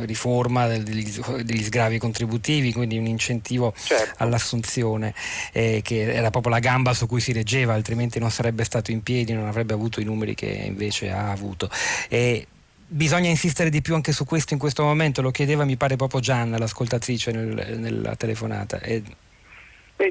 riforma 0.05 0.67
degli, 0.67 1.09
degli, 1.43 1.63
sgravi 1.63 1.97
contributivi, 1.97 2.73
quindi 2.73 2.97
un 2.97 3.05
incentivo 3.05 3.73
certo. 3.83 4.23
all'assunzione, 4.23 5.13
eh, 5.51 5.81
che 5.83 6.13
era 6.13 6.29
proprio 6.29 6.53
la 6.53 6.59
gamba 6.59 6.93
su 6.93 7.07
cui 7.07 7.19
si 7.19 7.31
reggeva, 7.31 7.73
altrimenti 7.73 8.19
non 8.19 8.31
sarebbe 8.31 8.63
stato 8.63 8.91
in 8.91 9.03
piedi, 9.03 9.33
non 9.33 9.47
avrebbe 9.47 9.73
avuto 9.73 9.99
i 9.99 10.03
numeri 10.03 10.35
che 10.35 10.47
invece 10.47 11.11
ha 11.11 11.31
avuto. 11.31 11.69
E 12.09 12.47
bisogna 12.93 13.29
insistere 13.29 13.69
di 13.69 13.81
più 13.81 13.95
anche 13.95 14.11
su 14.11 14.23
questo 14.23 14.53
in 14.53 14.59
questo 14.59 14.83
momento, 14.83 15.21
lo 15.21 15.31
chiedeva 15.31 15.65
mi 15.65 15.75
pare 15.75 15.95
proprio 15.95 16.19
Gianna, 16.19 16.57
l'ascoltatrice 16.57 17.31
nel, 17.31 17.79
nella 17.79 18.15
telefonata. 18.15 18.79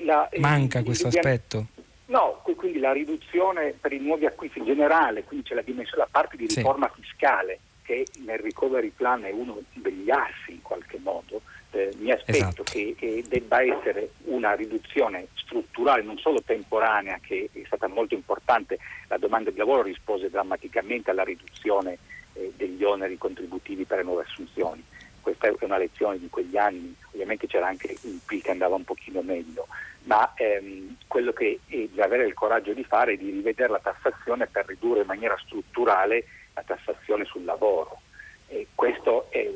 La, 0.04 0.28
manca 0.38 0.78
il, 0.78 0.84
questo 0.84 1.08
aspetto? 1.08 1.66
No, 2.06 2.42
quindi 2.56 2.78
la 2.78 2.92
riduzione 2.92 3.74
per 3.78 3.92
i 3.92 3.98
nuovi 3.98 4.26
acquisti 4.26 4.58
in 4.58 4.64
generale, 4.64 5.24
quindi 5.24 5.48
c'è 5.48 5.54
la 5.54 5.62
dimensione, 5.62 6.02
la 6.02 6.08
parte 6.10 6.36
di 6.36 6.46
riforma 6.46 6.90
sì. 6.94 7.02
fiscale 7.02 7.58
che 7.82 8.06
nel 8.24 8.38
recovery 8.38 8.92
plan 8.94 9.24
è 9.24 9.30
uno 9.30 9.60
degli 9.72 10.10
assi 10.10 10.52
in 10.52 10.62
qualche 10.62 10.98
modo, 11.02 11.42
eh, 11.72 11.92
mi 11.98 12.10
aspetto 12.12 12.36
esatto. 12.36 12.62
che, 12.62 12.94
che, 12.96 13.24
debba 13.26 13.62
essere 13.62 14.10
una 14.24 14.54
riduzione 14.54 15.26
strutturale, 15.34 16.02
non 16.02 16.18
solo 16.18 16.42
temporanea, 16.42 17.18
che 17.20 17.48
è 17.52 17.62
stata 17.66 17.88
molto 17.88 18.14
importante, 18.14 18.78
la 19.08 19.18
domanda 19.18 19.50
di 19.50 19.56
lavoro 19.56 19.82
rispose 19.82 20.30
drammaticamente 20.30 21.10
alla 21.10 21.24
riduzione 21.24 21.98
eh, 22.34 22.52
degli 22.56 22.82
oneri 22.84 23.18
contributivi 23.18 23.84
per 23.84 23.98
le 23.98 24.04
nuove 24.04 24.24
assunzioni. 24.26 24.84
Questa 25.20 25.46
è 25.46 25.54
una 25.60 25.78
lezione 25.78 26.18
di 26.18 26.28
quegli 26.28 26.56
anni, 26.56 26.94
ovviamente 27.12 27.46
c'era 27.46 27.68
anche 27.68 27.96
un 28.02 28.18
PIL 28.26 28.42
che 28.42 28.50
andava 28.50 28.74
un 28.74 28.84
pochino 28.84 29.22
meglio, 29.22 29.68
ma 30.04 30.32
ehm, 30.34 30.96
quello 31.06 31.32
che 31.32 31.60
deve 31.66 32.02
avere 32.02 32.26
il 32.26 32.34
coraggio 32.34 32.72
di 32.72 32.82
fare 32.82 33.12
è 33.12 33.16
di 33.16 33.30
rivedere 33.30 33.70
la 33.70 33.78
tassazione 33.78 34.48
per 34.48 34.66
ridurre 34.66 35.02
in 35.02 35.06
maniera 35.06 35.36
strutturale 35.44 36.24
la 36.54 36.62
tassazione 36.62 37.24
sul 37.24 37.44
lavoro. 37.44 38.00
E 38.48 38.66
questa 38.74 39.24
è, 39.28 39.48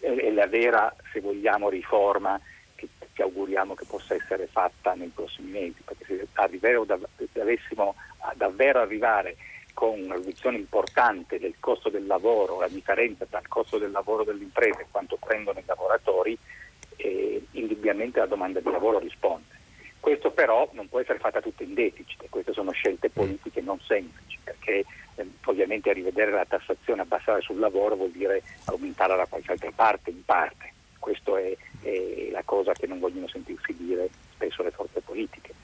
è, 0.00 0.30
la 0.30 0.46
vera, 0.46 0.94
se 1.12 1.20
vogliamo, 1.20 1.68
riforma 1.68 2.40
che 2.74 2.88
ci 3.12 3.20
auguriamo 3.20 3.74
che 3.74 3.84
possa 3.84 4.14
essere 4.14 4.46
fatta 4.46 4.94
nei 4.94 5.10
prossimi 5.14 5.50
mesi, 5.50 5.82
perché 5.84 6.04
se 6.06 6.26
dovessimo 7.32 7.94
davvero 8.34 8.80
arrivare 8.80 9.36
con 9.80 9.98
una 9.98 10.16
riduzione 10.16 10.58
importante 10.58 11.38
del 11.38 11.54
costo 11.58 11.88
del 11.88 12.06
lavoro, 12.06 12.60
la 12.60 12.68
differenza 12.68 13.24
tra 13.24 13.38
il 13.38 13.48
costo 13.48 13.78
del 13.78 13.90
lavoro 13.90 14.24
delle 14.24 14.42
imprese 14.42 14.82
e 14.82 14.86
quanto 14.90 15.16
prendono 15.16 15.58
i 15.58 15.64
lavoratori, 15.64 16.36
eh, 16.96 17.42
indubbiamente 17.52 18.18
la 18.18 18.26
domanda 18.26 18.60
di 18.60 18.70
lavoro 18.70 18.98
risponde. 18.98 19.56
Questo 19.98 20.32
però 20.32 20.68
non 20.72 20.86
può 20.90 21.00
essere 21.00 21.18
fatta 21.18 21.40
tutta 21.40 21.62
in 21.62 21.72
deficit, 21.72 22.28
queste 22.28 22.52
sono 22.52 22.72
scelte 22.72 23.08
politiche 23.08 23.62
non 23.62 23.80
semplici, 23.80 24.38
perché 24.44 24.84
eh, 25.14 25.26
ovviamente 25.46 25.90
rivedere 25.94 26.30
la 26.30 26.44
tassazione, 26.44 27.00
abbassare 27.00 27.40
sul 27.40 27.58
lavoro 27.58 27.96
vuol 27.96 28.10
dire 28.10 28.42
aumentarla 28.66 29.16
da 29.16 29.26
qualche 29.26 29.52
altra 29.52 29.72
parte, 29.74 30.10
in 30.10 30.22
parte. 30.26 30.74
Questa 30.98 31.38
è, 31.38 31.56
è 31.80 32.28
la 32.30 32.42
cosa 32.44 32.74
che 32.74 32.86
non 32.86 32.98
vogliono 32.98 33.28
sentirsi 33.28 33.74
dire 33.74 34.10
spesso 34.34 34.62
le 34.62 34.72
forze 34.72 35.00
politiche. 35.00 35.54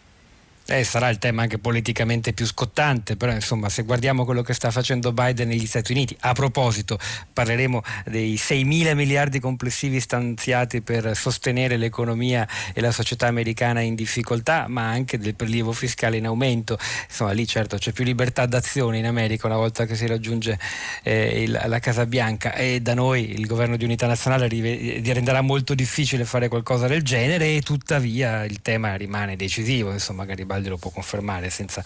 Eh, 0.68 0.82
sarà 0.82 1.08
il 1.10 1.18
tema 1.18 1.42
anche 1.42 1.58
politicamente 1.58 2.32
più 2.32 2.44
scottante, 2.44 3.14
però 3.14 3.32
insomma 3.32 3.68
se 3.68 3.82
guardiamo 3.84 4.24
quello 4.24 4.42
che 4.42 4.52
sta 4.52 4.72
facendo 4.72 5.12
Biden 5.12 5.46
negli 5.46 5.64
Stati 5.64 5.92
Uniti, 5.92 6.16
a 6.20 6.32
proposito 6.32 6.98
parleremo 7.32 7.82
dei 8.06 8.36
6 8.36 8.64
mila 8.64 8.92
miliardi 8.94 9.38
complessivi 9.38 10.00
stanziati 10.00 10.80
per 10.80 11.14
sostenere 11.14 11.76
l'economia 11.76 12.48
e 12.74 12.80
la 12.80 12.90
società 12.90 13.28
americana 13.28 13.80
in 13.80 13.94
difficoltà, 13.94 14.66
ma 14.66 14.88
anche 14.88 15.18
del 15.18 15.36
prelievo 15.36 15.70
fiscale 15.70 16.16
in 16.16 16.26
aumento, 16.26 16.76
insomma 17.06 17.30
lì 17.30 17.46
certo 17.46 17.76
c'è 17.76 17.92
più 17.92 18.02
libertà 18.02 18.44
d'azione 18.46 18.98
in 18.98 19.06
America 19.06 19.46
una 19.46 19.56
volta 19.56 19.84
che 19.84 19.94
si 19.94 20.08
raggiunge 20.08 20.58
eh, 21.04 21.42
il, 21.44 21.62
la 21.64 21.78
Casa 21.78 22.06
Bianca. 22.06 22.54
E 22.54 22.80
da 22.80 22.94
noi 22.94 23.38
il 23.38 23.46
governo 23.46 23.76
di 23.76 23.84
unità 23.84 24.08
nazionale 24.08 24.48
rive, 24.48 25.00
renderà 25.12 25.42
molto 25.42 25.74
difficile 25.74 26.24
fare 26.24 26.48
qualcosa 26.48 26.88
del 26.88 27.02
genere 27.02 27.54
e 27.54 27.62
tuttavia 27.62 28.44
il 28.44 28.62
tema 28.62 28.96
rimane 28.96 29.36
decisivo, 29.36 29.92
insomma 29.92 30.24
Garibaldi 30.24 30.54
Garibaldi 30.56 30.68
lo 30.68 30.76
può 30.76 30.90
confermare, 30.90 31.50
senza, 31.50 31.84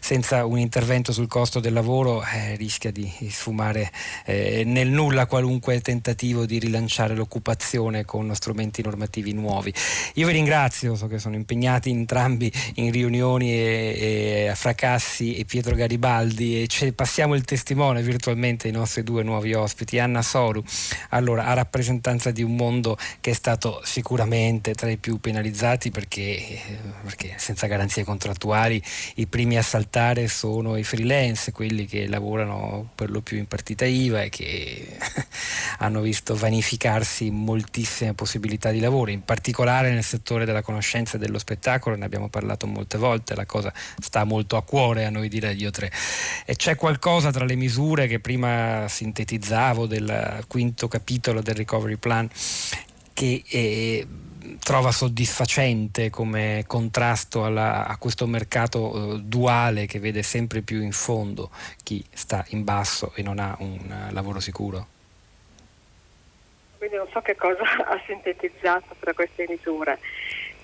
senza 0.00 0.44
un 0.44 0.58
intervento 0.58 1.12
sul 1.12 1.26
costo 1.26 1.60
del 1.60 1.72
lavoro 1.72 2.22
eh, 2.24 2.56
rischia 2.56 2.90
di 2.90 3.10
sfumare 3.30 3.90
eh, 4.24 4.62
nel 4.64 4.88
nulla 4.88 5.26
qualunque 5.26 5.80
tentativo 5.80 6.46
di 6.46 6.58
rilanciare 6.58 7.14
l'occupazione 7.14 8.04
con 8.04 8.34
strumenti 8.34 8.82
normativi 8.82 9.32
nuovi. 9.32 9.72
Io 10.14 10.26
vi 10.26 10.32
ringrazio, 10.32 10.94
so 10.94 11.06
che 11.06 11.18
sono 11.18 11.34
impegnati 11.34 11.90
entrambi 11.90 12.52
in 12.74 12.90
riunioni 12.90 13.52
e, 13.52 14.48
e 14.48 14.52
Fracassi 14.54 15.34
e 15.36 15.44
Pietro 15.44 15.74
Garibaldi 15.74 16.62
e 16.62 16.92
passiamo 16.92 17.34
il 17.34 17.44
testimone 17.44 18.02
virtualmente 18.02 18.68
ai 18.68 18.72
nostri 18.72 19.02
due 19.02 19.22
nuovi 19.22 19.54
ospiti, 19.54 19.98
Anna 19.98 20.22
Soru, 20.22 20.62
allora 21.10 21.46
a 21.46 21.54
rappresentanza 21.54 22.30
di 22.30 22.42
un 22.42 22.54
mondo 22.54 22.96
che 23.20 23.30
è 23.30 23.34
stato 23.34 23.80
sicuramente 23.84 24.74
tra 24.74 24.90
i 24.90 24.96
più 24.96 25.18
penalizzati 25.18 25.90
perché, 25.90 26.20
eh, 26.20 26.62
perché 27.02 27.34
senza 27.36 27.66
garanzie 27.66 28.04
contrattuali 28.12 28.82
i 29.16 29.26
primi 29.26 29.56
a 29.56 29.62
saltare 29.62 30.28
sono 30.28 30.76
i 30.76 30.84
freelance, 30.84 31.50
quelli 31.50 31.86
che 31.86 32.06
lavorano 32.06 32.90
per 32.94 33.10
lo 33.10 33.22
più 33.22 33.38
in 33.38 33.46
partita 33.46 33.86
IVA 33.86 34.22
e 34.22 34.28
che 34.28 34.98
hanno 35.78 36.02
visto 36.02 36.36
vanificarsi 36.36 37.30
moltissime 37.30 38.12
possibilità 38.12 38.70
di 38.70 38.80
lavoro, 38.80 39.10
in 39.10 39.24
particolare 39.24 39.90
nel 39.90 40.04
settore 40.04 40.44
della 40.44 40.62
conoscenza 40.62 41.16
e 41.16 41.18
dello 41.18 41.38
spettacolo, 41.38 41.96
ne 41.96 42.04
abbiamo 42.04 42.28
parlato 42.28 42.66
molte 42.66 42.98
volte, 42.98 43.34
la 43.34 43.46
cosa 43.46 43.72
sta 43.98 44.24
molto 44.24 44.56
a 44.56 44.62
cuore 44.62 45.06
a 45.06 45.10
noi 45.10 45.28
di 45.28 45.40
Radio 45.40 45.70
3. 45.70 45.90
E 46.44 46.54
c'è 46.54 46.76
qualcosa 46.76 47.30
tra 47.30 47.46
le 47.46 47.54
misure 47.54 48.06
che 48.06 48.20
prima 48.20 48.86
sintetizzavo 48.88 49.86
del 49.86 50.44
quinto 50.46 50.86
capitolo 50.86 51.40
del 51.40 51.54
Recovery 51.54 51.96
Plan 51.96 52.28
che 53.14 53.42
eh, 53.46 54.06
trova 54.58 54.90
soddisfacente 54.90 56.10
come 56.10 56.64
contrasto 56.66 57.44
alla, 57.44 57.86
a 57.86 57.96
questo 57.96 58.26
mercato 58.26 58.94
uh, 58.94 59.18
duale 59.20 59.86
che 59.86 59.98
vede 59.98 60.22
sempre 60.22 60.62
più 60.62 60.82
in 60.82 60.92
fondo 60.92 61.50
chi 61.82 62.04
sta 62.12 62.44
in 62.48 62.64
basso 62.64 63.12
e 63.14 63.22
non 63.22 63.38
ha 63.38 63.56
un 63.60 64.08
uh, 64.08 64.12
lavoro 64.12 64.40
sicuro? 64.40 64.86
Quindi 66.78 66.96
non 66.96 67.06
so 67.12 67.20
che 67.20 67.36
cosa 67.36 67.62
ha 67.86 68.00
sintetizzato 68.06 68.96
tra 68.98 69.12
queste 69.14 69.46
misure. 69.48 69.98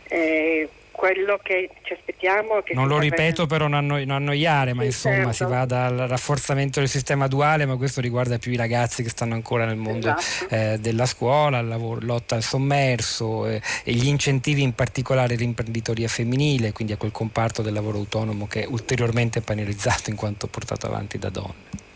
Eh, 0.08 0.68
quello 0.98 1.38
che 1.40 1.70
ci 1.82 1.92
aspettiamo. 1.92 2.60
Che 2.60 2.74
non 2.74 2.88
lo 2.88 2.98
ripeto 2.98 3.46
per 3.46 3.60
non, 3.60 3.74
anno- 3.74 3.98
non 3.98 4.10
annoiare, 4.10 4.72
ma 4.74 4.80
sì, 4.80 4.86
insomma 4.88 5.32
certo. 5.32 5.32
si 5.32 5.44
va 5.44 5.64
dal 5.64 5.96
rafforzamento 5.96 6.80
del 6.80 6.88
sistema 6.88 7.28
duale, 7.28 7.66
ma 7.66 7.76
questo 7.76 8.00
riguarda 8.00 8.38
più 8.38 8.50
i 8.50 8.56
ragazzi 8.56 9.04
che 9.04 9.08
stanno 9.08 9.34
ancora 9.34 9.64
nel 9.64 9.76
mondo 9.76 10.12
esatto. 10.18 10.52
eh, 10.52 10.78
della 10.80 11.06
scuola, 11.06 11.62
lavoro, 11.62 12.00
lotta 12.02 12.34
al 12.34 12.42
sommerso 12.42 13.46
eh, 13.46 13.62
e 13.84 13.92
gli 13.92 14.08
incentivi 14.08 14.62
in 14.62 14.74
particolare 14.74 15.34
all'imprenditoria 15.34 16.08
femminile, 16.08 16.72
quindi 16.72 16.94
a 16.94 16.96
quel 16.96 17.12
comparto 17.12 17.62
del 17.62 17.74
lavoro 17.74 17.98
autonomo 17.98 18.48
che 18.48 18.64
è 18.64 18.66
ulteriormente 18.66 19.40
penalizzato 19.40 20.10
in 20.10 20.16
quanto 20.16 20.48
portato 20.48 20.88
avanti 20.88 21.16
da 21.16 21.28
donne. 21.28 21.86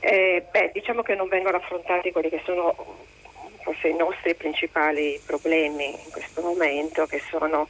Eh, 0.00 0.44
beh, 0.50 0.72
diciamo 0.74 1.00
che 1.00 1.14
non 1.14 1.28
vengono 1.28 1.56
affrontati 1.56 2.12
quelli 2.12 2.28
che 2.28 2.42
sono 2.44 2.76
forse 3.62 3.88
i 3.88 3.96
nostri 3.96 4.34
principali 4.34 5.18
problemi 5.24 5.86
in 5.86 6.10
questo 6.12 6.42
momento, 6.42 7.06
che 7.06 7.22
sono 7.30 7.66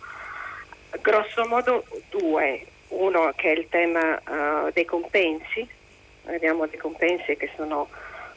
grosso 1.00 1.46
modo 1.46 1.84
due. 2.10 2.66
Uno 2.88 3.32
che 3.34 3.52
è 3.52 3.58
il 3.58 3.68
tema 3.68 4.20
uh, 4.26 4.70
dei 4.72 4.84
compensi, 4.84 5.66
abbiamo 6.26 6.66
dei 6.66 6.78
compensi 6.78 7.36
che 7.36 7.50
sono 7.56 7.88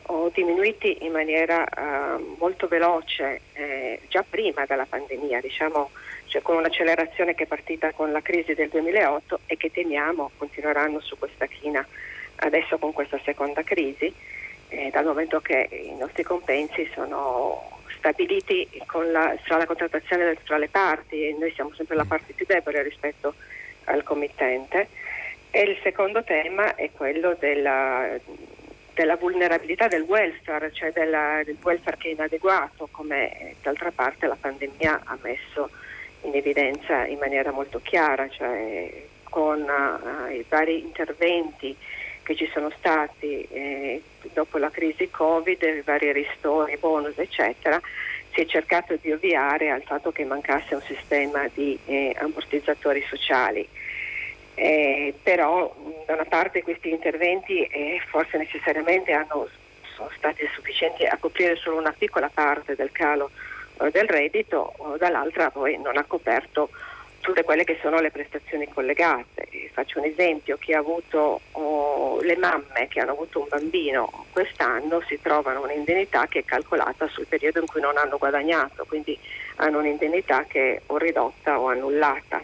oh, 0.03 0.29
diminuiti 0.33 1.05
in 1.05 1.11
maniera 1.11 1.63
uh, 1.63 2.35
molto 2.39 2.67
veloce 2.67 3.41
eh, 3.53 3.99
già 4.07 4.25
prima 4.27 4.65
della 4.65 4.85
pandemia, 4.87 5.41
diciamo, 5.41 5.91
cioè 6.25 6.41
con 6.41 6.57
un'accelerazione 6.57 7.35
che 7.35 7.43
è 7.43 7.47
partita 7.47 7.91
con 7.91 8.11
la 8.11 8.21
crisi 8.21 8.53
del 8.53 8.69
2008 8.69 9.41
e 9.45 9.57
che 9.57 9.71
temiamo 9.71 10.31
continueranno 10.37 10.99
su 11.01 11.17
questa 11.19 11.45
china 11.45 11.85
adesso 12.37 12.77
con 12.77 12.93
questa 12.93 13.19
seconda 13.23 13.63
crisi, 13.63 14.13
eh, 14.69 14.89
dal 14.91 15.05
momento 15.05 15.39
che 15.39 15.69
i 15.71 15.95
nostri 15.95 16.23
compensi 16.23 16.89
sono 16.93 17.76
stabiliti 17.97 18.67
la, 19.11 19.35
tra 19.43 19.57
la 19.57 19.65
contrattazione 19.65 20.37
tra 20.43 20.57
le 20.57 20.69
parti 20.69 21.27
e 21.27 21.35
noi 21.37 21.51
siamo 21.51 21.73
sempre 21.73 21.95
la 21.95 22.05
parte 22.05 22.33
più 22.33 22.45
debole 22.45 22.81
rispetto 22.83 23.35
al 23.85 24.03
committente. 24.03 24.89
E 25.51 25.61
il 25.61 25.77
secondo 25.81 26.23
tema 26.23 26.75
è 26.75 26.91
quello 26.91 27.35
della, 27.39 28.17
della 28.93 29.15
vulnerabilità 29.15 29.87
del 29.87 30.01
welfare, 30.01 30.71
cioè 30.71 30.91
della, 30.91 31.41
del 31.43 31.57
welfare 31.61 31.97
che 31.97 32.09
è 32.09 32.11
inadeguato, 32.11 32.87
come 32.91 33.55
d'altra 33.61 33.91
parte 33.91 34.27
la 34.27 34.37
pandemia 34.39 35.01
ha 35.05 35.17
messo 35.21 35.69
in 36.23 36.35
evidenza 36.35 37.05
in 37.05 37.17
maniera 37.17 37.51
molto 37.51 37.79
chiara, 37.81 38.27
cioè 38.29 39.05
con 39.23 39.61
uh, 39.61 40.31
i 40.31 40.45
vari 40.47 40.79
interventi 40.79 41.75
che 42.27 42.35
ci 42.35 42.49
sono 42.51 42.69
stati 42.77 43.47
eh, 43.49 44.01
dopo 44.33 44.57
la 44.57 44.69
crisi 44.69 45.09
Covid, 45.09 45.61
i 45.61 45.81
vari 45.85 46.11
ristori, 46.11 46.75
bonus 46.75 47.17
eccetera, 47.17 47.79
si 48.33 48.41
è 48.41 48.45
cercato 48.45 48.97
di 48.99 49.13
ovviare 49.13 49.69
al 49.69 49.81
fatto 49.83 50.11
che 50.11 50.25
mancasse 50.25 50.75
un 50.75 50.81
sistema 50.81 51.47
di 51.53 51.79
eh, 51.85 52.13
ammortizzatori 52.19 53.01
sociali. 53.07 53.65
Eh, 54.55 55.13
però 55.23 55.73
da 56.05 56.15
una 56.15 56.25
parte 56.25 56.63
questi 56.63 56.89
interventi 56.89 57.63
eh, 57.63 58.01
forse 58.07 58.37
necessariamente 58.37 59.13
hanno, 59.13 59.47
sono 59.95 60.09
stati 60.17 60.45
sufficienti 60.53 61.05
a 61.05 61.15
coprire 61.17 61.55
solo 61.55 61.77
una 61.77 61.95
piccola 61.97 62.29
parte 62.33 62.75
del 62.75 62.91
calo 62.91 63.31
eh, 63.79 63.89
del 63.89 64.09
reddito, 64.09 64.73
dall'altra 64.99 65.49
poi 65.49 65.77
non 65.77 65.95
ha 65.95 66.03
coperto 66.03 66.71
tutte 67.27 67.43
quelle 67.43 67.65
che 67.65 67.77
sono 67.81 67.99
le 67.99 68.09
prestazioni 68.09 68.69
collegate. 68.69 69.49
Faccio 69.73 69.99
un 69.99 70.05
esempio, 70.05 70.55
chi 70.55 70.71
ha 70.71 70.79
avuto 70.79 71.41
oh, 71.51 72.21
le 72.21 72.37
mamme 72.37 72.87
che 72.87 73.01
hanno 73.01 73.11
avuto 73.11 73.41
un 73.41 73.47
bambino 73.49 74.25
quest'anno 74.31 75.03
si 75.05 75.19
trovano 75.21 75.63
un'indennità 75.63 76.27
che 76.27 76.39
è 76.39 76.45
calcolata 76.45 77.05
sul 77.09 77.27
periodo 77.27 77.59
in 77.59 77.65
cui 77.65 77.81
non 77.81 77.97
hanno 77.97 78.17
guadagnato, 78.17 78.85
quindi 78.87 79.19
hanno 79.57 79.79
un'indennità 79.79 80.45
che 80.45 80.75
è 80.75 80.81
o 80.85 80.97
ridotta 80.97 81.59
o 81.59 81.67
annullata 81.67 82.41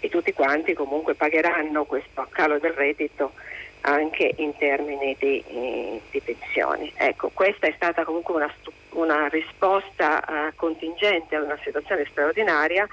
e 0.00 0.08
tutti 0.10 0.34
quanti 0.34 0.74
comunque 0.74 1.14
pagheranno 1.14 1.84
questo 1.84 2.26
calo 2.30 2.58
del 2.58 2.72
reddito 2.72 3.32
anche 3.80 4.34
in 4.36 4.54
termini 4.58 5.16
di, 5.18 5.42
eh, 5.48 6.00
di 6.10 6.20
pensioni. 6.20 6.92
Ecco, 6.96 7.30
questa 7.32 7.66
è 7.66 7.72
stata 7.76 8.04
comunque 8.04 8.34
una, 8.34 8.52
una 8.90 9.28
risposta 9.28 10.22
uh, 10.26 10.54
contingente 10.54 11.34
a 11.34 11.42
una 11.42 11.58
situazione 11.62 12.04
straordinaria. 12.10 12.86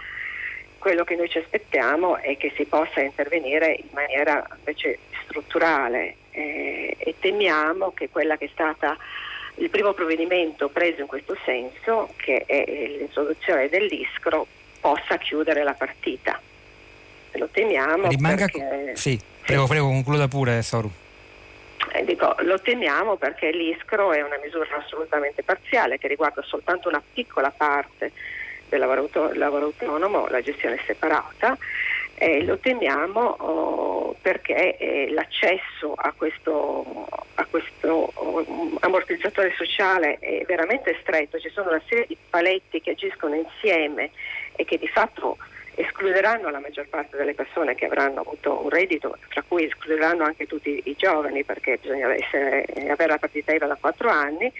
Quello 0.83 1.05
che 1.05 1.15
noi 1.15 1.29
ci 1.29 1.37
aspettiamo 1.37 2.17
è 2.17 2.35
che 2.35 2.51
si 2.57 2.65
possa 2.65 2.99
intervenire 2.99 3.71
in 3.71 3.87
maniera 3.93 4.45
invece 4.57 4.99
strutturale 5.23 6.17
eh, 6.31 6.93
e 6.97 7.15
temiamo 7.21 7.93
che 7.93 8.09
quella 8.09 8.35
che 8.35 8.45
è 8.45 8.49
stata 8.51 8.97
il 9.55 9.69
primo 9.69 9.93
provvedimento 9.93 10.67
preso 10.67 10.99
in 10.99 11.07
questo 11.07 11.37
senso, 11.45 12.09
che 12.17 12.43
è 12.45 12.65
l'introduzione 12.97 13.69
dell'ISCRO, 13.69 14.45
possa 14.81 15.15
chiudere 15.15 15.63
la 15.63 15.73
partita 15.73 16.37
lo 17.39 17.47
temiamo. 17.49 18.09
Rimanga... 18.09 18.45
Perché... 18.51 18.97
Sì, 18.97 19.17
prego, 19.45 19.67
prego, 19.67 19.87
concluda 19.87 20.27
pure 20.27 20.61
Soru. 20.63 20.91
Eh, 21.93 22.03
dico, 22.03 22.35
lo 22.39 22.59
temiamo 22.59 23.15
perché 23.15 23.51
l'ISCRO 23.51 24.11
è 24.11 24.21
una 24.21 24.37
misura 24.43 24.67
assolutamente 24.75 25.43
parziale 25.43 25.97
che 25.97 26.09
riguarda 26.09 26.41
soltanto 26.41 26.89
una 26.89 27.01
piccola 27.13 27.51
parte 27.55 28.11
del 28.73 28.79
lavoro, 28.79 29.33
lavoro 29.33 29.65
autonomo, 29.65 30.27
la 30.27 30.41
gestione 30.41 30.79
separata. 30.85 31.57
Eh, 32.15 32.43
lo 32.45 32.57
temiamo 32.57 33.21
oh, 33.21 34.15
perché 34.21 34.77
eh, 34.77 35.09
l'accesso 35.11 35.93
a 35.95 36.13
questo, 36.15 37.07
a 37.35 37.45
questo 37.49 38.11
oh, 38.13 38.45
ammortizzatore 38.79 39.53
sociale 39.57 40.19
è 40.19 40.43
veramente 40.45 40.97
stretto, 41.01 41.39
ci 41.39 41.49
sono 41.49 41.69
una 41.69 41.81
serie 41.87 42.05
di 42.07 42.17
paletti 42.29 42.81
che 42.81 42.91
agiscono 42.91 43.35
insieme 43.35 44.11
e 44.55 44.63
che 44.63 44.77
di 44.77 44.87
fatto 44.87 45.37
escluderanno 45.75 46.49
la 46.49 46.59
maggior 46.59 46.87
parte 46.87 47.17
delle 47.17 47.33
persone 47.33 47.73
che 47.73 47.85
avranno 47.85 48.21
avuto 48.21 48.61
un 48.61 48.69
reddito, 48.69 49.17
tra 49.29 49.43
cui 49.47 49.65
escluderanno 49.65 50.23
anche 50.23 50.45
tutti 50.45 50.81
i 50.85 50.95
giovani 50.95 51.43
perché 51.43 51.79
bisogna 51.81 52.13
essere, 52.13 52.65
avere 52.89 53.07
la 53.07 53.17
partita 53.17 53.53
IVA 53.53 53.65
da 53.65 53.77
4 53.79 54.09
anni. 54.09 54.53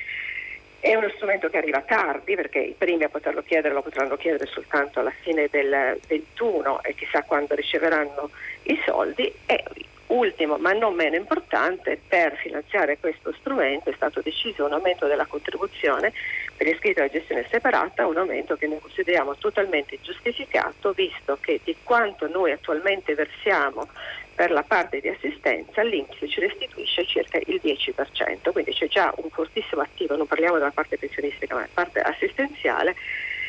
È 0.84 0.93
uno 0.96 1.10
strumento 1.15 1.48
che 1.48 1.56
arriva 1.56 1.80
tardi 1.80 2.36
perché 2.36 2.60
i 2.60 2.76
primi 2.78 3.06
a 3.06 3.10
poterlo 3.10 3.41
chiedere 3.41 3.74
lo 3.74 3.82
potranno 3.82 4.17
chiedere 4.17 4.46
soltanto 4.48 5.00
alla 5.00 5.13
fine 5.22 5.48
del 5.50 5.98
21 6.06 6.84
e 6.84 6.93
chissà 6.93 7.24
quando 7.24 7.56
riceveranno 7.56 8.30
i 8.63 8.78
soldi. 8.86 9.34
E 9.46 9.63
Ultimo, 10.08 10.58
ma 10.58 10.74
non 10.74 10.93
meno 10.93 11.15
importante, 11.15 12.00
per 12.08 12.36
finanziare 12.36 13.00
questo 13.00 13.34
strumento 13.39 13.89
è 13.89 13.93
stato 13.96 14.22
deciso 14.22 14.65
un 14.65 14.74
aumento 14.74 15.08
della 15.08 15.26
contribuzione 15.26 16.12
per 16.56 16.67
iscritti 16.67 17.00
alla 17.00 17.10
gestione 17.10 17.48
separata, 17.50 18.06
un 18.06 18.17
aumento 18.17 18.56
che 18.56 18.67
noi 18.67 18.80
consideriamo 18.80 19.36
totalmente 19.38 19.98
giustificato 20.02 20.91
visto 20.91 21.38
che 21.39 21.62
di 21.63 21.76
quanto 21.82 22.28
noi 22.28 22.52
attualmente 22.52 23.15
versiamo 23.15 23.88
per 24.36 24.52
la 24.52 24.63
parte 24.63 25.00
di 25.00 25.10
assistenza 25.10 25.84
l'Inps 25.84 26.17
ci 26.28 26.39
restituisce 26.39 27.06
circa 27.06 27.38
il 27.46 27.62
10%, 27.63 28.52
quindi 28.52 28.74
c'è 28.74 28.88
già 28.88 29.13
un 29.17 29.30
fortissimo 29.30 29.82
attivo, 29.82 30.15
non 30.15 30.26
parliamo 30.26 30.58
della 30.58 30.72
parte 30.72 30.98
pensionistica 30.98 31.54
ma 31.54 31.62
della 31.62 31.72
parte 31.74 32.00
assistenziale, 32.00 32.96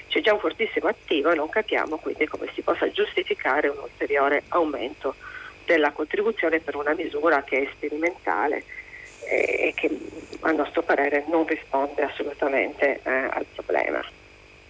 c'è 0.08 0.20
già 0.20 0.32
un 0.32 0.40
fortissimo 0.40 0.88
attivo 0.88 1.30
e 1.30 1.34
non 1.34 1.48
capiamo 1.48 1.96
quindi 1.96 2.26
come 2.26 2.48
si 2.54 2.62
possa 2.62 2.90
giustificare 2.90 3.68
un 3.68 3.78
ulteriore 3.78 4.42
aumento 4.48 5.14
della 5.64 5.90
contribuzione 5.92 6.60
per 6.60 6.76
una 6.76 6.94
misura 6.94 7.42
che 7.42 7.62
è 7.62 7.68
sperimentale 7.72 8.64
eh, 9.28 9.68
e 9.68 9.72
che 9.74 9.90
a 10.40 10.52
nostro 10.52 10.82
parere 10.82 11.24
non 11.28 11.46
risponde 11.46 12.02
assolutamente 12.02 13.00
eh, 13.02 13.10
al 13.10 13.46
problema 13.54 14.04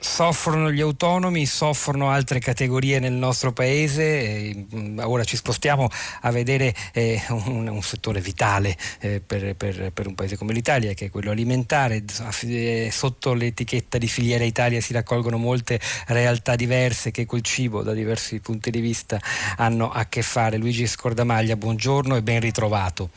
soffrono 0.04 0.70
gli 0.70 0.82
autonomi, 0.82 1.46
soffrono 1.46 2.10
altre 2.10 2.38
categorie 2.38 2.98
nel 2.98 3.14
nostro 3.14 3.52
paese, 3.52 4.02
e, 4.02 4.66
mm, 4.74 4.98
ora 4.98 5.24
ci 5.24 5.36
spostiamo 5.36 5.88
a 6.20 6.30
vedere 6.30 6.74
eh, 6.92 7.20
un, 7.30 7.80
settore 7.82 8.20
vitale 8.20 8.76
eh, 9.00 9.20
per, 9.26 9.56
per, 9.56 10.06
un 10.06 10.14
paese 10.14 10.36
come 10.36 10.52
l'Italia 10.52 10.92
che 10.92 11.06
è 11.06 11.10
quello 11.10 11.30
alimentare, 11.30 12.04
eh, 12.42 12.88
sotto 12.92 13.32
l'etichetta 13.32 13.98
di 13.98 14.06
filiera 14.06 14.44
Italia 14.44 14.80
si 14.80 14.92
raccolgono 14.92 15.38
molte 15.38 15.80
realtà 16.08 16.54
diverse 16.54 17.10
che 17.10 17.24
col 17.24 17.40
cibo 17.40 17.82
da 17.82 17.92
diversi 17.92 18.40
punti 18.40 18.70
di 18.70 18.80
vista 18.80 19.18
hanno 19.56 19.90
a 19.90 20.04
che 20.04 20.22
fare. 20.22 20.58
Luigi 20.58 20.86
Scordamaglia, 20.86 21.56
buongiorno 21.56 22.14
e 22.16 22.22
ben 22.22 22.40
ritrovato. 22.40 23.08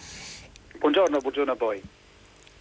Buongiorno, 0.79 1.17
buongiorno 1.19 1.51
a 1.51 1.55
voi. 1.55 1.81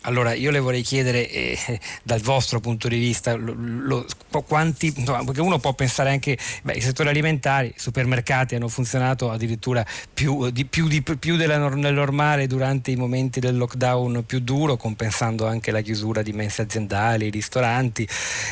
Allora 0.06 0.34
io 0.34 0.52
le 0.52 0.60
vorrei 0.60 0.82
chiedere 0.82 1.28
eh, 1.28 1.80
dal 2.02 2.20
vostro 2.20 2.60
punto 2.60 2.86
di 2.86 2.98
vista 2.98 3.34
lo, 3.34 3.54
lo, 3.56 4.06
quanti, 4.46 4.92
insomma, 4.94 5.24
perché 5.24 5.40
uno 5.40 5.58
può 5.58 5.72
pensare 5.72 6.10
anche 6.10 6.38
beh, 6.62 6.74
i 6.74 6.80
settori 6.80 7.08
alimentari, 7.08 7.68
i 7.68 7.74
supermercati 7.76 8.54
hanno 8.54 8.68
funzionato 8.68 9.30
addirittura 9.30 9.84
più, 10.14 10.50
di, 10.50 10.64
più, 10.64 10.86
di, 10.86 11.02
più 11.02 11.36
della, 11.36 11.58
del 11.68 11.94
normale 11.94 12.46
durante 12.46 12.92
i 12.92 12.96
momenti 12.96 13.40
del 13.40 13.56
lockdown 13.56 14.24
più 14.24 14.40
duro, 14.40 14.76
compensando 14.76 15.46
anche 15.46 15.72
la 15.72 15.80
chiusura 15.80 16.22
di 16.22 16.32
mense 16.32 16.62
aziendali, 16.62 17.28
ristoranti 17.28 18.08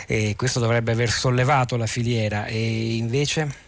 e 0.06 0.34
questo 0.36 0.58
dovrebbe 0.58 0.92
aver 0.92 1.10
sollevato 1.10 1.76
la 1.76 1.86
filiera. 1.86 2.46
E 2.46 2.96
invece... 2.96 3.63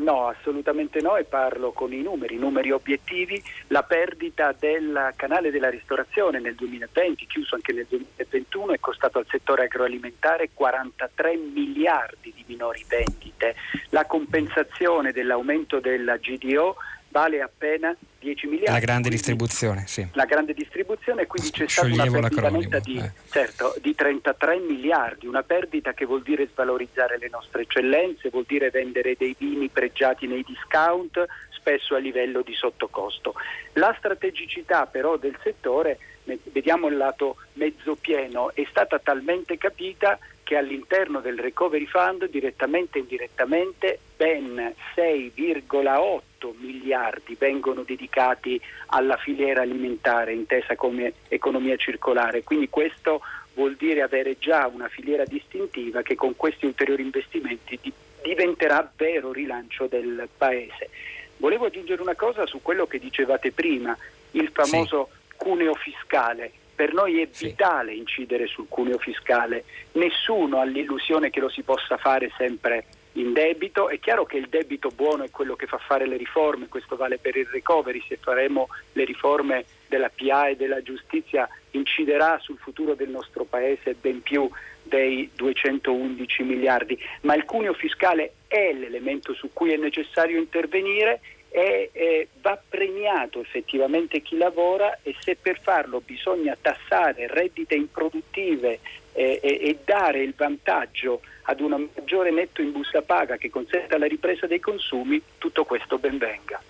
No, 0.00 0.28
assolutamente 0.28 1.02
no 1.02 1.16
e 1.16 1.24
parlo 1.24 1.72
con 1.72 1.92
i 1.92 2.00
numeri, 2.00 2.36
numeri 2.36 2.70
obiettivi. 2.70 3.42
La 3.66 3.82
perdita 3.82 4.54
del 4.58 5.12
canale 5.14 5.50
della 5.50 5.68
ristorazione 5.68 6.40
nel 6.40 6.54
2020, 6.54 7.26
chiuso 7.26 7.54
anche 7.54 7.74
nel 7.74 7.86
2021, 7.86 8.72
è 8.72 8.80
costato 8.80 9.18
al 9.18 9.26
settore 9.28 9.64
agroalimentare 9.64 10.50
43 10.54 11.36
miliardi 11.36 12.32
di 12.34 12.44
minori 12.46 12.82
vendite. 12.88 13.56
La 13.90 14.06
compensazione 14.06 15.12
dell'aumento 15.12 15.80
della 15.80 16.16
GDO 16.16 16.76
vale 17.08 17.42
appena 17.42 17.94
10 18.20 18.46
miliardi. 18.46 18.72
La 18.72 18.78
grande 18.78 19.08
distribuzione, 19.08 19.84
sì. 19.86 20.06
La 20.12 20.26
grande 20.26 20.52
distribuzione, 20.52 21.26
quindi 21.26 21.50
c'è 21.50 21.66
stata 21.66 21.86
una 21.88 22.04
perdita 22.04 22.50
netta 22.50 22.78
di, 22.78 22.98
eh. 22.98 23.10
certo, 23.30 23.74
di 23.80 23.94
33 23.94 24.58
miliardi, 24.58 25.26
una 25.26 25.42
perdita 25.42 25.94
che 25.94 26.04
vuol 26.04 26.22
dire 26.22 26.48
svalorizzare 26.52 27.18
le 27.18 27.28
nostre 27.30 27.62
eccellenze, 27.62 28.28
vuol 28.28 28.44
dire 28.46 28.70
vendere 28.70 29.16
dei 29.18 29.34
vini 29.36 29.68
pregiati 29.68 30.26
nei 30.26 30.44
discount, 30.46 31.26
spesso 31.50 31.94
a 31.94 31.98
livello 31.98 32.42
di 32.42 32.54
sottocosto. 32.54 33.34
La 33.74 33.94
strategicità 33.98 34.86
però 34.86 35.16
del 35.16 35.36
settore, 35.42 35.98
vediamo 36.24 36.88
il 36.88 36.96
lato 36.96 37.36
mezzo 37.54 37.96
pieno, 37.96 38.54
è 38.54 38.66
stata 38.68 38.98
talmente 38.98 39.56
capita 39.56 40.18
che 40.42 40.56
all'interno 40.56 41.20
del 41.20 41.38
Recovery 41.38 41.86
Fund 41.86 42.28
direttamente 42.28 42.98
e 42.98 43.02
indirettamente 43.02 43.98
ben 44.16 44.74
6,8 44.94 46.28
miliardi 46.58 47.36
vengono 47.38 47.82
dedicati 47.82 48.60
alla 48.86 49.16
filiera 49.16 49.62
alimentare 49.62 50.32
intesa 50.32 50.74
come 50.76 51.12
economia 51.28 51.76
circolare. 51.76 52.42
Quindi 52.42 52.68
questo 52.68 53.20
vuol 53.54 53.74
dire 53.74 54.02
avere 54.02 54.36
già 54.38 54.70
una 54.72 54.88
filiera 54.88 55.24
distintiva 55.24 56.02
che 56.02 56.14
con 56.14 56.36
questi 56.36 56.66
ulteriori 56.66 57.02
investimenti 57.02 57.78
diventerà 58.22 58.90
vero 58.96 59.32
rilancio 59.32 59.86
del 59.86 60.28
Paese. 60.36 60.90
Volevo 61.38 61.66
aggiungere 61.66 62.02
una 62.02 62.14
cosa 62.14 62.46
su 62.46 62.60
quello 62.62 62.86
che 62.86 62.98
dicevate 62.98 63.50
prima, 63.52 63.96
il 64.32 64.50
famoso 64.52 65.08
sì. 65.10 65.34
cuneo 65.36 65.74
fiscale. 65.74 66.52
Per 66.74 66.92
noi 66.92 67.20
è 67.20 67.28
vitale 67.38 67.92
incidere 67.92 68.46
sul 68.46 68.66
cuneo 68.68 68.98
fiscale, 68.98 69.64
nessuno 69.92 70.60
ha 70.60 70.64
l'illusione 70.64 71.28
che 71.28 71.40
lo 71.40 71.50
si 71.50 71.62
possa 71.62 71.98
fare 71.98 72.30
sempre 72.36 72.84
in 73.14 73.32
debito. 73.32 73.88
È 73.88 73.98
chiaro 73.98 74.24
che 74.24 74.36
il 74.36 74.48
debito 74.48 74.90
buono 74.90 75.24
è 75.24 75.30
quello 75.30 75.56
che 75.56 75.66
fa 75.66 75.78
fare 75.78 76.06
le 76.06 76.16
riforme, 76.16 76.68
questo 76.68 76.96
vale 76.96 77.18
per 77.18 77.36
il 77.36 77.46
recovery, 77.46 78.02
se 78.06 78.16
faremo 78.16 78.68
le 78.92 79.04
riforme 79.04 79.64
della 79.88 80.10
PA 80.14 80.48
e 80.48 80.56
della 80.56 80.82
giustizia 80.82 81.48
inciderà 81.72 82.38
sul 82.38 82.58
futuro 82.58 82.94
del 82.94 83.08
nostro 83.08 83.44
Paese 83.44 83.94
ben 83.94 84.22
più 84.22 84.48
dei 84.82 85.30
211 85.34 86.42
miliardi, 86.42 86.98
ma 87.22 87.34
il 87.34 87.44
cuneo 87.44 87.72
fiscale 87.74 88.32
è 88.46 88.72
l'elemento 88.72 89.34
su 89.34 89.50
cui 89.52 89.72
è 89.72 89.76
necessario 89.76 90.38
intervenire 90.38 91.20
e 91.52 92.28
va 92.40 92.60
premiato 92.68 93.40
effettivamente 93.40 94.20
chi 94.22 94.36
lavora 94.36 95.00
e 95.02 95.16
se 95.18 95.36
per 95.40 95.58
farlo 95.60 96.00
bisogna 96.00 96.56
tassare 96.60 97.26
reddite 97.26 97.74
improduttive 97.74 98.78
eh, 99.12 99.40
e, 99.42 99.48
e, 99.62 99.78
dare 99.84 100.22
il 100.22 100.34
vantaggio 100.36 101.20
ad 101.42 101.60
un 101.60 101.88
maggiore 101.94 102.30
netto 102.30 102.62
in 102.62 102.72
busta 102.72 103.02
paga 103.02 103.36
che 103.36 103.50
consenta 103.50 103.98
la 103.98 104.06
ripresa 104.06 104.46
dei 104.46 104.60
consumi, 104.60 105.20
tutto 105.38 105.64
questo 105.64 105.98
ben 105.98 106.18
venga. 106.18 106.62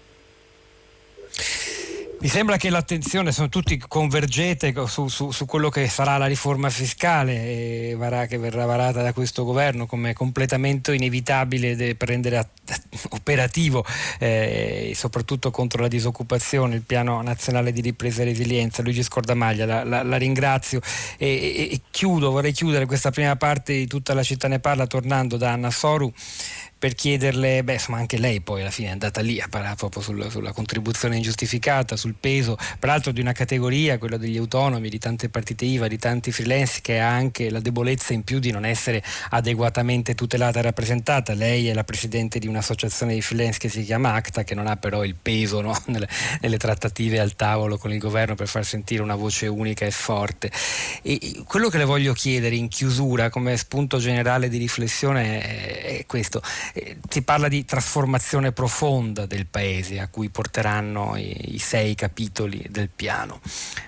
Mi 2.23 2.29
sembra 2.29 2.59
che 2.59 2.69
l'attenzione, 2.69 3.33
sono 3.33 3.49
tutti 3.49 3.79
convergete 3.79 4.75
su, 4.87 5.09
su, 5.09 5.31
su 5.31 5.47
quello 5.47 5.71
che 5.71 5.89
sarà 5.89 6.19
la 6.19 6.27
riforma 6.27 6.69
fiscale 6.69 7.97
che 8.29 8.37
verrà 8.37 8.67
varata 8.67 9.01
da 9.01 9.15
questo 9.15 9.43
governo 9.43 9.87
come 9.87 10.13
completamento 10.13 10.93
inevitabile 10.93 11.95
per 11.95 12.09
rendere 12.09 12.51
operativo 13.09 13.87
eh, 14.19 14.93
soprattutto 14.95 15.51
contro 15.51 15.81
la 15.81 15.89
disoccupazione 15.89 16.75
il 16.75 16.83
piano 16.83 17.23
nazionale 17.23 17.73
di 17.73 17.81
ripresa 17.81 18.21
e 18.21 18.27
resilienza. 18.27 18.83
Luigi 18.83 19.03
Scordamaglia, 19.03 19.65
la, 19.65 19.85
la, 19.85 20.03
la 20.03 20.17
ringrazio 20.19 20.83
e, 21.17 21.27
e, 21.27 21.69
e 21.73 21.81
chiudo, 21.91 22.33
vorrei 22.33 22.53
chiudere 22.53 22.85
questa 22.85 23.11
prima 23.11 23.35
parte 23.37 23.73
di 23.73 23.87
tutta 23.87 24.13
la 24.13 24.23
città 24.23 24.47
ne 24.47 24.59
parla 24.61 24.87
tornando 24.87 25.39
da 25.39 25.53
Anna 25.53 25.71
Soru 25.71 26.13
per 26.81 26.95
chiederle, 26.95 27.63
beh 27.63 27.75
insomma 27.75 27.99
anche 27.99 28.17
lei 28.17 28.41
poi 28.41 28.63
alla 28.63 28.71
fine 28.71 28.89
è 28.89 28.93
andata 28.93 29.21
lì 29.21 29.39
a 29.39 29.49
parlare 29.51 29.75
proprio 29.75 30.01
sul, 30.01 30.31
sulla 30.31 30.53
contribuzione 30.53 31.17
ingiustificata, 31.17 31.95
sul 31.95 32.15
peso, 32.19 32.57
peraltro 32.79 33.13
di 33.13 33.21
una 33.21 33.33
categoria, 33.33 33.99
quella 33.99 34.17
degli 34.17 34.39
autonomi, 34.39 34.89
di 34.89 34.99
tante 34.99 35.29
partite 35.29 35.67
IVA, 35.67 35.89
di 35.89 35.99
tanti 35.99 36.33
freelance 36.33 36.79
che 36.81 36.99
ha 36.99 37.11
anche 37.11 37.51
la 37.51 37.61
debolezza 37.61 38.15
in 38.15 38.25
più 38.25 38.39
di 38.39 38.51
non 38.51 38.65
essere 38.65 39.05
adeguatamente 39.29 40.15
tutelata 40.15 40.61
e 40.61 40.63
rappresentata. 40.63 41.35
Lei 41.35 41.69
è 41.69 41.75
la 41.75 41.85
presidente 41.85 42.39
di 42.39 42.47
un'associazione 42.47 43.13
di 43.13 43.21
freelance 43.21 43.59
che 43.59 43.69
si 43.69 43.85
chiama 43.85 44.15
ACTA, 44.15 44.43
che 44.43 44.55
non 44.55 44.67
ha 44.67 44.79
però 44.79 45.05
il 45.05 45.17
peso 45.21 45.61
no? 45.61 45.79
nelle, 45.89 46.09
nelle, 46.41 46.57
trattative 46.57 47.21
al 47.21 47.37
tavolo 47.37 47.77
con 47.77 47.93
il 47.93 47.99
governo 47.99 48.35
per 48.35 48.49
far 48.49 48.65
sentire 48.65 49.03
una 49.03 49.17
voce 49.17 49.47
unica 49.49 49.85
e 49.85 49.91
forte. 49.91 50.51
E 51.03 51.43
quello 51.45 51.69
che 51.69 51.77
le 51.77 51.85
voglio 51.85 52.15
chiedere 52.15 52.55
in 52.55 52.69
chiusura 52.69 53.29
come 53.29 53.59
spunto 53.59 53.99
generale 53.99 54.49
di 54.49 54.57
riflessione 54.57 55.43
è, 55.43 55.99
è 55.99 56.07
questo 56.07 56.41
eh, 56.73 56.99
si 57.09 57.23
parla 57.23 57.49
di 57.49 57.65
trasformazione 57.65 58.53
profonda 58.53 59.27
del 59.27 59.47
paese 59.47 60.01
a 60.01 60.09
cui 60.09 60.29
porteranno 60.29 61.17
i, 61.17 61.55
i 61.55 61.59
sei 61.59 61.95
capitoli 61.95 62.65
del 62.69 62.89
piano. 62.89 63.41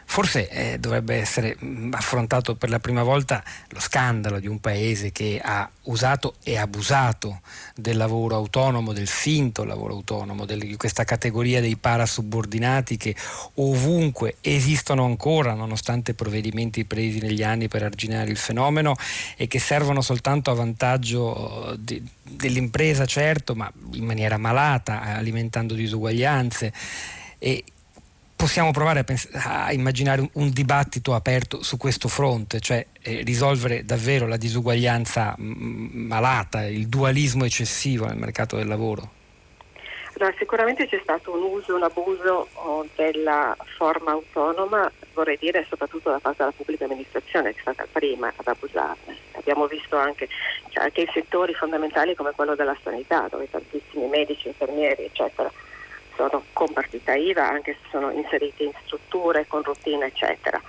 Forse 0.04 0.48
eh, 0.48 0.78
dovrebbe 0.78 1.16
essere 1.16 1.56
mh, 1.58 1.94
affrontato 1.94 2.54
per 2.54 2.68
la 2.68 2.78
prima 2.80 3.02
volta 3.02 3.42
lo 3.68 3.80
scandalo 3.80 4.38
di 4.40 4.46
un 4.46 4.60
paese 4.60 5.10
che 5.10 5.40
ha 5.42 5.68
usato 5.84 6.34
e 6.42 6.58
abusato 6.58 7.40
del 7.74 7.96
lavoro 7.96 8.36
autonomo, 8.36 8.92
del 8.92 9.06
finto 9.06 9.64
lavoro 9.64 9.94
autonomo, 9.94 10.44
di 10.44 10.76
questa 10.76 11.04
categoria 11.04 11.60
dei 11.60 11.76
parasubordinati 11.76 12.96
che 12.96 13.14
ovunque 13.54 14.36
esistono 14.40 15.04
ancora 15.04 15.54
nonostante 15.54 16.14
provvedimenti 16.14 16.84
presi 16.84 17.20
negli 17.20 17.42
anni 17.42 17.68
per 17.68 17.82
arginare 17.82 18.30
il 18.30 18.36
fenomeno 18.36 18.96
e 19.36 19.46
che 19.46 19.58
servono 19.58 20.00
soltanto 20.00 20.50
a 20.50 20.54
vantaggio 20.54 21.76
di, 21.78 22.02
dell'impresa 22.22 23.06
certo, 23.06 23.54
ma 23.54 23.70
in 23.92 24.04
maniera 24.04 24.36
malata, 24.36 25.02
alimentando 25.02 25.74
disuguaglianze. 25.74 26.72
E 27.38 27.64
possiamo 28.42 28.72
provare 28.72 28.98
a, 28.98 29.04
pens- 29.04 29.28
a 29.34 29.72
immaginare 29.72 30.20
un, 30.20 30.28
un, 30.32 30.50
dibattito 30.50 31.14
aperto 31.14 31.62
su 31.62 31.76
questo 31.76 32.08
fronte, 32.08 32.58
cioè 32.58 32.84
eh, 33.00 33.22
risolvere 33.22 33.84
davvero 33.84 34.26
la 34.26 34.36
disuguaglianza 34.36 35.36
m- 35.38 36.08
malata, 36.08 36.64
il 36.64 36.88
dualismo 36.88 37.44
eccessivo 37.44 38.06
nel 38.06 38.16
mercato 38.16 38.56
del 38.56 38.66
lavoro? 38.66 39.10
No, 40.18 40.34
sicuramente 40.36 40.88
c'è 40.88 40.98
stato 41.04 41.32
un 41.32 41.42
uso, 41.52 41.76
un 41.76 41.84
abuso 41.84 42.48
oh, 42.54 42.84
della 42.96 43.56
forma 43.76 44.10
autonoma, 44.10 44.90
vorrei 45.14 45.38
dire 45.38 45.64
soprattutto 45.68 46.10
da 46.10 46.18
parte 46.18 46.38
della 46.38 46.54
pubblica 46.56 46.86
amministrazione 46.86 47.52
che 47.52 47.58
è 47.58 47.60
stata 47.60 47.86
prima 47.92 48.32
ad 48.34 48.46
abusarne. 48.48 49.18
Abbiamo 49.34 49.68
visto 49.68 49.96
anche, 49.96 50.26
cioè, 50.70 50.82
anche 50.82 51.02
in 51.02 51.10
settori 51.14 51.54
fondamentali 51.54 52.16
come 52.16 52.32
quello 52.34 52.56
della 52.56 52.76
sanità, 52.82 53.28
dove 53.30 53.48
tantissimi 53.48 54.08
medici, 54.08 54.48
infermieri, 54.48 55.04
eccetera, 55.04 55.48
sono 56.16 56.44
con 56.52 56.72
partita 56.72 57.14
IVA 57.14 57.48
anche 57.48 57.76
se 57.80 57.88
sono 57.90 58.10
inseriti 58.10 58.64
in 58.64 58.72
strutture 58.84 59.46
con 59.46 59.62
routine 59.62 60.06
eccetera. 60.06 60.60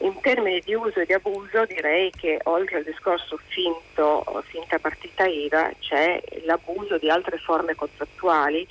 In 0.00 0.20
termini 0.20 0.60
di 0.60 0.74
uso 0.74 1.00
e 1.00 1.06
di 1.06 1.12
abuso 1.12 1.64
direi 1.64 2.12
che 2.12 2.38
oltre 2.44 2.76
al 2.76 2.84
discorso 2.84 3.36
finto, 3.48 4.24
finta 4.46 4.78
partita 4.78 5.26
IVA 5.26 5.72
c'è 5.80 6.22
l'abuso 6.44 6.98
di 6.98 7.10
altre 7.10 7.38
forme 7.38 7.74
contrattuali 7.74 8.66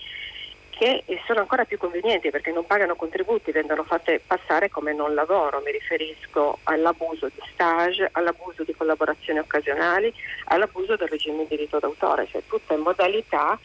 che 0.77 1.03
sono 1.25 1.39
ancora 1.39 1.65
più 1.65 1.77
convenienti 1.77 2.29
perché 2.29 2.51
non 2.51 2.65
pagano 2.65 2.95
contributi, 2.95 3.51
vengono 3.51 3.83
fatte 3.83 4.21
passare 4.25 4.69
come 4.69 4.93
non 4.93 5.15
lavoro. 5.15 5.61
Mi 5.65 5.71
riferisco 5.71 6.59
all'abuso 6.63 7.27
di 7.33 7.41
stage, 7.51 8.07
all'abuso 8.11 8.63
di 8.63 8.75
collaborazioni 8.75 9.39
occasionali, 9.39 10.13
all'abuso 10.45 10.95
del 10.95 11.07
regime 11.07 11.39
di 11.39 11.55
diritto 11.55 11.79
d'autore, 11.79 12.27
cioè 12.27 12.43
tutte 12.47 12.75
modalità 12.77 13.59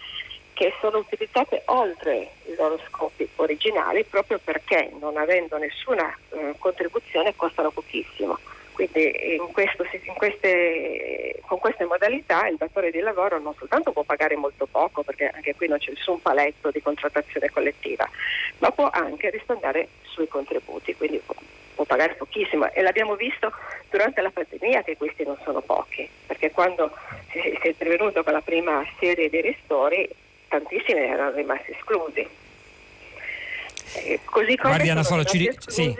che 0.62 0.72
sono 0.80 0.98
utilizzate 0.98 1.62
oltre 1.66 2.34
i 2.44 2.54
loro 2.56 2.78
scopi 2.86 3.28
originali 3.34 4.04
proprio 4.04 4.38
perché 4.38 4.92
non 5.00 5.16
avendo 5.16 5.58
nessuna 5.58 6.16
eh, 6.30 6.54
contribuzione 6.56 7.34
costano 7.34 7.72
pochissimo. 7.72 8.38
Quindi 8.70 9.34
in 9.34 9.50
questo, 9.50 9.82
in 9.82 10.14
queste, 10.14 11.40
con 11.46 11.58
queste 11.58 11.84
modalità 11.84 12.46
il 12.46 12.58
datore 12.58 12.92
di 12.92 13.00
lavoro 13.00 13.40
non 13.40 13.54
soltanto 13.58 13.90
può 13.90 14.04
pagare 14.04 14.36
molto 14.36 14.66
poco, 14.66 15.02
perché 15.02 15.32
anche 15.34 15.56
qui 15.56 15.66
non 15.66 15.78
c'è 15.78 15.90
nessun 15.90 16.22
paletto 16.22 16.70
di 16.70 16.80
contrattazione 16.80 17.50
collettiva, 17.50 18.08
ma 18.58 18.70
può 18.70 18.88
anche 18.88 19.30
risparmiare 19.30 19.88
sui 20.02 20.28
contributi, 20.28 20.94
quindi 20.94 21.20
può, 21.26 21.34
può 21.74 21.84
pagare 21.84 22.14
pochissimo. 22.14 22.70
E 22.70 22.82
l'abbiamo 22.82 23.16
visto 23.16 23.52
durante 23.90 24.20
la 24.20 24.30
pandemia 24.30 24.84
che 24.84 24.96
questi 24.96 25.24
non 25.24 25.36
sono 25.42 25.60
pochi, 25.60 26.08
perché 26.24 26.52
quando 26.52 26.92
si 27.32 27.38
è 27.38 27.66
intervenuto 27.66 28.22
con 28.22 28.32
la 28.32 28.42
prima 28.42 28.86
serie 29.00 29.28
di 29.28 29.40
ristori 29.40 30.08
tantissimi 30.52 31.00
erano 31.00 31.34
rimasti 31.34 31.70
esclusi. 31.70 32.28
Eh, 33.94 34.20
così 34.24 34.56
come 34.56 34.74
Guardi, 34.74 34.88
sono 34.88 35.02
solo, 35.02 35.24
ci... 35.24 35.50
sì. 35.66 35.94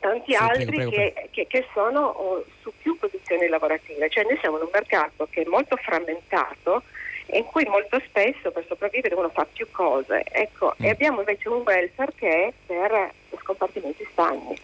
tanti 0.00 0.32
sì, 0.32 0.34
altri 0.34 0.64
prego, 0.66 0.90
prego, 0.90 0.90
prego. 0.90 1.14
Che, 1.14 1.28
che, 1.30 1.46
che, 1.46 1.66
sono 1.72 2.00
oh, 2.00 2.44
su 2.60 2.72
più 2.82 2.98
posizioni 2.98 3.46
lavorative. 3.48 4.08
Cioè 4.10 4.24
noi 4.24 4.38
siamo 4.40 4.56
in 4.56 4.64
un 4.64 4.70
mercato 4.72 5.28
che 5.30 5.42
è 5.42 5.46
molto 5.46 5.76
frammentato 5.76 6.82
e 7.26 7.38
in 7.38 7.44
cui 7.44 7.64
molto 7.64 8.00
spesso 8.06 8.50
per 8.50 8.64
sopravvivere 8.66 9.14
uno 9.14 9.30
fa 9.30 9.46
più 9.52 9.68
cose. 9.70 10.24
Ecco, 10.30 10.74
mm. 10.80 10.84
E 10.84 10.90
abbiamo 10.90 11.20
invece 11.20 11.48
un 11.48 11.62
welfare 11.64 12.12
che 12.16 12.46
è 12.46 12.52
per 12.66 13.12
scompartimenti 13.42 14.06
stagni. 14.10 14.54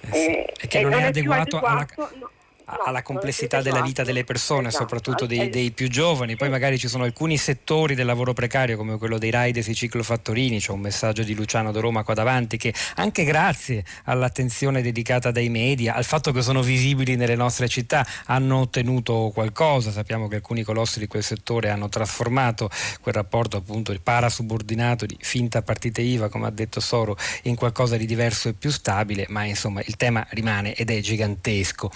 Eh 0.00 0.12
sì. 0.12 0.26
eh, 0.26 0.52
e 0.60 0.66
che 0.66 0.80
non, 0.80 0.92
non 0.92 1.00
è, 1.00 1.04
adeguato, 1.06 1.56
adeguato 1.56 2.02
alla... 2.02 2.10
No 2.20 2.30
alla 2.66 3.02
complessità 3.02 3.62
della 3.62 3.80
vita 3.80 4.02
delle 4.02 4.24
persone, 4.24 4.68
esatto. 4.68 4.82
soprattutto 4.82 5.26
dei, 5.26 5.48
dei, 5.48 5.70
più 5.70 5.88
giovani. 5.88 6.36
Poi 6.36 6.48
magari 6.48 6.78
ci 6.78 6.88
sono 6.88 7.04
alcuni 7.04 7.36
settori 7.36 7.94
del 7.94 8.06
lavoro 8.06 8.32
precario, 8.32 8.76
come 8.76 8.98
quello 8.98 9.18
dei 9.18 9.30
riders 9.32 9.68
e 9.68 9.74
ciclofattorini. 9.74 10.58
C'è 10.58 10.72
un 10.72 10.80
messaggio 10.80 11.22
di 11.22 11.34
Luciano 11.34 11.70
da 11.70 11.80
Roma 11.80 12.02
qua 12.02 12.14
davanti 12.14 12.56
che 12.56 12.74
anche 12.96 13.24
grazie 13.24 13.84
all'attenzione 14.04 14.82
dedicata 14.82 15.30
dai 15.30 15.48
media, 15.48 15.94
al 15.94 16.04
fatto 16.04 16.32
che 16.32 16.42
sono 16.42 16.62
visibili 16.62 17.14
nelle 17.14 17.36
nostre 17.36 17.68
città, 17.68 18.04
hanno 18.26 18.58
ottenuto 18.58 19.30
qualcosa. 19.32 19.92
Sappiamo 19.92 20.26
che 20.26 20.36
alcuni 20.36 20.62
colossi 20.64 20.98
di 20.98 21.06
quel 21.06 21.22
settore 21.22 21.70
hanno 21.70 21.88
trasformato 21.88 22.68
quel 23.00 23.14
rapporto 23.14 23.56
appunto 23.56 23.92
il 23.92 24.00
parasubordinato 24.00 25.06
di 25.06 25.16
finta 25.20 25.62
partita 25.62 26.00
IVA, 26.00 26.28
come 26.28 26.46
ha 26.46 26.50
detto 26.50 26.80
Soro, 26.80 27.16
in 27.42 27.54
qualcosa 27.54 27.96
di 27.96 28.06
diverso 28.06 28.48
e 28.48 28.54
più 28.54 28.70
stabile, 28.70 29.26
ma 29.28 29.44
insomma 29.44 29.82
il 29.84 29.96
tema 29.96 30.26
rimane 30.30 30.74
ed 30.74 30.90
è 30.90 30.98
gigantesco. 31.00 31.90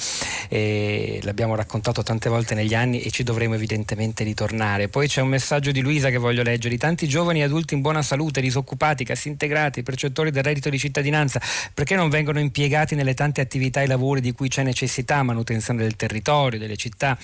E 0.48 0.59
l'abbiamo 1.22 1.54
raccontato 1.54 2.02
tante 2.02 2.28
volte 2.28 2.54
negli 2.54 2.74
anni 2.74 3.00
e 3.00 3.10
ci 3.10 3.22
dovremo 3.22 3.54
evidentemente 3.54 4.24
ritornare. 4.24 4.88
Poi 4.88 5.08
c'è 5.08 5.20
un 5.20 5.28
messaggio 5.28 5.70
di 5.70 5.80
Luisa 5.80 6.10
che 6.10 6.18
voglio 6.18 6.42
leggere. 6.42 6.76
Tanti 6.76 7.08
giovani 7.08 7.42
adulti 7.42 7.74
in 7.74 7.80
buona 7.80 8.02
salute, 8.02 8.40
disoccupati, 8.40 9.04
cassi 9.04 9.28
integrati, 9.28 9.82
percettori 9.82 10.30
del 10.30 10.42
reddito 10.42 10.70
di 10.70 10.78
cittadinanza, 10.78 11.40
perché 11.74 11.94
non 11.94 12.08
vengono 12.08 12.38
impiegati 12.38 12.94
nelle 12.94 13.14
tante 13.14 13.40
attività 13.40 13.82
e 13.82 13.86
lavori 13.86 14.20
di 14.20 14.32
cui 14.32 14.48
c'è 14.48 14.62
necessità, 14.62 15.22
manutenzione 15.22 15.82
del 15.82 15.96
territorio, 15.96 16.58
delle 16.58 16.76
città? 16.76 17.18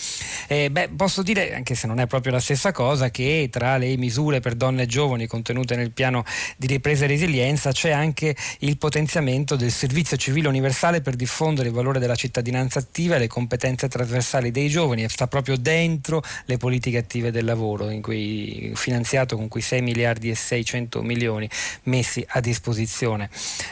Eh, 0.47 0.71
beh, 0.71 0.91
posso 0.97 1.23
dire, 1.23 1.55
anche 1.55 1.75
se 1.75 1.87
non 1.87 2.01
è 2.01 2.07
proprio 2.07 2.33
la 2.33 2.41
stessa 2.41 2.73
cosa, 2.73 3.11
che 3.11 3.49
tra 3.51 3.77
le 3.77 3.97
misure 3.97 4.41
per 4.41 4.55
donne 4.55 4.83
e 4.83 4.87
giovani 4.87 5.27
contenute 5.27 5.77
nel 5.77 5.93
piano 5.93 6.25
di 6.57 6.67
ripresa 6.67 7.05
e 7.05 7.09
resilienza 7.09 7.73
c'è 7.73 7.91
anche 7.91 8.35
il 8.61 8.77
potenziamento 8.79 9.57
del 9.57 9.71
servizio 9.71 10.17
civile 10.17 10.49
universale 10.49 11.01
per 11.01 11.15
diffondere 11.17 11.69
il 11.69 11.75
valore 11.75 11.99
della 11.99 12.15
cittadinanza 12.15 12.79
attiva 12.79 13.17
e 13.17 13.19
le 13.19 13.26
le 13.27 13.29
competenze 13.29 13.89
trasversali 13.89 14.51
dei 14.51 14.69
giovani 14.69 15.03
e 15.03 15.09
sta 15.09 15.27
proprio 15.27 15.57
dentro 15.57 16.23
le 16.45 16.57
politiche 16.57 16.99
attive 16.99 17.31
del 17.31 17.45
lavoro, 17.45 17.93
cui, 18.01 18.73
finanziato 18.75 19.37
con 19.37 19.49
quei 19.49 19.63
6 19.63 19.83
miliardi 19.83 20.31
e 20.31 20.35
600 20.35 21.03
milioni 21.03 21.49
messi 21.85 22.25
a 22.29 22.41
disposizione 22.41 23.29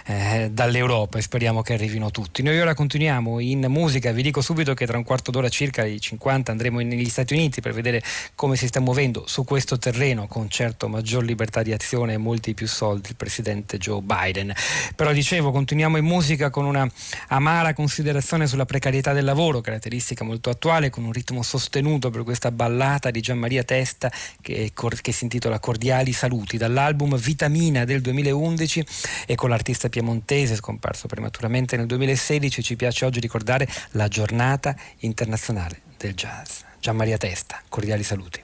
eh, 0.07 0.51
dall'Europa 0.51 1.19
e 1.19 1.23
speriamo 1.23 1.63
che 1.63 1.75
arrivino 1.75 2.11
tutti. 2.11 2.43
Noi 2.43 2.59
ora 2.61 2.75
continuiamo 2.75 3.39
in 3.39 3.65
musica, 3.69 4.13
vi 4.13 4.23
dico 4.23 4.41
subito 4.41 4.75
che 4.75 4.87
tra 4.87 4.99
un 4.99 5.05
quarto 5.05 5.31
d'ora 5.31 5.49
circa, 5.49 5.85
i 5.85 6.01
50, 6.01 6.51
andremo 6.51 6.81
negli 6.81 7.09
Stati 7.09 7.35
Uniti 7.35 7.61
per 7.61 7.73
vedere 7.73 8.03
come 8.35 8.57
si 8.57 8.67
sta 8.67 8.81
muovendo 8.81 9.25
su 9.27 9.45
questo 9.45 9.79
terreno 9.79 10.27
con 10.27 10.49
certo 10.49 10.89
maggior 10.89 11.23
libertà 11.25 11.63
di 11.63 11.73
azione 11.73 12.15
e 12.15 12.17
molti 12.19 12.55
più 12.55 12.67
soldi 12.67 13.11
il 13.11 13.17
presidente 13.17 13.79
Joe 13.79 14.01
Biden. 14.03 14.53
Però 14.97 15.13
dicevo, 15.13 15.53
continuiamo 15.53 15.97
in 15.97 16.05
musica 16.05 16.51
con 16.51 16.65
una 16.65 16.89
amara 17.29 17.73
considerazione 17.75 18.47
sulla 18.47 18.65
precarietà 18.65 19.13
del 19.13 19.25
lavoro, 19.25 19.44
caratteristica 19.61 20.25
molto 20.25 20.51
attuale, 20.51 20.91
con 20.91 21.05
un 21.05 21.13
ritmo 21.13 21.43
sostenuto 21.43 22.11
per 22.11 22.23
questa 22.23 22.51
ballata 22.51 23.11
di 23.11 23.21
Gian 23.21 23.39
Maria 23.39 23.63
Testa 23.63 24.11
che, 24.41 24.73
che 24.75 25.13
si 25.13 25.25
intitola 25.25 25.59
Cordiali 25.59 26.13
saluti 26.13 26.57
dall'album 26.57 27.17
Vitamina 27.17 27.85
del 27.85 28.01
2011 28.01 28.87
e 29.27 29.35
con 29.35 29.51
l'artista 29.51 29.89
piemontese 29.89 30.57
scomparso 30.57 31.07
prematuramente 31.07 31.77
nel 31.77 31.87
2016 31.87 32.63
ci 32.63 32.77
piace 32.77 33.05
oggi 33.05 33.21
ricordare 33.21 33.69
la 33.93 34.09
giornata 34.09 34.75
internazionale 35.01 35.81
del 35.97 36.15
jazz. 36.15 36.61
Gian 36.81 36.97
Maria 36.97 37.17
Testa, 37.17 37.61
cordiali 37.69 38.03
saluti. 38.03 38.44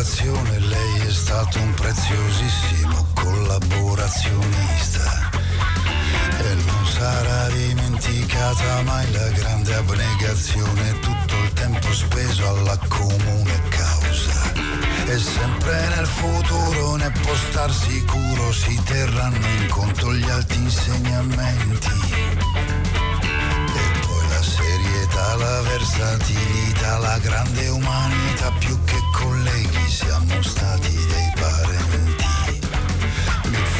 Collaborazione, 0.00 0.58
lei 0.60 1.00
è 1.06 1.10
stato 1.10 1.60
un 1.60 1.74
preziosissimo 1.74 3.06
collaborazionista 3.12 5.28
e 6.38 6.54
non 6.54 6.86
sarà 6.86 7.48
dimenticata 7.48 8.80
mai 8.82 9.12
la 9.12 9.28
grande 9.28 9.74
abnegazione, 9.74 10.98
tutto 11.00 11.36
il 11.42 11.52
tempo 11.52 11.92
speso 11.92 12.48
alla 12.48 12.78
comune 12.88 13.60
causa. 13.68 14.52
E 15.04 15.18
sempre 15.18 15.88
nel 15.88 16.06
futuro, 16.06 16.96
ne 16.96 17.10
può 17.20 17.34
star 17.34 17.70
sicuro, 17.70 18.52
si 18.52 18.80
terranno 18.84 19.46
in 19.46 19.68
conto 19.68 20.14
gli 20.14 20.30
alti 20.30 20.56
insegnamenti. 20.56 21.88
La 25.38 25.62
versatilità, 25.62 26.98
la 26.98 27.16
grande 27.18 27.68
umanità, 27.68 28.50
più 28.58 28.76
che 28.84 28.98
colleghi 29.12 29.69
siamo 29.90 30.42
stati 30.42 30.94
dei 30.94 31.32
parenti 31.34 32.10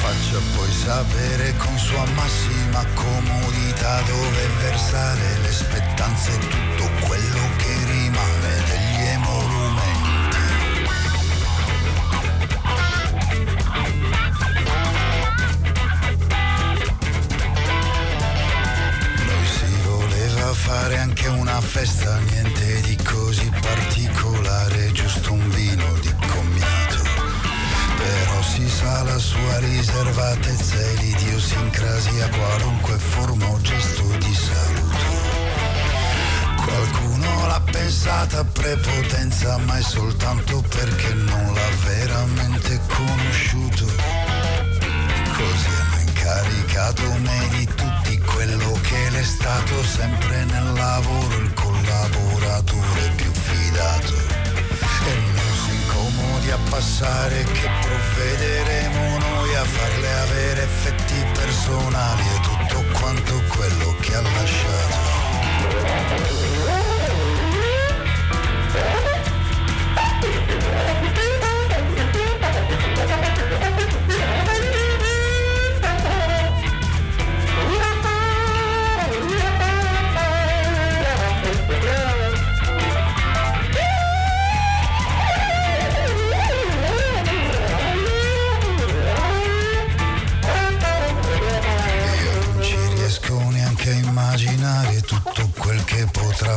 faccia 0.00 0.40
poi 0.56 0.72
sapere 0.72 1.54
con 1.56 1.78
sua 1.78 2.04
massima 2.14 2.84
comodità 2.94 4.00
dove 4.02 4.48
versare 4.61 5.38
le 5.42 5.52
spettanze 5.52 6.32
e 6.32 6.38
tutto 6.38 6.90
quello 7.06 7.40
che 7.56 7.84
rimane 7.84 8.54
degli 8.68 9.00
emolumenti. 9.08 10.08
Noi 19.26 19.46
si 19.46 19.74
voleva 19.84 20.54
fare 20.54 20.98
anche 20.98 21.28
una 21.28 21.61
festa, 21.61 22.18
niente 22.18 22.80
di 22.80 22.96
così 22.96 23.50
particolare, 23.61 24.92
giusto 24.92 25.32
un 25.32 25.49
sa 28.80 29.02
la 29.02 29.18
sua 29.18 29.58
riservatezza 29.58 30.76
e 30.76 30.94
l'idiosincrasia 31.00 32.28
qualunque 32.30 32.96
forma 32.96 33.46
o 33.46 33.60
gesto 33.60 34.04
di 34.16 34.34
saluto. 34.34 35.08
Qualcuno 36.64 37.46
l'ha 37.46 37.62
pensata 37.70 38.42
prepotenza, 38.44 39.58
ma 39.58 39.76
è 39.76 39.82
soltanto 39.82 40.62
perché 40.66 41.12
non 41.12 41.52
l'ha 41.52 41.70
veramente 41.84 42.80
conosciuto. 42.96 43.84
Così 45.36 45.70
hanno 45.80 45.98
incaricato 46.06 47.04
me 47.18 47.48
di 47.50 47.66
tutti 47.66 48.18
quello 48.32 48.78
che 48.80 49.10
l'è 49.10 49.22
stato 49.22 49.82
sempre 49.84 50.44
nel 50.44 50.72
lavoro, 50.72 51.36
il 51.36 51.52
collaboratore 51.52 53.12
più 53.16 53.30
fidato. 53.30 54.14
E 55.06 55.14
non 55.34 55.52
si 55.64 55.74
incomodi 55.74 56.50
a 56.50 56.58
passare 56.68 57.42
che 57.42 57.68
provvederemo 58.20 59.18
noi 59.18 59.54
a 59.54 59.64
farle 59.64 60.12
avere 60.12 60.62
effetti 60.62 61.24
personali 61.32 62.22
e 62.22 62.40
tutto 62.42 62.84
quanto 62.98 63.42
quello 63.48 63.96
che 64.00 64.14
ha 64.14 64.20
lasciato. 64.20 65.60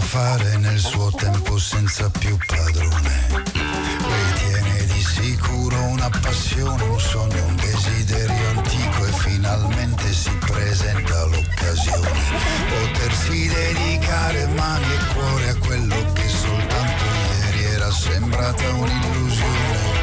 Fare 0.04 0.58
nel 0.58 0.80
suo 0.80 1.10
tempo 1.12 1.58
senza 1.58 2.10
più 2.10 2.38
padrone. 2.46 3.28
Lei 3.32 4.34
tiene 4.34 4.86
di 4.86 5.02
sicuro 5.02 5.82
una 5.86 6.10
passione, 6.10 6.84
un 6.84 7.00
sogno, 7.00 7.46
un 7.46 7.56
desiderio 7.56 8.50
antico 8.50 9.06
e 9.06 9.12
finalmente 9.12 10.14
si 10.14 10.30
presenta 10.40 11.26
l'occasione. 11.26 12.22
Potersi 12.70 13.48
dedicare 13.48 14.48
mani 14.48 14.94
e 14.94 15.14
cuore 15.14 15.50
a 15.50 15.56
quello 15.56 16.12
che 16.14 16.28
soltanto 16.28 17.04
ieri 17.40 17.64
era 17.64 17.92
sembrata 17.92 18.70
un'illusione. 18.70 20.02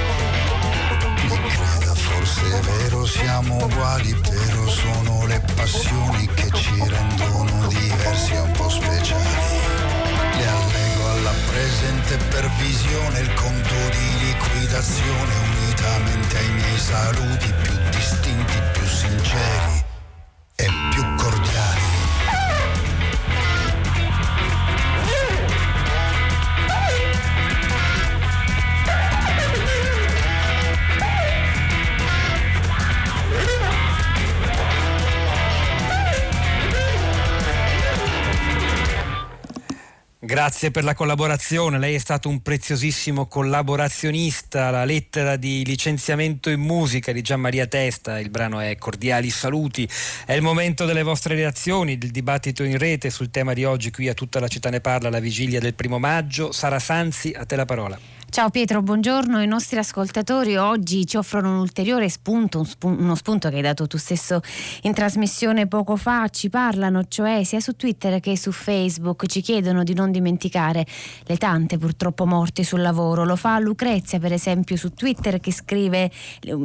Mi 1.28 1.40
creda, 1.48 1.94
forse 1.94 2.58
è 2.58 2.60
vero, 2.60 3.06
siamo 3.06 3.64
uguali, 3.64 4.14
però 4.14 4.66
sono 4.66 5.26
le 5.26 5.44
passioni 5.54 6.26
che 6.34 6.50
ci 6.52 6.82
rendono 6.86 7.68
diversi 7.68 8.32
e 8.32 8.38
un 8.38 8.50
po' 8.52 8.68
speciali. 8.68 9.69
Le 10.36 10.46
allego 10.46 11.10
alla 11.10 11.34
presente 11.46 12.16
per 12.30 12.48
visione 12.58 13.20
il 13.20 13.32
conto 13.34 13.74
di 13.90 14.26
liquidazione 14.26 15.34
unitamente 15.52 16.36
ai 16.38 16.50
miei 16.52 16.78
saluti 16.78 17.52
più 17.62 17.74
distinti, 17.90 18.54
più 18.72 18.86
sinceri 18.86 19.79
Grazie 40.40 40.70
per 40.70 40.84
la 40.84 40.94
collaborazione, 40.94 41.78
lei 41.78 41.94
è 41.94 41.98
stato 41.98 42.30
un 42.30 42.40
preziosissimo 42.40 43.26
collaborazionista, 43.26 44.70
la 44.70 44.86
lettera 44.86 45.36
di 45.36 45.62
licenziamento 45.66 46.48
in 46.48 46.60
musica 46.60 47.12
di 47.12 47.20
Gian 47.20 47.40
Maria 47.40 47.66
Testa, 47.66 48.18
il 48.18 48.30
brano 48.30 48.58
è 48.58 48.74
Cordiali 48.78 49.28
saluti, 49.28 49.86
è 50.24 50.32
il 50.32 50.40
momento 50.40 50.86
delle 50.86 51.02
vostre 51.02 51.34
reazioni, 51.34 51.98
del 51.98 52.10
dibattito 52.10 52.62
in 52.64 52.78
rete 52.78 53.10
sul 53.10 53.30
tema 53.30 53.52
di 53.52 53.66
oggi, 53.66 53.90
qui 53.90 54.08
a 54.08 54.14
tutta 54.14 54.40
la 54.40 54.48
città 54.48 54.70
ne 54.70 54.80
parla, 54.80 55.10
la 55.10 55.20
vigilia 55.20 55.60
del 55.60 55.74
primo 55.74 55.98
maggio, 55.98 56.52
Sara 56.52 56.78
Sanzi, 56.78 57.34
a 57.36 57.44
te 57.44 57.56
la 57.56 57.66
parola. 57.66 58.19
Ciao 58.30 58.48
Pietro, 58.48 58.80
buongiorno. 58.80 59.42
I 59.42 59.46
nostri 59.48 59.80
ascoltatori 59.80 60.54
oggi 60.54 61.04
ci 61.04 61.16
offrono 61.16 61.50
un 61.50 61.58
ulteriore 61.58 62.08
spunto, 62.08 62.58
un 62.58 62.64
spunto, 62.64 63.02
uno 63.02 63.16
spunto 63.16 63.48
che 63.48 63.56
hai 63.56 63.62
dato 63.62 63.88
tu 63.88 63.98
stesso 63.98 64.40
in 64.82 64.94
trasmissione 64.94 65.66
poco 65.66 65.96
fa. 65.96 66.28
Ci 66.28 66.48
parlano, 66.48 67.06
cioè 67.08 67.42
sia 67.42 67.58
su 67.58 67.74
Twitter 67.74 68.20
che 68.20 68.36
su 68.36 68.52
Facebook, 68.52 69.26
ci 69.26 69.40
chiedono 69.40 69.82
di 69.82 69.94
non 69.94 70.12
dimenticare 70.12 70.86
le 71.24 71.36
tante 71.38 71.76
purtroppo 71.76 72.24
morti 72.24 72.62
sul 72.62 72.80
lavoro. 72.80 73.24
Lo 73.24 73.34
fa 73.34 73.58
Lucrezia, 73.58 74.20
per 74.20 74.32
esempio, 74.32 74.76
su 74.76 74.94
Twitter 74.94 75.40
che 75.40 75.52
scrive, 75.52 76.08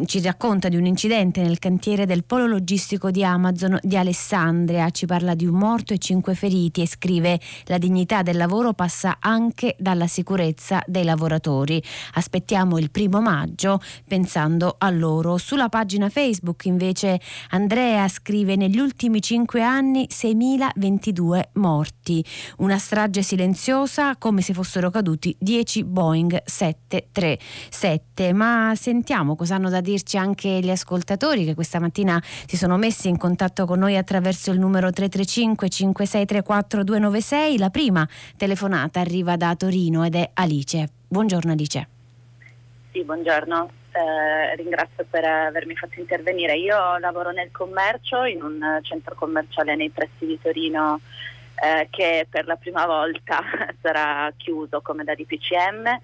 ci 0.06 0.22
racconta 0.22 0.70
di 0.70 0.76
un 0.76 0.86
incidente 0.86 1.42
nel 1.42 1.58
cantiere 1.58 2.06
del 2.06 2.26
polo 2.26 2.46
logistico 2.46 3.10
di 3.10 3.24
Amazon 3.24 3.80
di 3.82 3.98
Alessandria. 3.98 4.92
Ci 4.92 5.08
parla 5.08 5.34
di 5.34 5.48
un 5.48 5.58
morto 5.58 5.94
e 5.94 5.98
cinque 5.98 6.36
feriti 6.36 6.84
e 6.84 6.88
scrive 6.88 7.40
la 7.64 7.80
dignità 7.80 8.22
del 8.22 8.38
lavoro 8.38 8.74
passa 8.74 9.18
anche 9.20 9.76
dalla 9.80 10.06
sicurezza 10.06 10.80
dei 10.86 11.04
lavoratori. 11.04 11.54
Lavori. 11.56 11.82
Aspettiamo 12.14 12.78
il 12.78 12.92
primo 12.92 13.22
maggio 13.22 13.80
pensando 14.08 14.76
a 14.78 14.90
loro. 14.90 15.38
Sulla 15.38 15.70
pagina 15.70 16.10
Facebook 16.10 16.66
invece 16.66 17.20
Andrea 17.50 18.08
scrive 18.08 18.56
negli 18.56 18.80
ultimi 18.80 19.22
cinque 19.22 19.62
anni 19.62 20.08
6.022 20.12 21.42
morti. 21.54 22.24
Una 22.58 22.78
strage 22.78 23.22
silenziosa 23.22 24.18
come 24.18 24.42
se 24.42 24.54
fossero 24.54 24.90
caduti 24.90 25.36
10 25.40 25.84
Boeing 25.86 26.44
737. 26.44 28.34
Ma 28.34 28.74
sentiamo 28.76 29.36
cosa 29.36 29.56
hanno 29.56 29.70
da 29.70 29.82
dirci 29.82 30.18
anche 30.18 30.60
gli 30.62 30.70
ascoltatori 30.70 31.46
che 31.46 31.54
questa 31.54 31.80
mattina 31.80 32.22
si 32.46 32.58
sono 32.58 32.78
messi 32.78 33.08
in 33.08 33.18
contatto 33.18 33.66
con 33.66 33.80
noi 33.80 33.96
attraverso 33.98 34.52
il 34.52 34.60
numero 34.60 34.92
335 34.92 35.70
5634 35.70 36.84
296. 36.84 37.58
La 37.58 37.70
prima 37.70 38.08
telefonata 38.38 39.00
arriva 39.00 39.38
da 39.38 39.56
Torino 39.56 40.04
ed 40.04 40.16
è 40.16 40.30
Alice. 40.34 40.90
Buongiorno 41.08 41.52
Alice. 41.52 41.88
Sì, 42.92 43.04
buongiorno. 43.04 43.70
Eh, 43.92 44.56
ringrazio 44.56 45.06
per 45.10 45.24
avermi 45.24 45.76
fatto 45.76 46.00
intervenire. 46.00 46.58
Io 46.58 46.98
lavoro 46.98 47.32
nel 47.32 47.52
commercio 47.52 48.24
in 48.24 48.42
un 48.42 48.80
centro 48.82 49.16
commerciale 49.16 49.76
nei 49.76 49.90
pressi 49.90 50.26
di 50.26 50.40
Torino 50.42 51.00
eh, 51.56 51.88
che 51.90 52.28
per 52.30 52.46
la 52.46 52.56
prima 52.56 52.86
volta 52.86 53.40
sarà 53.82 54.32
chiuso 54.36 54.82
come 54.82 55.04
da 55.04 55.14
DPCM 55.14 56.00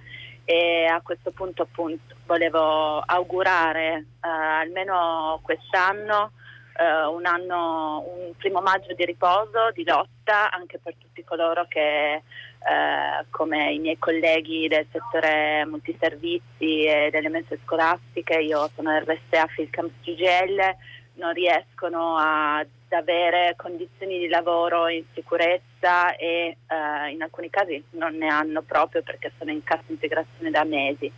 e 0.46 0.86
a 0.86 1.02
questo 1.02 1.32
punto 1.32 1.64
appunto 1.64 2.16
volevo 2.26 3.00
augurare 3.00 4.06
eh, 4.22 4.28
almeno 4.28 5.40
quest'anno 5.42 6.32
eh, 6.78 7.06
un 7.06 7.26
anno, 7.26 8.06
un 8.08 8.34
primo 8.38 8.62
maggio 8.62 8.94
di 8.94 9.06
riposo, 9.06 9.72
di 9.74 9.84
lotta 9.84 10.52
anche 10.52 10.80
per 10.80 10.96
tutti 10.98 11.24
coloro 11.24 11.66
che 11.68 12.24
eh, 12.64 13.26
come 13.32 13.74
i 13.74 13.80
miei 13.80 13.98
colleghi 13.98 14.68
del 14.68 14.86
settore 14.92 15.66
multiservizi 15.66 16.84
e 16.84 17.10
delle 17.12 17.30
mense 17.30 17.60
scolastiche, 17.64 18.36
io 18.40 18.70
sono 18.76 18.96
RSA 19.00 19.48
Filcams 19.48 19.92
GGL, 20.04 20.76
non 21.16 21.34
riescono 21.34 22.18
ad 22.18 22.68
avere 22.90 23.56
condizioni 23.58 24.20
di 24.20 24.28
lavoro 24.28 24.88
in 24.90 25.04
sicurezza 25.14 26.16
e 26.16 26.58
eh, 26.68 27.10
in 27.12 27.22
alcuni 27.22 27.50
casi 27.50 27.84
non 27.92 28.16
ne 28.16 28.28
hanno 28.28 28.62
proprio 28.62 29.02
perché 29.02 29.32
sono 29.38 29.52
in 29.52 29.64
cassa 29.64 29.86
integrazione 29.88 30.52
da 30.52 30.64
mesi. 30.64 31.12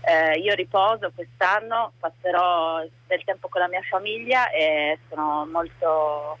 Eh, 0.00 0.38
io 0.38 0.54
riposo 0.54 1.10
quest'anno, 1.14 1.92
passerò 1.98 2.82
del 3.06 3.24
tempo 3.24 3.48
con 3.48 3.60
la 3.60 3.68
mia 3.68 3.82
famiglia 3.82 4.48
e 4.50 4.98
sono 5.08 5.46
molto, 5.50 6.38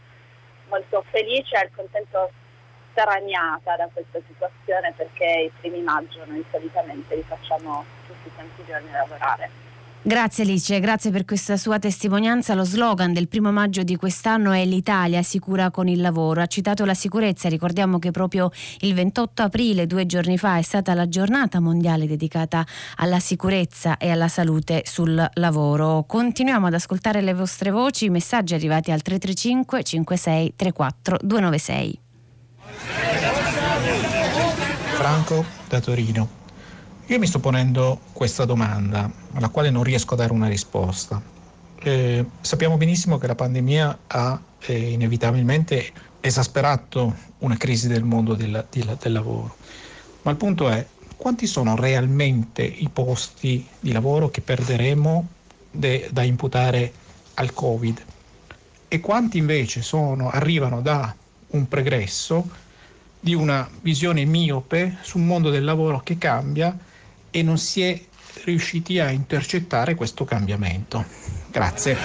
molto 0.68 1.04
felice 1.10 1.56
e 1.56 1.70
contento 2.96 3.02
straniata 3.02 3.76
da 3.76 3.88
questa 3.92 4.18
situazione 4.26 4.94
perché 4.96 5.50
i 5.50 5.52
primi 5.60 5.82
maggio 5.82 6.24
noi 6.26 6.42
solitamente 6.50 7.14
li 7.14 7.24
facciamo 7.26 7.84
tutti 8.06 8.28
i 8.28 8.30
tanti 8.34 8.64
giorni 8.66 8.88
a 8.94 8.98
lavorare. 8.98 9.50
Grazie 10.02 10.44
Alice, 10.44 10.78
grazie 10.78 11.10
per 11.10 11.24
questa 11.24 11.56
sua 11.56 11.80
testimonianza. 11.80 12.54
Lo 12.54 12.62
slogan 12.62 13.12
del 13.12 13.26
primo 13.26 13.50
maggio 13.50 13.82
di 13.82 13.96
quest'anno 13.96 14.52
è 14.52 14.64
l'Italia 14.64 15.20
sicura 15.24 15.72
con 15.72 15.88
il 15.88 16.00
lavoro. 16.00 16.40
Ha 16.42 16.46
citato 16.46 16.84
la 16.84 16.94
sicurezza, 16.94 17.48
ricordiamo 17.48 17.98
che 17.98 18.12
proprio 18.12 18.50
il 18.82 18.94
28 18.94 19.42
aprile, 19.42 19.88
due 19.88 20.06
giorni 20.06 20.38
fa, 20.38 20.58
è 20.58 20.62
stata 20.62 20.94
la 20.94 21.08
giornata 21.08 21.58
mondiale 21.58 22.06
dedicata 22.06 22.64
alla 22.98 23.18
sicurezza 23.18 23.96
e 23.96 24.08
alla 24.08 24.28
salute 24.28 24.82
sul 24.84 25.28
lavoro. 25.34 26.04
Continuiamo 26.06 26.68
ad 26.68 26.74
ascoltare 26.74 27.20
le 27.20 27.34
vostre 27.34 27.70
voci, 27.70 28.08
messaggi 28.08 28.54
arrivati 28.54 28.92
al 28.92 29.02
335 29.02 29.82
56 29.82 30.54
34 30.54 31.18
296. 31.20 32.04
Franco 34.94 35.44
da 35.68 35.80
Torino. 35.80 36.28
Io 37.06 37.18
mi 37.18 37.26
sto 37.26 37.38
ponendo 37.38 38.00
questa 38.12 38.44
domanda 38.44 39.10
alla 39.34 39.48
quale 39.48 39.70
non 39.70 39.84
riesco 39.84 40.14
a 40.14 40.16
dare 40.16 40.32
una 40.32 40.48
risposta. 40.48 41.22
Eh, 41.78 42.24
sappiamo 42.40 42.76
benissimo 42.76 43.18
che 43.18 43.26
la 43.26 43.34
pandemia 43.34 43.98
ha 44.08 44.40
eh, 44.60 44.90
inevitabilmente 44.90 45.92
esasperato 46.20 47.14
una 47.38 47.56
crisi 47.56 47.86
del 47.86 48.02
mondo 48.02 48.34
del, 48.34 48.66
del, 48.70 48.96
del 49.00 49.12
lavoro, 49.12 49.56
ma 50.22 50.32
il 50.32 50.36
punto 50.36 50.68
è 50.68 50.84
quanti 51.16 51.46
sono 51.46 51.76
realmente 51.76 52.62
i 52.62 52.88
posti 52.92 53.66
di 53.78 53.92
lavoro 53.92 54.28
che 54.28 54.40
perderemo 54.40 55.28
de, 55.70 56.08
da 56.10 56.22
imputare 56.22 56.92
al 57.34 57.52
Covid 57.52 58.04
e 58.88 59.00
quanti 59.00 59.38
invece 59.38 59.82
sono, 59.82 60.30
arrivano 60.30 60.80
da 60.80 61.14
un 61.48 61.68
pregresso 61.68 62.48
di 63.18 63.34
una 63.34 63.68
visione 63.80 64.24
miope 64.24 64.98
sul 65.02 65.22
mondo 65.22 65.50
del 65.50 65.64
lavoro 65.64 66.00
che 66.00 66.18
cambia 66.18 66.76
e 67.30 67.42
non 67.42 67.58
si 67.58 67.82
è 67.82 68.00
riusciti 68.44 68.98
a 68.98 69.10
intercettare 69.10 69.94
questo 69.94 70.24
cambiamento. 70.24 71.04
Grazie. 71.50 71.96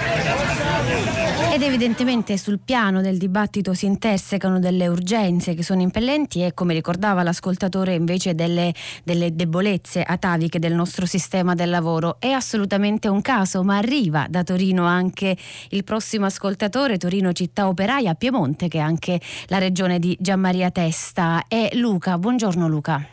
Ed 1.52 1.60
evidentemente 1.60 2.38
sul 2.38 2.60
piano 2.60 3.02
del 3.02 3.18
dibattito 3.18 3.74
si 3.74 3.84
intersecano 3.84 4.58
delle 4.58 4.86
urgenze 4.86 5.52
che 5.52 5.62
sono 5.62 5.82
impellenti 5.82 6.42
e 6.42 6.54
come 6.54 6.72
ricordava 6.72 7.22
l'ascoltatore 7.22 7.92
invece 7.92 8.34
delle, 8.34 8.72
delle 9.04 9.36
debolezze 9.36 10.02
ataviche 10.02 10.58
del 10.58 10.72
nostro 10.72 11.04
sistema 11.04 11.54
del 11.54 11.68
lavoro. 11.68 12.16
È 12.18 12.30
assolutamente 12.30 13.08
un 13.08 13.20
caso, 13.20 13.62
ma 13.64 13.76
arriva 13.76 14.24
da 14.30 14.42
Torino 14.42 14.86
anche 14.86 15.36
il 15.68 15.84
prossimo 15.84 16.24
ascoltatore, 16.24 16.96
Torino 16.96 17.32
città 17.32 17.68
operaia, 17.68 18.14
Piemonte, 18.14 18.68
che 18.68 18.78
è 18.78 18.80
anche 18.80 19.20
la 19.48 19.58
regione 19.58 19.98
di 19.98 20.16
Gianmaria 20.18 20.70
Testa. 20.70 21.44
E 21.48 21.72
Luca, 21.74 22.16
buongiorno 22.16 22.66
Luca. 22.66 23.06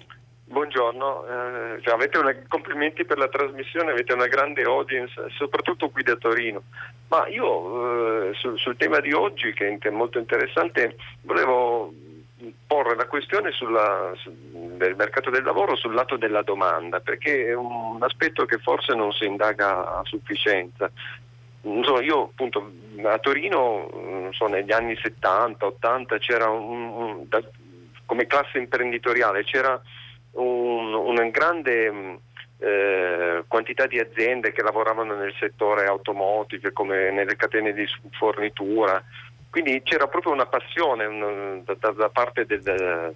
Buongiorno, 0.52 1.26
eh, 1.28 1.82
cioè 1.82 1.94
una, 1.94 2.36
complimenti 2.48 3.06
per 3.06 3.20
la 3.20 3.28
trasmissione, 3.28 3.92
avete 3.92 4.14
una 4.14 4.26
grande 4.26 4.64
audience, 4.64 5.14
soprattutto 5.38 5.90
qui 5.90 6.02
da 6.02 6.16
Torino. 6.16 6.64
Ma 7.10 7.28
io 7.28 8.30
eh, 8.30 8.34
sul, 8.34 8.58
sul, 8.58 8.76
tema 8.76 9.00
di 9.00 9.14
oggi, 9.14 9.54
che 9.54 9.78
è 9.80 9.90
molto 9.92 10.18
interessante, 10.18 10.96
volevo 11.22 11.94
porre 12.66 12.96
la 12.96 13.06
questione 13.06 13.52
sulla, 13.52 14.12
sul, 14.16 14.34
del 14.34 14.96
mercato 14.96 15.30
del 15.30 15.44
lavoro 15.44 15.76
sul 15.76 15.94
lato 15.94 16.18
della 16.18 16.42
domanda, 16.42 17.00
perché 17.00 17.46
è 17.46 17.54
un 17.54 18.02
aspetto 18.02 18.46
che 18.46 18.58
forse 18.58 18.96
non 18.96 19.12
si 19.12 19.26
indaga 19.26 20.00
a 20.00 20.02
sufficienza. 20.04 20.90
So, 21.62 22.02
io 22.02 22.24
appunto 22.24 22.72
a 23.04 23.20
Torino 23.20 24.32
so, 24.32 24.48
negli 24.48 24.72
anni 24.72 24.96
70, 24.96 25.64
80 25.64 26.18
c'era 26.18 26.50
un, 26.50 26.88
un, 26.88 27.30
da, 27.30 27.40
come 28.08 28.26
classe 28.26 28.58
imprenditoriale 28.58 29.44
c'era 29.44 29.80
un, 30.32 30.94
una 30.94 31.30
grande 31.30 31.92
mm, 31.92 32.16
eh, 32.60 33.44
quantità 33.48 33.88
di 33.88 34.00
aziende 34.00 34.52
che 34.52 34.62
lavoravano 34.62 35.16
nel 35.16 35.34
settore 35.40 35.86
automotive 35.86 36.74
come 36.74 37.12
nelle 37.12 37.36
catene 37.36 37.74
di 37.74 37.86
fornitura, 38.12 39.02
quindi 39.50 39.82
c'era 39.84 40.08
proprio 40.08 40.34
una 40.34 40.46
passione 40.46 41.06
un, 41.06 41.64
da, 41.66 41.92
da, 41.92 42.10
parte 42.10 42.46
del, 42.46 43.14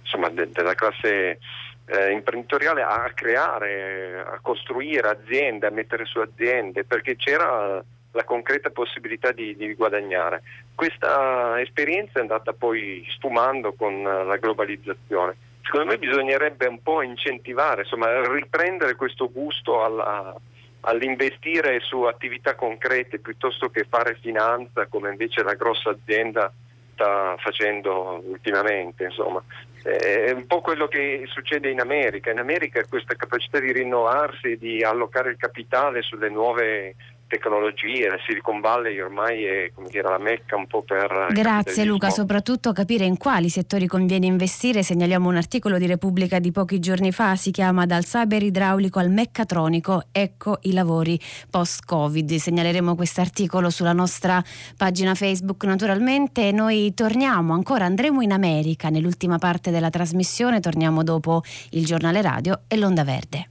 insomma, 0.00 0.28
de, 0.30 0.50
della 0.50 0.74
classe 0.74 1.38
eh, 1.86 2.10
imprenditoriale 2.10 2.82
a 2.82 3.10
creare, 3.14 4.24
a 4.26 4.38
costruire 4.40 5.08
aziende, 5.08 5.66
a 5.66 5.70
mettere 5.70 6.06
su 6.06 6.20
aziende, 6.20 6.84
perché 6.84 7.16
c'era 7.16 7.82
la 8.12 8.24
concreta 8.24 8.70
possibilità 8.70 9.32
di, 9.32 9.56
di, 9.56 9.74
guadagnare. 9.74 10.42
Questa 10.74 11.60
esperienza 11.60 12.18
è 12.18 12.22
andata 12.22 12.52
poi 12.52 13.04
sfumando 13.10 13.72
con 13.74 14.02
la 14.02 14.36
globalizzazione 14.36 15.36
secondo 15.64 15.86
me 15.86 15.98
bisognerebbe 15.98 16.66
un 16.66 16.82
po' 16.82 17.02
incentivare, 17.02 17.82
insomma, 17.82 18.20
riprendere 18.28 18.94
questo 18.94 19.30
gusto 19.32 19.82
alla, 19.82 20.34
all'investire 20.80 21.80
su 21.80 22.02
attività 22.02 22.54
concrete 22.54 23.18
piuttosto 23.18 23.70
che 23.70 23.86
fare 23.88 24.16
finanza 24.20 24.86
come 24.86 25.10
invece 25.10 25.42
la 25.42 25.54
grossa 25.54 25.90
azienda 25.90 26.52
sta 26.92 27.34
facendo 27.38 28.22
ultimamente. 28.26 29.04
Insomma. 29.04 29.42
È 29.82 30.30
un 30.30 30.46
po' 30.46 30.62
quello 30.62 30.88
che 30.88 31.24
succede 31.26 31.68
in 31.68 31.80
America. 31.80 32.30
In 32.30 32.38
America 32.38 32.82
questa 32.88 33.14
capacità 33.14 33.58
di 33.58 33.70
rinnovarsi, 33.70 34.56
di 34.56 34.82
allocare 34.82 35.30
il 35.30 35.36
capitale 35.36 36.00
sulle 36.00 36.30
nuove 36.30 36.94
tecnologie, 37.34 38.08
la 38.08 38.18
Silicon 38.24 38.60
Valley 38.60 39.00
ormai 39.00 39.44
è 39.44 39.70
dire, 39.88 40.08
la 40.08 40.18
mecca 40.18 40.56
un 40.56 40.66
po' 40.66 40.82
per... 40.82 41.28
Grazie 41.32 41.84
Luca, 41.84 42.10
soprattutto 42.10 42.72
capire 42.72 43.04
in 43.04 43.16
quali 43.16 43.48
settori 43.48 43.86
conviene 43.86 44.26
investire. 44.26 44.82
Segnaliamo 44.82 45.28
un 45.28 45.36
articolo 45.36 45.78
di 45.78 45.86
Repubblica 45.86 46.38
di 46.38 46.52
pochi 46.52 46.78
giorni 46.78 47.10
fa, 47.10 47.34
si 47.36 47.50
chiama 47.50 47.86
Dal 47.86 48.04
cyber 48.04 48.42
idraulico 48.42 48.98
al 48.98 49.10
meccatronico, 49.10 50.04
ecco 50.12 50.58
i 50.62 50.72
lavori 50.72 51.18
post-Covid. 51.50 52.34
Segnaleremo 52.34 52.94
questo 52.94 53.20
articolo 53.20 53.70
sulla 53.70 53.92
nostra 53.92 54.42
pagina 54.76 55.14
Facebook 55.14 55.64
naturalmente. 55.64 56.52
Noi 56.52 56.94
torniamo 56.94 57.52
ancora, 57.52 57.84
andremo 57.84 58.20
in 58.20 58.32
America 58.32 58.88
nell'ultima 58.90 59.38
parte 59.38 59.70
della 59.70 59.90
trasmissione, 59.90 60.60
torniamo 60.60 61.02
dopo 61.02 61.42
il 61.70 61.84
giornale 61.84 62.22
radio 62.22 62.60
e 62.68 62.76
l'onda 62.76 63.02
verde. 63.02 63.48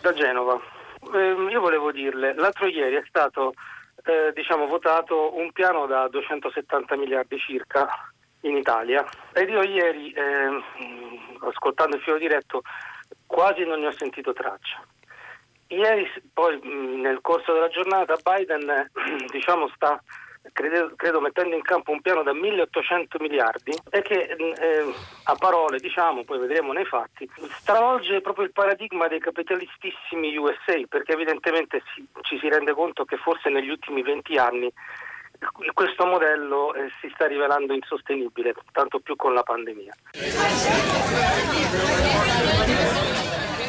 Da 0.00 0.12
Genova. 0.12 0.60
Eh, 1.12 1.46
io 1.50 1.60
volevo 1.60 1.90
dirle, 1.90 2.34
l'altro 2.34 2.66
ieri 2.66 2.96
è 2.96 3.02
stato 3.08 3.52
eh, 4.04 4.32
diciamo, 4.34 4.66
votato 4.66 5.36
un 5.36 5.50
piano 5.52 5.86
da 5.86 6.08
270 6.08 6.96
miliardi 6.96 7.38
circa 7.38 7.88
in 8.42 8.56
Italia 8.56 9.04
ed 9.32 9.48
io 9.48 9.62
ieri, 9.62 10.12
eh, 10.12 10.62
ascoltando 11.40 11.96
il 11.96 12.02
filo 12.02 12.18
diretto, 12.18 12.62
quasi 13.26 13.64
non 13.64 13.80
ne 13.80 13.88
ho 13.88 13.92
sentito 13.92 14.32
traccia. 14.32 14.80
Ieri, 15.68 16.10
poi 16.32 16.60
nel 16.62 17.20
corso 17.20 17.52
della 17.52 17.68
giornata, 17.68 18.16
Biden 18.22 18.90
diciamo, 19.30 19.68
sta 19.74 20.00
credo, 20.52 20.92
credo, 20.96 21.20
mettendo 21.20 21.54
in 21.54 21.62
campo 21.62 21.90
un 21.90 22.00
piano 22.00 22.22
da 22.22 22.32
1800 22.32 23.18
miliardi 23.20 23.72
e 23.90 24.02
che 24.02 24.36
eh, 24.36 24.94
a 25.24 25.34
parole, 25.34 25.78
diciamo, 25.78 26.24
poi 26.24 26.38
vedremo 26.38 26.72
nei 26.72 26.84
fatti, 26.84 27.28
stravolge 27.58 28.20
proprio 28.20 28.44
il 28.44 28.52
paradigma 28.52 29.08
dei 29.08 29.20
capitalistissimi 29.20 30.36
USA 30.36 30.80
perché 30.88 31.12
evidentemente 31.12 31.82
si, 31.94 32.06
ci 32.22 32.38
si 32.38 32.48
rende 32.48 32.72
conto 32.72 33.04
che 33.04 33.16
forse 33.16 33.48
negli 33.48 33.70
ultimi 33.70 34.02
20 34.02 34.36
anni 34.38 34.72
questo 35.72 36.04
modello 36.04 36.74
eh, 36.74 36.88
si 37.00 37.08
sta 37.14 37.26
rivelando 37.26 37.72
insostenibile, 37.72 38.54
tanto 38.72 38.98
più 38.98 39.14
con 39.14 39.34
la 39.34 39.42
pandemia. 39.42 39.94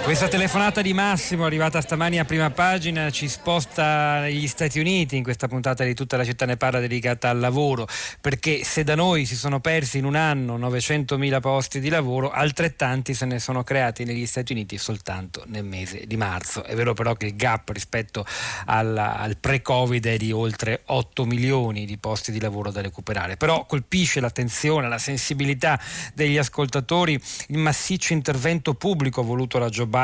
Questa 0.10 0.28
telefonata 0.28 0.82
di 0.82 0.92
Massimo, 0.92 1.46
arrivata 1.46 1.82
stamani 1.82 2.18
a 2.18 2.26
prima 2.26 2.50
pagina, 2.50 3.12
ci 3.12 3.28
sposta 3.28 4.22
negli 4.22 4.48
Stati 4.48 4.80
Uniti 4.80 5.16
in 5.16 5.22
questa 5.22 5.48
puntata 5.48 5.84
di 5.84 5.94
tutta 5.94 6.18
la 6.18 6.26
città 6.26 6.48
ne 6.48 6.58
parla 6.58 6.80
dedicata 6.80 7.30
al 7.30 7.38
lavoro, 7.38 7.88
perché 8.20 8.64
se 8.64 8.84
da 8.84 8.96
noi 8.96 9.26
si 9.26 9.36
sono 9.36 9.60
persi 9.60 10.00
in 10.00 10.06
un 10.06 10.16
anno 10.16 10.58
900.000 10.58 11.40
posti 11.40 11.80
di 11.80 11.90
lavoro, 11.90 12.32
altrettanti 12.32 13.14
se 13.14 13.26
ne 13.26 13.38
sono 13.38 13.64
creati 13.64 14.04
negli 14.04 14.26
Stati 14.26 14.52
Uniti 14.52 14.80
soltanto 14.80 15.44
nel 15.46 15.64
mese 15.64 16.08
di 16.08 16.18
marzo. 16.18 16.64
È 16.64 16.74
vero 16.74 16.96
però 16.96 17.14
che 17.14 17.28
il 17.28 17.36
gap 17.36 17.70
rispetto 17.70 18.26
al, 18.66 18.98
al 18.98 19.38
pre-Covid 19.38 20.08
è 20.08 20.18
di 20.18 20.32
oltre 20.32 20.82
8 20.86 21.24
milioni 21.24 21.86
di 21.86 22.00
posti 22.00 22.32
di 22.32 22.40
lavoro 22.40 22.72
da 22.72 22.82
recuperare, 22.82 23.38
però 23.38 23.64
colpisce 23.68 24.20
l'attenzione, 24.20 24.90
la 24.90 24.98
sensibilità 24.98 25.80
degli 26.16 26.40
ascoltatori 26.40 27.14
il 27.50 27.60
massiccio 27.60 28.14
intervento 28.14 28.74
pubblico 28.74 29.22
voluto 29.22 29.60
da 29.60 29.70
Joe 29.70 29.86
Biden 29.86 29.98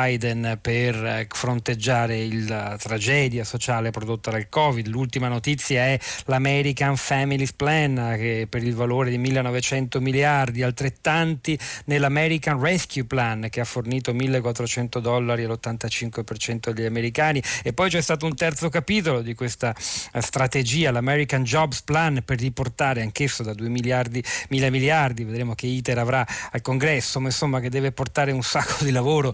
per 0.60 0.94
eh, 1.04 1.26
fronteggiare 1.30 2.28
la 2.46 2.76
tragedia 2.78 3.44
sociale 3.44 3.90
prodotta 3.90 4.30
dal 4.30 4.48
Covid. 4.50 4.86
L'ultima 4.88 5.28
notizia 5.28 5.86
è 5.86 5.98
l'American 6.26 6.96
Families 6.98 7.54
Plan 7.54 7.98
eh, 7.98 8.16
che 8.18 8.46
per 8.48 8.62
il 8.62 8.74
valore 8.74 9.08
di 9.08 9.16
1900 9.16 10.00
miliardi, 10.02 10.62
altrettanti 10.62 11.58
nell'American 11.86 12.60
Rescue 12.60 13.04
Plan 13.04 13.46
che 13.50 13.60
ha 13.60 13.64
fornito 13.64 14.12
1400 14.12 15.00
dollari 15.00 15.44
all'85% 15.44 16.70
degli 16.72 16.84
americani 16.84 17.42
e 17.62 17.72
poi 17.72 17.88
c'è 17.88 18.02
stato 18.02 18.26
un 18.26 18.34
terzo 18.34 18.68
capitolo 18.68 19.22
di 19.22 19.34
questa 19.34 19.74
eh, 20.12 20.20
strategia, 20.20 20.90
l'American 20.90 21.42
Jobs 21.42 21.80
Plan 21.82 22.20
per 22.22 22.38
riportare 22.38 23.00
anch'esso 23.00 23.42
da 23.42 23.54
2 23.54 23.68
miliardi, 23.70 24.22
1000 24.50 24.70
miliardi, 24.70 25.24
vedremo 25.24 25.54
che 25.54 25.66
ITER 25.66 25.98
avrà 25.98 26.26
al 26.52 26.60
congresso, 26.60 27.18
ma 27.18 27.28
insomma 27.28 27.60
che 27.60 27.70
deve 27.70 27.92
portare 27.92 28.30
un 28.30 28.42
sacco 28.42 28.84
di 28.84 28.90
lavoro 28.90 29.32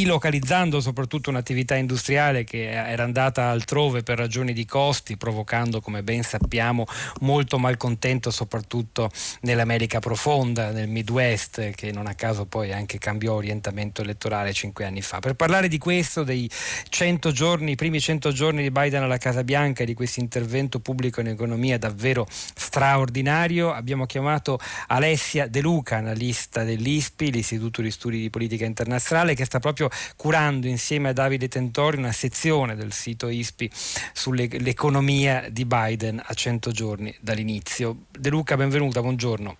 rilocalizzando 0.00 0.80
soprattutto 0.80 1.28
un'attività 1.28 1.74
industriale 1.74 2.44
che 2.44 2.70
era 2.70 3.02
andata 3.02 3.50
altrove 3.50 4.02
per 4.02 4.16
ragioni 4.16 4.52
di 4.54 4.64
costi, 4.64 5.16
provocando, 5.16 5.80
come 5.80 6.02
ben 6.02 6.22
sappiamo, 6.22 6.86
molto 7.20 7.58
malcontento 7.58 8.30
soprattutto 8.30 9.10
nell'America 9.42 9.98
profonda, 9.98 10.70
nel 10.70 10.88
Midwest, 10.88 11.70
che 11.70 11.92
non 11.92 12.06
a 12.06 12.14
caso 12.14 12.46
poi 12.46 12.72
anche 12.72 12.98
cambiò 12.98 13.34
orientamento 13.34 14.00
elettorale 14.00 14.52
cinque 14.52 14.86
anni 14.86 15.02
fa. 15.02 15.18
Per 15.18 15.34
parlare 15.34 15.68
di 15.68 15.78
questo, 15.78 16.22
dei 16.22 16.48
100 16.88 17.30
giorni, 17.32 17.72
i 17.72 17.76
primi 17.76 18.00
100 18.00 18.32
giorni 18.32 18.62
di 18.62 18.70
Biden 18.70 19.02
alla 19.02 19.18
Casa 19.18 19.44
Bianca 19.44 19.82
e 19.82 19.86
di 19.86 19.94
questo 19.94 20.20
intervento 20.20 20.80
pubblico 20.80 21.20
in 21.20 21.28
economia 21.28 21.78
davvero 21.78 22.26
straordinario, 22.30 23.72
abbiamo 23.72 24.06
chiamato 24.06 24.58
Alessia 24.86 25.46
De 25.46 25.60
Luca, 25.60 25.96
analista 25.96 26.64
dell'ISPI, 26.64 27.30
l'Istituto 27.30 27.82
di 27.82 27.90
Studi 27.90 28.20
di 28.20 28.30
Politica 28.30 28.64
Internazionale, 28.64 29.34
che 29.34 29.44
sta 29.44 29.58
proprio 29.58 29.88
curando 30.16 30.66
insieme 30.66 31.10
a 31.10 31.12
Davide 31.12 31.48
Tentori 31.48 31.96
una 31.96 32.12
sezione 32.12 32.76
del 32.76 32.92
sito 32.92 33.28
ISPI 33.28 33.70
sull'economia 33.72 35.46
di 35.50 35.64
Biden 35.64 36.22
a 36.24 36.34
100 36.34 36.70
giorni 36.70 37.16
dall'inizio. 37.20 37.96
De 38.10 38.30
Luca, 38.30 38.56
benvenuta, 38.56 39.00
buongiorno. 39.00 39.56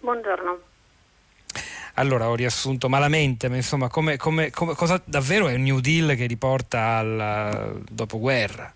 Buongiorno. 0.00 0.58
Allora, 1.94 2.28
ho 2.28 2.34
riassunto 2.34 2.88
malamente, 2.88 3.48
ma 3.48 3.54
insomma, 3.54 3.88
come, 3.88 4.16
come, 4.16 4.50
come, 4.50 4.74
cosa 4.74 5.00
davvero 5.04 5.46
è 5.46 5.54
un 5.54 5.62
New 5.62 5.78
Deal 5.78 6.16
che 6.16 6.26
riporta 6.26 6.96
al 6.96 7.82
dopoguerra? 7.88 8.72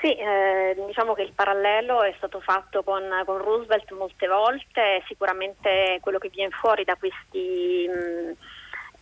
Sì, 0.00 0.14
eh, 0.14 0.76
diciamo 0.86 1.14
che 1.14 1.22
il 1.22 1.32
parallelo 1.32 2.02
è 2.02 2.12
stato 2.18 2.40
fatto 2.40 2.82
con, 2.82 3.02
con, 3.24 3.38
Roosevelt 3.38 3.90
molte 3.92 4.28
volte, 4.28 5.02
sicuramente 5.06 5.98
quello 6.00 6.18
che 6.18 6.28
viene 6.28 6.50
fuori 6.50 6.84
da 6.84 6.94
questi... 6.96 7.88
Mh, 7.88 8.36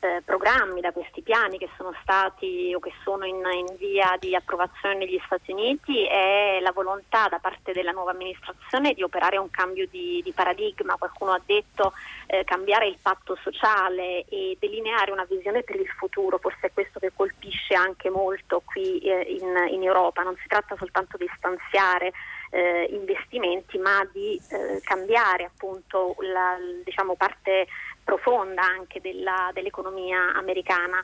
eh, 0.05 0.23
programmi, 0.23 0.81
da 0.81 0.93
questi 0.93 1.23
piani 1.23 1.57
che 1.57 1.69
sono 1.77 1.95
stati 2.03 2.73
o 2.75 2.79
che 2.79 2.93
sono 3.03 3.25
in, 3.25 3.37
in, 3.37 3.75
via 3.79 4.17
di 4.21 4.35
approvazione 4.35 4.97
negli 4.97 5.19
Stati 5.25 5.53
Uniti 5.53 6.07
è 6.07 6.59
la 6.61 6.73
volontà 6.73 7.29
da 7.29 7.39
parte 7.39 7.73
della 7.73 7.91
nuova 7.91 8.11
amministrazione 8.11 8.93
di 8.93 9.03
operare 9.03 9.39
un 9.39 9.51
cambio 9.51 9.87
di, 9.89 10.21
di 10.23 10.33
paradigma. 10.33 10.97
Qualcuno 10.97 11.33
ha 11.33 11.41
detto 11.45 11.95
eh, 12.27 12.45
cambiare 12.45 12.87
il 12.87 12.99
patto 13.01 13.37
sociale 13.43 14.25
e 14.29 14.57
delineare 14.61 15.11
una 15.11 15.25
visione 15.25 15.63
per 15.63 15.77
il 15.77 15.89
futuro, 15.89 16.39
forse 16.39 16.67
è 16.67 16.73
questo 16.73 16.99
che 16.99 17.13
colpisce 17.15 17.75
anche 17.75 18.11
molto 18.11 18.61
qui 18.65 18.99
eh, 18.99 19.23
in, 19.23 19.69
in 19.71 19.83
Europa. 19.83 20.23
Non 20.23 20.37
si 20.37 20.49
tratta 20.49 20.77
soltanto 20.77 21.17
di 21.17 21.31
stanziare 21.37 22.13
eh, 22.51 22.89
investimenti, 22.91 23.79
ma 23.79 24.07
di 24.13 24.41
eh, 24.51 24.81
cambiare 24.83 25.45
appunto 25.45 26.15
la 26.21 26.57
diciamo, 26.85 27.17
parte 27.17 27.67
profonda 28.05 28.63
anche 28.63 29.01
della, 29.01 29.51
dell'economia 29.53 30.35
americana. 30.35 31.03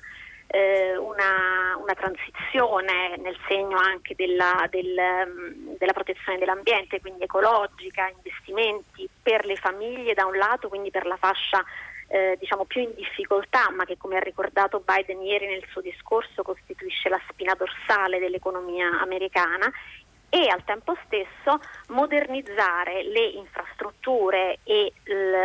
Eh, 0.52 0.96
una, 0.96 1.76
una, 1.80 1.94
transizione 1.94 3.16
nel 3.18 3.36
segno 3.46 3.78
anche 3.78 4.16
della, 4.16 4.66
del, 4.68 4.98
mm, 4.98 5.74
della, 5.78 5.92
protezione 5.92 6.38
dell'ambiente, 6.38 7.00
quindi 7.00 7.22
ecologica, 7.22 8.08
investimenti 8.08 9.08
per 9.22 9.44
le 9.44 9.54
famiglie 9.54 10.12
da 10.12 10.26
un 10.26 10.36
lato, 10.36 10.68
quindi 10.68 10.90
per 10.90 11.06
la 11.06 11.16
fascia 11.16 11.64
eh, 12.08 12.36
diciamo 12.40 12.64
più 12.64 12.80
in 12.82 12.92
difficoltà, 12.96 13.70
ma 13.70 13.84
che 13.84 13.96
come 13.96 14.16
ha 14.16 14.20
ricordato 14.20 14.82
Biden 14.84 15.22
ieri 15.22 15.46
nel 15.46 15.64
suo 15.70 15.80
discorso 15.80 16.42
costituisce 16.42 17.08
la 17.08 17.20
spina 17.28 17.54
dorsale 17.54 18.18
dell'economia 18.18 19.00
americana 19.00 19.70
e 20.30 20.48
al 20.48 20.64
tempo 20.64 20.96
stesso 21.04 21.60
modernizzare 21.88 23.02
le 23.02 23.26
infrastrutture 23.26 24.60
e 24.62 24.92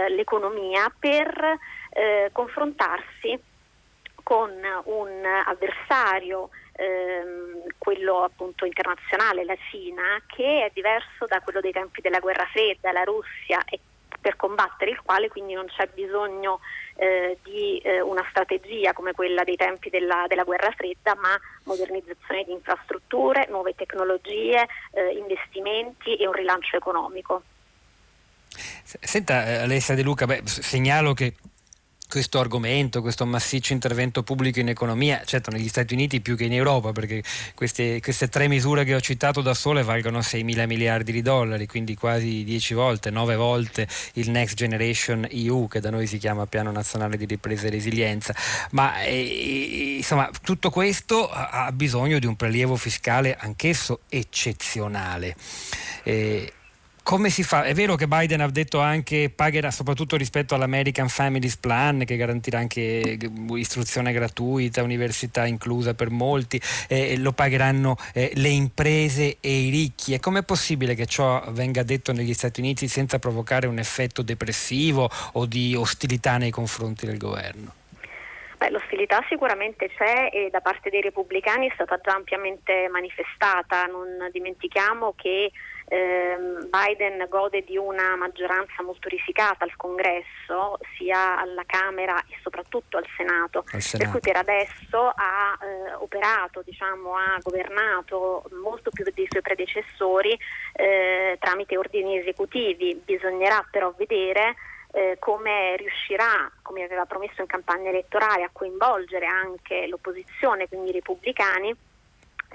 l'economia 0.10 0.94
per 0.98 1.58
eh, 1.90 2.30
confrontarsi 2.32 3.38
con 4.22 4.52
un 4.86 5.26
avversario, 5.46 6.50
ehm, 6.74 7.64
quello 7.78 8.24
appunto 8.24 8.66
internazionale, 8.66 9.44
la 9.44 9.58
Cina, 9.70 10.22
che 10.26 10.66
è 10.66 10.72
diverso 10.74 11.26
da 11.28 11.42
quello 11.42 11.62
dei 11.62 11.72
tempi 11.72 12.02
della 12.02 12.20
guerra 12.20 12.46
fredda, 12.46 12.92
la 12.92 13.04
Russia 13.04 13.64
e 13.66 13.80
per 14.20 14.36
combattere 14.36 14.90
il 14.90 15.02
quale 15.04 15.30
quindi 15.30 15.54
non 15.54 15.68
c'è 15.68 15.88
bisogno 15.94 16.60
eh, 16.96 17.38
di 17.44 17.78
eh, 17.80 18.02
una 18.02 18.26
strategia 18.30 18.94
come 18.94 19.14
quella 19.14 19.44
dei 19.44 19.56
tempi 19.56 19.90
della, 19.90 20.26
della, 20.28 20.44
guerra 20.44 20.72
fredda, 20.72 21.16
ma 21.16 21.40
modernizzazione 21.64 22.44
di 22.44 22.52
infrastrutture, 22.52 23.48
nuove 23.50 23.76
tecnologie, 23.76 24.68
eh, 24.92 25.10
investimenti 25.18 26.16
e 26.16 26.28
un 26.28 26.34
rilancio 26.34 26.78
economico. 26.78 27.44
Senta 28.48 29.62
Alessia 29.64 29.96
De 29.96 30.04
Luca, 30.04 30.26
beh, 30.26 30.44
segnalo 30.46 31.14
che 31.14 31.36
questo 32.08 32.40
argomento, 32.40 33.02
questo 33.02 33.26
massiccio 33.26 33.74
intervento 33.74 34.24
pubblico 34.24 34.60
in 34.60 34.70
economia, 34.70 35.24
certo 35.26 35.52
negli 35.52 35.68
Stati 35.68 35.94
Uniti 35.94 36.22
più 36.22 36.36
che 36.36 36.46
in 36.46 36.54
Europa, 36.54 36.92
perché 36.92 37.24
queste, 37.54 38.00
queste 38.02 38.30
tre 38.30 38.48
misure 38.48 38.84
che 38.84 38.96
ho 38.96 39.02
citato 39.02 39.42
da 39.42 39.54
sole 39.54 39.84
valgono 39.84 40.22
6 40.22 40.44
mila 40.44 40.66
miliardi 40.66 41.12
di 41.12 41.22
dollari, 41.22 41.68
quindi 41.68 41.96
quasi 41.96 42.44
10 42.44 42.74
volte, 42.74 43.10
9 43.10 43.36
volte 43.36 43.88
il 44.14 44.30
Next 44.30 44.56
Generation 44.56 45.28
EU, 45.30 45.68
che 45.68 45.80
da 45.80 45.90
noi 45.90 46.08
si 46.08 46.18
chiama 46.18 46.46
Piano 46.46 46.72
Nazionale 46.72 47.18
di 47.18 47.26
Ripresa 47.26 47.68
e 47.68 47.70
Resilienza. 47.72 48.36
Ma 48.72 49.02
eh, 49.02 49.96
insomma, 49.98 50.30
tutto 50.42 50.70
questo 50.70 51.30
ha 51.30 51.72
bisogno 51.72 52.20
di 52.20 52.26
un 52.26 52.36
prelievo 52.36 52.76
fiscale 52.76 53.36
anch'esso 53.36 54.02
eccezionale. 54.10 55.36
Eh, 56.04 56.54
come 57.06 57.30
si 57.30 57.44
fa? 57.44 57.62
È 57.62 57.76
vero 57.76 57.94
che 57.94 58.08
Biden 58.08 58.42
ha 58.42 58.50
detto 58.50 58.80
anche 58.80 59.32
pagherà 59.34 59.70
soprattutto 59.70 60.18
rispetto 60.18 60.56
all'American 60.56 61.08
Families 61.08 61.56
Plan 61.56 62.04
che 62.04 62.16
garantirà 62.16 62.58
anche 62.58 63.20
istruzione 63.54 64.12
gratuita, 64.12 64.82
università 64.82 65.46
inclusa 65.46 65.94
per 65.94 66.10
molti, 66.10 66.60
eh, 66.88 67.16
lo 67.20 67.32
pagheranno 67.32 67.96
eh, 68.12 68.32
le 68.34 68.50
imprese 68.50 69.38
e 69.40 69.52
i 69.52 69.70
ricchi. 69.70 70.16
E 70.16 70.20
com'è 70.20 70.42
possibile 70.42 70.96
che 70.96 71.06
ciò 71.06 71.44
venga 71.50 71.84
detto 71.84 72.12
negli 72.12 72.34
Stati 72.34 72.60
Uniti 72.60 72.88
senza 72.88 73.20
provocare 73.20 73.68
un 73.68 73.78
effetto 73.78 74.24
depressivo 74.24 75.08
o 75.34 75.46
di 75.46 75.76
ostilità 75.76 76.38
nei 76.38 76.50
confronti 76.50 77.06
del 77.06 77.20
governo? 77.20 77.72
Beh, 78.58 78.72
l'ostilità 78.72 79.24
sicuramente 79.30 79.92
c'è 79.96 80.30
e 80.34 80.50
da 80.50 80.62
parte 80.62 80.90
dei 80.90 81.02
repubblicani 81.02 81.68
è 81.68 81.72
stata 81.76 82.00
già 82.04 82.16
ampiamente 82.16 82.88
manifestata. 82.90 83.86
Non 83.86 84.28
dimentichiamo 84.32 85.14
che 85.16 85.52
Biden 85.88 87.26
gode 87.30 87.64
di 87.64 87.78
una 87.78 88.16
maggioranza 88.16 88.82
molto 88.82 89.08
risicata 89.08 89.64
al 89.64 89.76
congresso, 89.76 90.80
sia 90.98 91.40
alla 91.40 91.64
Camera 91.66 92.20
e 92.28 92.38
soprattutto 92.42 92.98
al 92.98 93.06
Senato, 93.16 93.64
al 93.72 93.82
Senato. 93.82 93.98
per 93.98 94.10
cui 94.10 94.20
per 94.20 94.38
adesso 94.38 95.14
ha 95.14 95.58
eh, 95.62 95.94
operato, 95.94 96.62
diciamo, 96.64 97.16
ha 97.16 97.38
governato 97.42 98.44
molto 98.62 98.90
più 98.90 99.04
dei 99.14 99.28
suoi 99.30 99.42
predecessori 99.42 100.38
eh, 100.74 101.38
tramite 101.40 101.78
ordini 101.78 102.18
esecutivi. 102.18 103.00
Bisognerà 103.04 103.66
però 103.70 103.94
vedere 103.96 104.56
eh, 104.92 105.18
come 105.20 105.76
riuscirà, 105.76 106.50
come 106.62 106.84
aveva 106.84 107.06
promesso 107.06 107.42
in 107.42 107.48
campagna 107.48 107.90
elettorale, 107.90 108.44
a 108.44 108.50
coinvolgere 108.52 109.26
anche 109.26 109.88
l'opposizione, 109.88 110.68
quindi 110.68 110.90
i 110.90 110.94
repubblicani, 110.94 111.76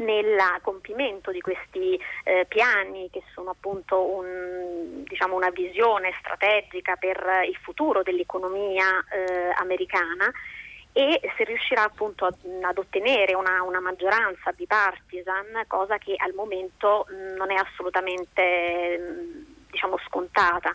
nel 0.01 0.39
compimento 0.63 1.31
di 1.31 1.41
questi 1.41 1.99
eh, 2.25 2.45
piani 2.49 3.09
che 3.11 3.23
sono 3.33 3.51
appunto 3.51 4.03
un, 4.03 5.05
diciamo 5.05 5.37
una 5.37 5.51
visione 5.51 6.13
strategica 6.19 6.97
per 6.97 7.23
il 7.49 7.57
futuro 7.57 8.03
dell'economia 8.03 9.05
eh, 9.11 9.53
americana 9.57 10.31
e 10.93 11.21
se 11.37 11.45
riuscirà 11.45 11.85
appunto 11.85 12.27
ad, 12.27 12.35
ad 12.63 12.79
ottenere 12.79 13.35
una, 13.35 13.63
una, 13.63 13.81
maggioranza 13.81 14.51
bipartisan, 14.53 15.65
cosa 15.69 15.99
che 15.99 16.15
al 16.17 16.35
momento 16.35 17.07
mh, 17.09 17.37
non 17.37 17.51
è 17.53 17.55
assolutamente 17.55 18.99
mh, 18.99 19.69
diciamo 19.71 19.99
scontata. 20.07 20.75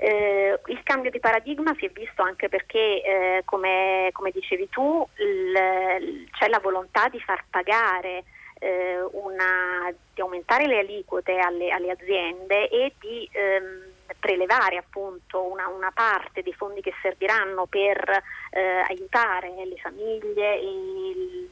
Eh, 0.00 0.60
il 0.66 0.80
cambio 0.84 1.10
di 1.10 1.18
paradigma 1.18 1.74
si 1.76 1.86
è 1.86 1.90
visto 1.90 2.22
anche 2.22 2.48
perché, 2.48 3.02
eh, 3.02 3.42
come, 3.44 4.10
come, 4.12 4.30
dicevi 4.30 4.68
tu, 4.68 5.04
il, 5.16 6.28
c'è 6.30 6.46
la 6.46 6.60
volontà 6.60 7.08
di 7.08 7.18
far 7.18 7.44
pagare 7.50 8.22
eh, 8.58 9.00
una, 9.12 9.92
di 10.14 10.20
aumentare 10.20 10.66
le 10.66 10.78
aliquote 10.78 11.38
alle, 11.38 11.70
alle 11.70 11.90
aziende 11.90 12.68
e 12.68 12.94
di 12.98 13.28
ehm, 13.32 13.82
prelevare 14.18 14.76
appunto 14.76 15.42
una, 15.42 15.68
una, 15.68 15.90
parte 15.92 16.42
dei 16.42 16.52
fondi 16.52 16.80
che 16.80 16.94
serviranno 17.02 17.66
per 17.66 18.22
eh, 18.50 18.84
aiutare 18.88 19.52
le 19.64 19.76
famiglie 19.76 20.60
e 20.60 21.48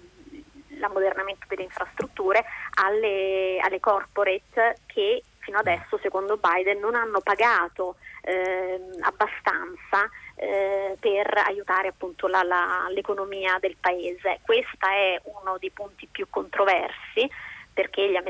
l'ammodernamento 0.79 1.47
delle 1.49 1.63
infrastrutture 1.63 2.45
alle, 2.75 3.59
alle 3.61 3.81
corporate 3.81 4.79
che 4.87 5.23
fino 5.39 5.59
adesso, 5.59 5.99
secondo 6.03 6.39
Biden, 6.39 6.81
non 6.81 6.97
hanno 6.97 7.21
pagato 7.21 7.97
eh, 8.23 8.81
abbastanza 9.01 10.11
eh, 10.37 10.97
per 11.01 11.43
aiutare 11.47 11.89
appunto 11.89 12.27
la, 12.27 12.43
la, 12.43 12.87
l'economia 12.91 13.59
del 13.61 13.77
paese. 13.79 14.41
Questo 14.43 14.87
è 14.87 15.21
uno 15.25 15.57
dei 15.59 15.71
punti 15.71 16.07
più 16.07 16.27
controversi 16.31 17.29
perché, 17.73 18.23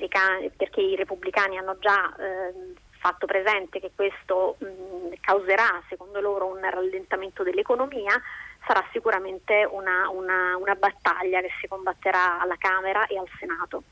perché 0.56 0.80
i 0.80 0.96
repubblicani 0.96 1.58
hanno 1.58 1.78
già 1.78 2.14
eh, 2.16 2.74
fatto 2.98 3.26
presente 3.26 3.78
che 3.78 3.92
questo 3.94 4.56
mh, 4.58 5.14
causerà, 5.20 5.82
secondo 5.88 6.20
loro, 6.20 6.46
un 6.46 6.60
rallentamento 6.68 7.42
dell'economia, 7.44 8.20
sarà 8.66 8.84
sicuramente 8.90 9.64
una, 9.70 10.08
una, 10.10 10.56
una 10.56 10.74
battaglia 10.74 11.40
che 11.40 11.50
si 11.60 11.68
combatterà 11.68 12.40
alla 12.40 12.56
Camera 12.58 13.06
e 13.06 13.18
al 13.18 13.28
Senato. 13.38 13.82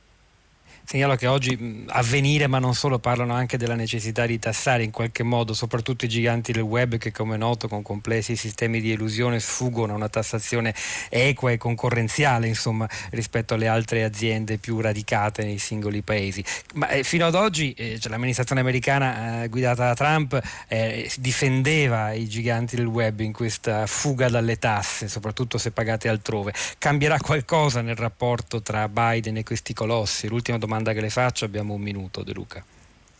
Segnalo 0.87 1.16
che 1.16 1.26
oggi 1.26 1.87
avvenire, 1.89 2.47
ma 2.47 2.59
non 2.59 2.74
solo, 2.74 2.99
parlano 2.99 3.32
anche 3.32 3.57
della 3.57 3.74
necessità 3.74 4.26
di 4.26 4.39
tassare 4.39 4.82
in 4.82 4.91
qualche 4.91 5.22
modo, 5.22 5.55
soprattutto 5.55 6.05
i 6.05 6.09
giganti 6.09 6.53
del 6.53 6.61
web 6.61 6.99
che 6.99 7.11
come 7.11 7.39
noto 7.39 7.68
con 7.68 7.80
complessi 7.80 8.37
sistemi 8.37 8.82
di 8.82 8.93
elusione 8.93 9.41
sfuggono 9.41 9.95
a 9.95 9.97
una 9.97 10.11
tassazione 10.11 10.74
equa 11.09 11.53
e 11.53 11.57
concorrenziale 11.57 12.49
insomma, 12.49 12.87
rispetto 13.12 13.55
alle 13.55 13.66
altre 13.66 14.05
aziende 14.05 14.59
più 14.59 14.78
radicate 14.78 15.43
nei 15.43 15.57
singoli 15.57 16.03
paesi. 16.03 16.45
Ma 16.74 16.89
eh, 16.91 17.03
fino 17.03 17.24
ad 17.24 17.35
oggi 17.35 17.72
eh, 17.72 17.99
cioè, 17.99 18.11
l'amministrazione 18.11 18.61
americana 18.61 19.45
eh, 19.45 19.49
guidata 19.49 19.87
da 19.87 19.95
Trump 19.95 20.39
eh, 20.68 21.11
difendeva 21.16 22.12
i 22.12 22.28
giganti 22.28 22.76
del 22.76 22.87
web 22.87 23.20
in 23.20 23.32
questa 23.32 23.87
fuga 23.87 24.28
dalle 24.28 24.59
tasse, 24.59 25.09
soprattutto 25.09 25.57
se 25.57 25.70
pagate 25.70 26.11
altrove. 26.11 26.53
Cambierà 26.76 27.18
qualcosa 27.18 27.80
nel 27.80 27.97
rapporto 27.97 28.61
tra 28.61 28.87
Biden 28.87 29.39
e 29.39 29.45
questi 29.45 29.72
colossi? 29.72 30.28
L'ultima 30.28 30.59
domanda 30.59 30.72
domanda 30.75 30.93
che 30.93 31.01
le 31.01 31.11
faccio, 31.11 31.45
abbiamo 31.45 31.75
un 31.75 31.81
minuto 31.81 32.25
De 32.25 32.33
Luca. 32.33 32.64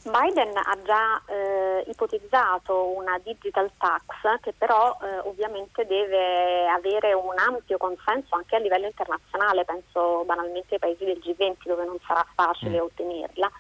Biden 0.03 0.55
ha 0.55 0.77
già 0.85 1.23
eh, 1.27 1.85
ipotizzato 1.89 2.95
una 2.95 3.19
digital 3.23 3.71
tax 3.79 4.41
che 4.43 4.53
però 4.53 4.99
eh, 5.01 5.21
ovviamente 5.21 5.87
deve 5.87 6.69
avere 6.69 7.15
un 7.15 7.39
ampio 7.39 7.79
consenso 7.79 8.35
anche 8.35 8.57
a 8.57 8.59
livello 8.59 8.87
internazionale, 8.87 9.65
penso 9.65 10.25
banalmente 10.27 10.75
ai 10.75 10.81
paesi 10.81 11.05
del 11.05 11.23
G20 11.25 11.57
dove 11.65 11.87
non 11.87 11.97
sarà 12.07 12.27
facile 12.35 12.81
mm. 12.81 12.83
ottenerla 12.83 13.51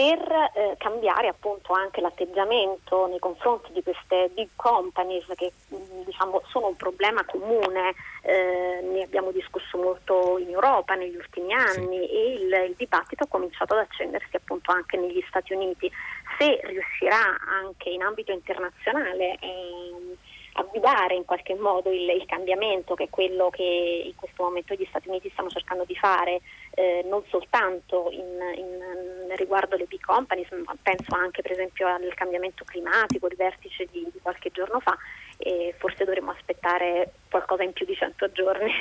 per 0.00 0.50
eh, 0.54 0.76
cambiare 0.78 1.28
appunto 1.28 1.74
anche 1.74 2.00
l'atteggiamento 2.00 3.06
nei 3.06 3.18
confronti 3.18 3.70
di 3.72 3.82
queste 3.82 4.30
big 4.32 4.48
companies 4.56 5.26
che 5.36 5.52
mh, 5.68 6.04
diciamo, 6.06 6.40
sono 6.46 6.68
un 6.68 6.76
problema 6.76 7.22
comune, 7.26 7.92
eh, 8.22 8.80
ne 8.82 9.02
abbiamo 9.02 9.30
discusso 9.30 9.76
molto 9.76 10.38
in 10.38 10.48
Europa 10.48 10.94
negli 10.94 11.16
ultimi 11.16 11.52
anni 11.52 11.98
sì. 11.98 12.12
e 12.12 12.32
il, 12.32 12.52
il, 12.68 12.74
dibattito 12.78 13.24
ha 13.24 13.26
cominciato 13.26 13.74
ad 13.74 13.80
accendersi 13.80 14.34
appunto 14.36 14.72
anche 14.72 14.96
negli 14.96 15.22
Stati 15.28 15.52
Uniti. 15.52 15.90
Se 16.38 16.58
riuscirà 16.62 17.36
anche 17.62 17.90
in 17.90 18.00
ambito 18.00 18.32
internazionale 18.32 19.36
eh, 19.38 20.16
a 20.54 20.62
guidare 20.62 21.14
in 21.14 21.26
qualche 21.26 21.54
modo 21.54 21.90
il, 21.90 22.08
il, 22.08 22.24
cambiamento 22.24 22.94
che 22.94 23.04
è 23.04 23.10
quello 23.10 23.50
che 23.50 24.02
in 24.06 24.14
questo 24.16 24.44
momento 24.44 24.72
gli 24.74 24.86
Stati 24.88 25.08
Uniti 25.08 25.28
stanno 25.30 25.50
cercando 25.50 25.84
di 25.84 25.94
fare, 25.94 26.40
eh, 26.70 27.04
non 27.08 27.22
soltanto 27.28 28.08
in, 28.10 28.38
in, 28.56 29.36
riguardo 29.36 29.76
le 29.76 29.84
big 29.84 30.00
companies, 30.00 30.48
ma 30.64 30.74
penso 30.80 31.14
anche 31.14 31.42
per 31.42 31.52
esempio 31.52 31.86
al 31.86 32.12
cambiamento 32.14 32.64
climatico, 32.64 33.26
il 33.26 33.36
vertice 33.36 33.86
di, 33.90 34.08
di 34.12 34.18
qualche 34.20 34.50
giorno 34.50 34.80
fa 34.80 34.96
e 35.36 35.74
forse 35.78 36.04
dovremmo 36.04 36.32
aspettare 36.32 37.12
qualcosa 37.30 37.62
in 37.62 37.72
più 37.72 37.86
di 37.86 37.94
100 37.94 38.32
giorni. 38.32 38.72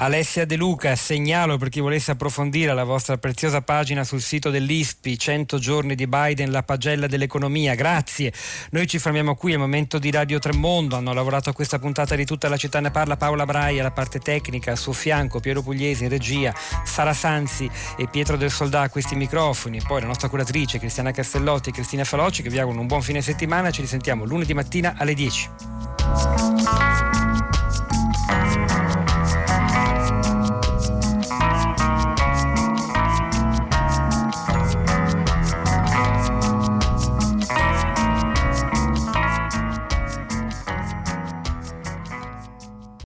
Alessia 0.00 0.44
De 0.44 0.54
Luca, 0.56 0.94
segnalo 0.94 1.56
per 1.56 1.70
chi 1.70 1.80
volesse 1.80 2.12
approfondire 2.12 2.72
la 2.72 2.84
vostra 2.84 3.18
preziosa 3.18 3.62
pagina 3.62 4.04
sul 4.04 4.20
sito 4.20 4.50
dell'ISPI, 4.50 5.18
100 5.18 5.58
giorni 5.58 5.94
di 5.96 6.06
Biden, 6.06 6.52
la 6.52 6.62
pagella 6.62 7.08
dell'economia. 7.08 7.74
Grazie. 7.74 8.32
Noi 8.70 8.86
ci 8.86 9.00
fermiamo 9.00 9.34
qui, 9.34 9.54
è 9.54 9.56
momento 9.56 9.98
di 9.98 10.10
Radio 10.12 10.38
Tremondo. 10.38 10.94
Hanno 10.94 11.12
lavorato 11.12 11.50
a 11.50 11.52
questa 11.52 11.80
puntata 11.80 12.14
di 12.14 12.24
tutta 12.24 12.48
la 12.48 12.56
città 12.56 12.78
ne 12.78 12.92
parla 12.92 13.16
Paola 13.16 13.44
Braia, 13.44 13.82
la 13.82 13.90
parte 13.90 14.20
tecnica, 14.20 14.70
al 14.70 14.78
suo 14.78 14.92
fianco 14.92 15.40
Piero 15.40 15.62
Pugliesi 15.62 16.04
in 16.04 16.10
regia, 16.10 16.54
Sara 16.84 17.12
Sanzi 17.12 17.68
e 17.96 18.06
Pietro 18.08 18.36
del 18.36 18.52
Soldà 18.52 18.82
a 18.82 18.90
questi 18.90 19.16
microfoni, 19.16 19.80
poi 19.84 20.00
la 20.00 20.06
nostra 20.06 20.28
curatrice 20.28 20.78
Cristiana 20.78 21.10
Castellotti 21.10 21.70
e 21.70 21.72
Cristina 21.72 22.04
Falocci 22.04 22.42
che 22.42 22.50
vi 22.50 22.58
auguro 22.60 22.80
un 22.80 22.86
buon 22.86 23.02
fine 23.02 23.20
settimana. 23.20 23.70
Ci 23.72 23.80
risentiamo 23.80 24.24
lunedì 24.24 24.54
mattina 24.54 24.94
alle 24.96 25.14
10. 25.14 25.50